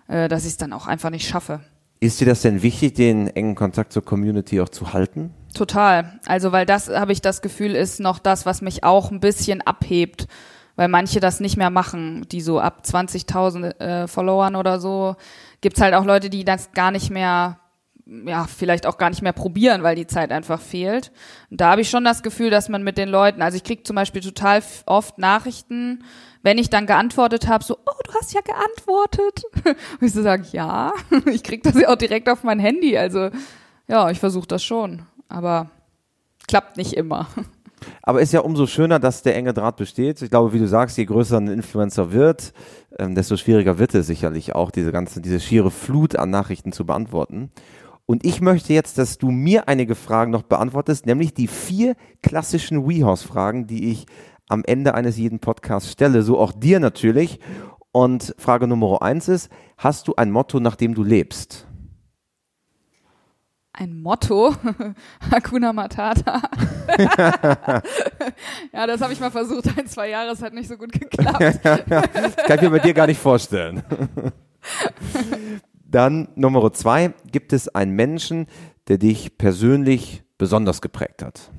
äh, 0.08 0.28
dass 0.28 0.44
ich 0.44 0.52
es 0.52 0.58
dann 0.58 0.74
auch 0.74 0.86
einfach 0.86 1.10
nicht 1.10 1.28
schaffe. 1.28 1.62
Ist 2.02 2.22
dir 2.22 2.26
das 2.26 2.42
denn 2.42 2.62
wichtig, 2.62 2.94
den 2.94 3.28
engen 3.28 3.56
Kontakt 3.56 3.92
zur 3.92 4.06
Community 4.06 4.62
auch 4.62 4.70
zu 4.70 4.94
halten? 4.94 5.34
Total. 5.54 6.20
Also, 6.26 6.52
weil 6.52 6.66
das, 6.66 6.90
habe 6.90 7.12
ich 7.12 7.22
das 7.22 7.42
Gefühl, 7.42 7.76
ist 7.76 8.00
noch 8.00 8.20
das, 8.20 8.46
was 8.46 8.62
mich 8.62 8.84
auch 8.84 9.12
ein 9.12 9.20
bisschen 9.20 9.62
abhebt. 9.62 10.28
Weil 10.78 10.88
manche 10.88 11.20
das 11.20 11.42
nicht 11.42 11.58
mehr 11.58 11.72
machen, 11.72 12.26
die 12.32 12.40
so 12.40 12.62
ab 12.62 12.84
20.000 12.86 13.80
äh, 13.82 14.08
Followern 14.08 14.56
oder 14.56 14.80
so. 14.80 15.18
Gibt's 15.60 15.82
halt 15.82 15.94
auch 15.94 16.06
Leute, 16.06 16.30
die 16.30 16.46
das 16.46 16.72
gar 16.72 16.92
nicht 16.92 17.10
mehr, 17.10 17.60
ja, 18.26 18.46
vielleicht 18.46 18.88
auch 18.88 18.98
gar 18.98 19.10
nicht 19.10 19.22
mehr 19.22 19.34
probieren, 19.34 19.84
weil 19.84 19.96
die 19.96 20.08
Zeit 20.08 20.32
einfach 20.32 20.60
fehlt. 20.60 21.12
Und 21.52 21.62
da 21.62 21.72
habe 21.72 21.82
ich 21.82 21.90
schon 21.90 22.04
das 22.04 22.24
Gefühl, 22.24 22.50
dass 22.50 22.70
man 22.70 22.84
mit 22.84 22.98
den 22.98 23.10
Leuten, 23.10 23.42
also 23.42 23.56
ich 23.56 23.64
krieg 23.64 23.86
zum 23.86 23.96
Beispiel 23.96 24.22
total 24.22 24.64
oft 24.86 25.18
Nachrichten, 25.18 26.04
wenn 26.42 26.58
ich 26.58 26.70
dann 26.70 26.88
geantwortet 26.88 27.48
habe, 27.48 27.64
so, 27.64 27.78
oh, 27.86 28.00
du 28.04 28.14
hast 28.14 28.34
ja 28.34 28.42
geantwortet. 28.42 29.44
Und 29.66 29.76
ich 30.02 30.14
so 30.14 30.24
sage, 30.24 30.46
ja, 30.52 30.94
ich 31.32 31.44
krieg 31.44 31.64
das 31.64 31.80
ja 31.80 31.90
auch 31.90 31.98
direkt 31.98 32.30
auf 32.30 32.44
mein 32.44 32.60
Handy. 32.60 32.98
Also 32.98 33.30
ja, 33.88 34.10
ich 34.10 34.20
versuche 34.20 34.48
das 34.48 34.64
schon, 34.64 35.04
aber 35.28 35.70
klappt 36.48 36.78
nicht 36.78 36.94
immer. 36.94 37.28
Aber 38.02 38.20
ist 38.20 38.34
ja 38.34 38.42
umso 38.42 38.68
schöner, 38.68 39.00
dass 39.00 39.22
der 39.22 39.38
enge 39.38 39.54
Draht 39.54 39.78
besteht. 39.78 40.22
Ich 40.22 40.30
glaube, 40.30 40.52
wie 40.52 40.60
du 40.60 40.68
sagst, 40.68 40.98
je 40.98 41.06
größer 41.06 41.38
ein 41.38 41.48
Influencer 41.48 42.12
wird, 42.12 42.52
ähm, 42.98 43.16
desto 43.16 43.38
schwieriger 43.38 43.80
wird 43.80 43.96
es 43.96 44.08
sicherlich 44.08 44.54
auch, 44.54 44.70
diese 44.70 44.92
ganze, 44.92 45.22
diese 45.22 45.40
schiere 45.40 45.72
Flut 45.72 46.18
an 46.18 46.30
Nachrichten 46.30 46.74
zu 46.74 46.86
beantworten. 46.86 47.52
Und 48.10 48.26
ich 48.26 48.42
möchte 48.42 48.74
jetzt, 48.74 48.98
dass 48.98 49.20
du 49.20 49.30
mir 49.30 49.68
einige 49.68 49.94
Fragen 49.94 50.32
noch 50.32 50.42
beantwortest, 50.42 51.06
nämlich 51.06 51.36
die 51.36 51.46
vier 51.46 51.96
klassischen 52.24 52.90
WeHorse-Fragen, 52.90 53.68
die 53.68 53.92
ich 53.92 54.08
am 54.48 54.64
Ende 54.66 54.96
eines 54.96 55.16
jeden 55.20 55.38
Podcasts 55.38 55.92
stelle, 55.92 56.24
so 56.24 56.40
auch 56.40 56.52
dir 56.52 56.80
natürlich. 56.80 57.40
Und 57.92 58.34
Frage 58.40 58.66
Nummer 58.66 59.04
eins 59.04 59.28
ist, 59.28 59.52
hast 59.78 60.08
du 60.08 60.16
ein 60.16 60.32
Motto, 60.32 60.60
nach 60.60 60.76
dem 60.76 60.96
du 60.96 61.04
lebst? 61.04 61.68
Ein 63.74 64.02
Motto, 64.02 64.56
Hakuna 65.32 65.72
Matata. 65.72 66.42
ja, 68.74 68.88
das 68.88 69.02
habe 69.02 69.14
ich 69.14 69.20
mal 69.20 69.30
versucht, 69.30 69.68
ein, 69.78 69.86
zwei 69.86 70.10
Jahre, 70.10 70.32
es 70.32 70.42
hat 70.42 70.56
nicht 70.56 70.68
so 70.68 70.78
gut 70.78 70.94
geklappt. 70.94 71.60
Das 71.64 72.36
kann 72.48 72.56
ich 72.56 72.62
mir 72.64 72.72
bei 72.72 72.80
dir 72.80 72.96
gar 72.96 73.06
nicht 73.06 73.22
vorstellen. 73.22 73.84
Dann 75.90 76.30
Nummer 76.36 76.72
zwei, 76.72 77.14
gibt 77.32 77.52
es 77.52 77.68
einen 77.68 77.94
Menschen, 77.96 78.48
der 78.88 78.98
dich 78.98 79.38
persönlich 79.38 80.24
besonders 80.38 80.82
geprägt 80.82 81.24
hat? 81.24 81.52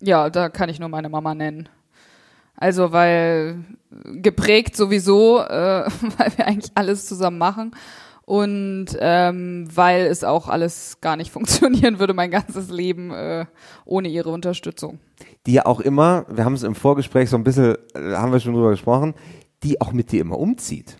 Ja, 0.00 0.30
da 0.30 0.48
kann 0.48 0.68
ich 0.68 0.78
nur 0.78 0.88
meine 0.88 1.08
Mama 1.08 1.34
nennen. 1.34 1.68
Also, 2.54 2.92
weil 2.92 3.64
geprägt 3.90 4.76
sowieso, 4.76 5.40
äh, 5.40 5.88
weil 6.18 6.32
wir 6.36 6.46
eigentlich 6.46 6.72
alles 6.74 7.06
zusammen 7.06 7.38
machen 7.38 7.72
und 8.24 8.86
ähm, 9.00 9.66
weil 9.74 10.06
es 10.06 10.22
auch 10.22 10.48
alles 10.48 11.00
gar 11.00 11.16
nicht 11.16 11.30
funktionieren 11.32 11.98
würde, 11.98 12.14
mein 12.14 12.30
ganzes 12.30 12.70
Leben 12.70 13.10
äh, 13.10 13.46
ohne 13.84 14.08
ihre 14.08 14.30
Unterstützung. 14.30 15.00
Die 15.46 15.52
ja 15.52 15.66
auch 15.66 15.80
immer, 15.80 16.26
wir 16.28 16.44
haben 16.44 16.54
es 16.54 16.62
im 16.62 16.74
Vorgespräch 16.74 17.30
so 17.30 17.36
ein 17.36 17.44
bisschen, 17.44 17.76
äh, 17.94 18.14
haben 18.14 18.32
wir 18.32 18.40
schon 18.40 18.54
drüber 18.54 18.70
gesprochen, 18.70 19.14
die 19.62 19.80
auch 19.80 19.92
mit 19.92 20.12
dir 20.12 20.20
immer 20.20 20.38
umzieht. 20.38 20.96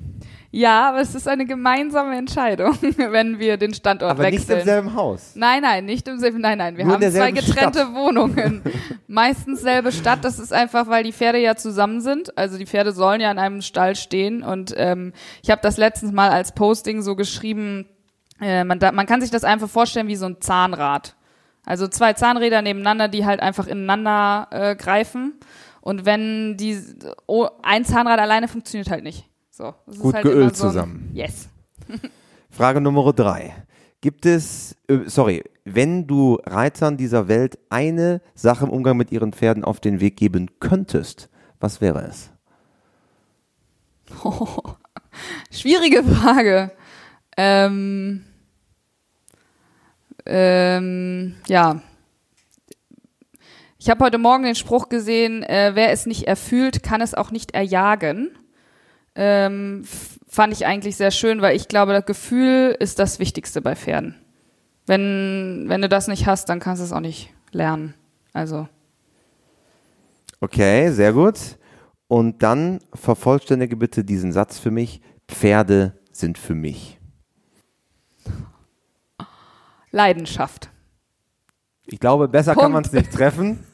Ja, 0.50 0.88
aber 0.88 1.00
es 1.00 1.14
ist 1.14 1.28
eine 1.28 1.44
gemeinsame 1.44 2.16
Entscheidung, 2.16 2.76
wenn 2.96 3.38
wir 3.38 3.58
den 3.58 3.74
Standort 3.74 4.10
Aber 4.10 4.22
wechseln. 4.22 4.40
nicht 4.40 4.50
im 4.50 4.64
selben 4.64 4.94
Haus. 4.94 5.32
Nein, 5.34 5.60
nein, 5.62 5.84
nicht 5.84 6.08
im 6.08 6.18
selben, 6.18 6.40
nein, 6.40 6.56
nein. 6.56 6.76
Wir 6.78 6.86
Nur 6.86 6.94
haben 6.94 7.12
zwei 7.12 7.32
getrennte 7.32 7.80
Stadt. 7.80 7.94
Wohnungen. 7.94 8.62
Meistens 9.06 9.60
selbe 9.60 9.92
Stadt. 9.92 10.24
Das 10.24 10.38
ist 10.38 10.52
einfach, 10.52 10.88
weil 10.88 11.04
die 11.04 11.12
Pferde 11.12 11.38
ja 11.38 11.54
zusammen 11.56 12.00
sind. 12.00 12.36
Also 12.38 12.56
die 12.56 12.66
Pferde 12.66 12.92
sollen 12.92 13.20
ja 13.20 13.30
in 13.30 13.38
einem 13.38 13.60
Stall 13.60 13.94
stehen. 13.94 14.42
Und 14.42 14.72
ähm, 14.76 15.12
ich 15.42 15.50
habe 15.50 15.60
das 15.62 15.76
letztens 15.76 16.12
mal 16.12 16.30
als 16.30 16.52
Posting 16.52 17.02
so 17.02 17.14
geschrieben. 17.14 17.86
Äh, 18.40 18.64
man, 18.64 18.78
da, 18.78 18.90
man 18.92 19.04
kann 19.04 19.20
sich 19.20 19.30
das 19.30 19.44
einfach 19.44 19.68
vorstellen 19.68 20.08
wie 20.08 20.16
so 20.16 20.26
ein 20.26 20.40
Zahnrad. 20.40 21.14
Also 21.66 21.88
zwei 21.88 22.14
Zahnräder 22.14 22.62
nebeneinander, 22.62 23.08
die 23.08 23.26
halt 23.26 23.40
einfach 23.40 23.66
ineinander 23.66 24.48
äh, 24.50 24.76
greifen. 24.76 25.34
Und 25.82 26.06
wenn 26.06 26.56
die 26.56 26.82
oh, 27.26 27.48
ein 27.62 27.84
Zahnrad 27.84 28.18
alleine 28.18 28.48
funktioniert 28.48 28.90
halt 28.90 29.04
nicht. 29.04 29.27
So, 29.58 29.74
Gut 30.00 30.14
halt 30.14 30.22
geölt 30.22 30.56
so 30.56 30.68
zusammen. 30.68 31.10
Yes. 31.12 31.48
Frage 32.48 32.80
Nummer 32.80 33.12
drei. 33.12 33.56
Gibt 34.00 34.24
es, 34.24 34.76
äh, 34.86 34.98
sorry, 35.06 35.42
wenn 35.64 36.06
du 36.06 36.38
Reitern 36.46 36.96
dieser 36.96 37.26
Welt 37.26 37.58
eine 37.68 38.20
Sache 38.36 38.66
im 38.66 38.70
Umgang 38.70 38.96
mit 38.96 39.10
ihren 39.10 39.32
Pferden 39.32 39.64
auf 39.64 39.80
den 39.80 39.98
Weg 39.98 40.16
geben 40.16 40.48
könntest, 40.60 41.28
was 41.58 41.80
wäre 41.80 42.02
es? 42.02 42.30
Schwierige 45.50 46.04
Frage. 46.04 46.70
Ähm, 47.36 48.26
ähm, 50.24 51.34
ja. 51.48 51.82
Ich 53.80 53.90
habe 53.90 54.04
heute 54.04 54.18
Morgen 54.18 54.44
den 54.44 54.54
Spruch 54.54 54.88
gesehen, 54.88 55.42
äh, 55.42 55.72
wer 55.74 55.90
es 55.90 56.06
nicht 56.06 56.28
erfühlt, 56.28 56.84
kann 56.84 57.00
es 57.00 57.14
auch 57.14 57.32
nicht 57.32 57.54
erjagen. 57.54 58.38
Ähm, 59.20 59.82
fand 60.28 60.52
ich 60.52 60.64
eigentlich 60.64 60.96
sehr 60.96 61.10
schön, 61.10 61.42
weil 61.42 61.56
ich 61.56 61.66
glaube, 61.66 61.92
das 61.92 62.06
Gefühl 62.06 62.76
ist 62.78 62.98
das 63.00 63.18
Wichtigste 63.18 63.60
bei 63.60 63.74
Pferden. 63.74 64.14
Wenn, 64.86 65.64
wenn 65.66 65.82
du 65.82 65.88
das 65.88 66.06
nicht 66.06 66.26
hast, 66.26 66.48
dann 66.48 66.60
kannst 66.60 66.80
du 66.80 66.84
es 66.86 66.92
auch 66.92 67.00
nicht 67.00 67.30
lernen. 67.50 67.94
Also, 68.32 68.68
Okay, 70.40 70.90
sehr 70.92 71.12
gut. 71.12 71.58
Und 72.06 72.42
dann 72.42 72.78
vervollständige 72.94 73.76
bitte 73.76 74.04
diesen 74.04 74.32
Satz 74.32 74.58
für 74.58 74.70
mich. 74.70 75.00
Pferde 75.28 75.98
sind 76.12 76.38
für 76.38 76.54
mich. 76.54 76.98
Leidenschaft. 79.90 80.70
Ich 81.86 81.98
glaube, 81.98 82.28
besser 82.28 82.54
kann 82.54 82.72
Punkt. 82.72 82.74
man 82.74 82.84
es 82.84 82.92
nicht 82.92 83.12
treffen. 83.12 83.64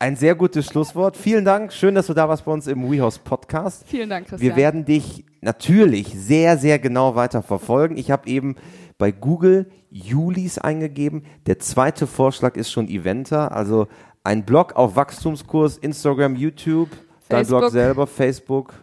Ein 0.00 0.14
sehr 0.14 0.36
gutes 0.36 0.66
Schlusswort. 0.66 1.16
Vielen 1.16 1.44
Dank. 1.44 1.72
Schön, 1.72 1.96
dass 1.96 2.06
du 2.06 2.14
da 2.14 2.28
warst 2.28 2.44
bei 2.44 2.52
uns 2.52 2.68
im 2.68 2.88
WeHouse 2.88 3.18
Podcast. 3.18 3.82
Vielen 3.84 4.08
Dank, 4.08 4.28
Christian. 4.28 4.48
Wir 4.48 4.56
werden 4.56 4.84
dich 4.84 5.24
natürlich 5.40 6.14
sehr, 6.14 6.56
sehr 6.56 6.78
genau 6.78 7.16
weiter 7.16 7.42
verfolgen. 7.42 7.96
Ich 7.96 8.12
habe 8.12 8.28
eben 8.28 8.54
bei 8.96 9.10
Google 9.10 9.68
Julis 9.90 10.58
eingegeben. 10.58 11.24
Der 11.46 11.58
zweite 11.58 12.06
Vorschlag 12.06 12.54
ist 12.56 12.70
schon 12.70 12.86
Eventer, 12.88 13.50
also 13.50 13.88
ein 14.22 14.44
Blog 14.44 14.76
auf 14.76 14.94
Wachstumskurs, 14.94 15.78
Instagram, 15.78 16.36
YouTube, 16.36 16.90
dein 17.28 17.44
Blog 17.46 17.62
Facebook. 17.62 17.72
selber, 17.72 18.06
Facebook. 18.06 18.74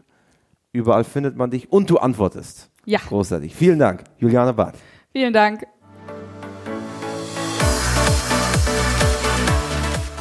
Überall 0.74 1.06
findet 1.06 1.38
man 1.38 1.50
dich 1.50 1.72
und 1.72 1.90
du 1.90 1.98
antwortest. 1.98 2.70
Ja. 2.84 3.00
Großartig. 3.08 3.56
Vielen 3.56 3.80
Dank, 3.80 4.04
Juliane 4.18 4.54
Barth. 4.54 4.76
Vielen 5.14 5.32
Dank. 5.32 5.66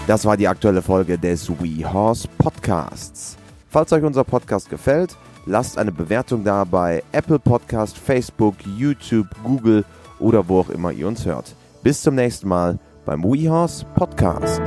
Das 0.07 0.27
war 0.27 0.37
die 0.37 0.49
aktuelle 0.49 0.83
Folge 0.83 1.19
des 1.19 1.49
WeHorse 1.49 2.29
Podcasts. 2.37 3.39
Falls 3.71 3.91
euch 3.93 4.05
unser 4.05 4.23
Podcast 4.23 4.69
gefällt, 4.69 5.17
lasst 5.47 5.79
eine 5.79 5.93
Bewertung 5.93 6.45
da 6.45 6.65
bei 6.65 7.03
Apple 7.13 7.39
Podcast, 7.39 7.97
Facebook, 7.97 8.55
YouTube, 8.77 9.29
Google 9.43 9.85
oder 10.19 10.47
wo 10.47 10.61
auch 10.61 10.69
immer 10.69 10.93
ihr 10.93 11.09
uns 11.09 11.25
hört. 11.25 11.55
Bis 11.83 12.03
zum 12.03 12.17
nächsten 12.17 12.49
Mal 12.49 12.79
beim 13.07 13.25
WeHorse 13.25 13.87
Podcast. 13.95 14.61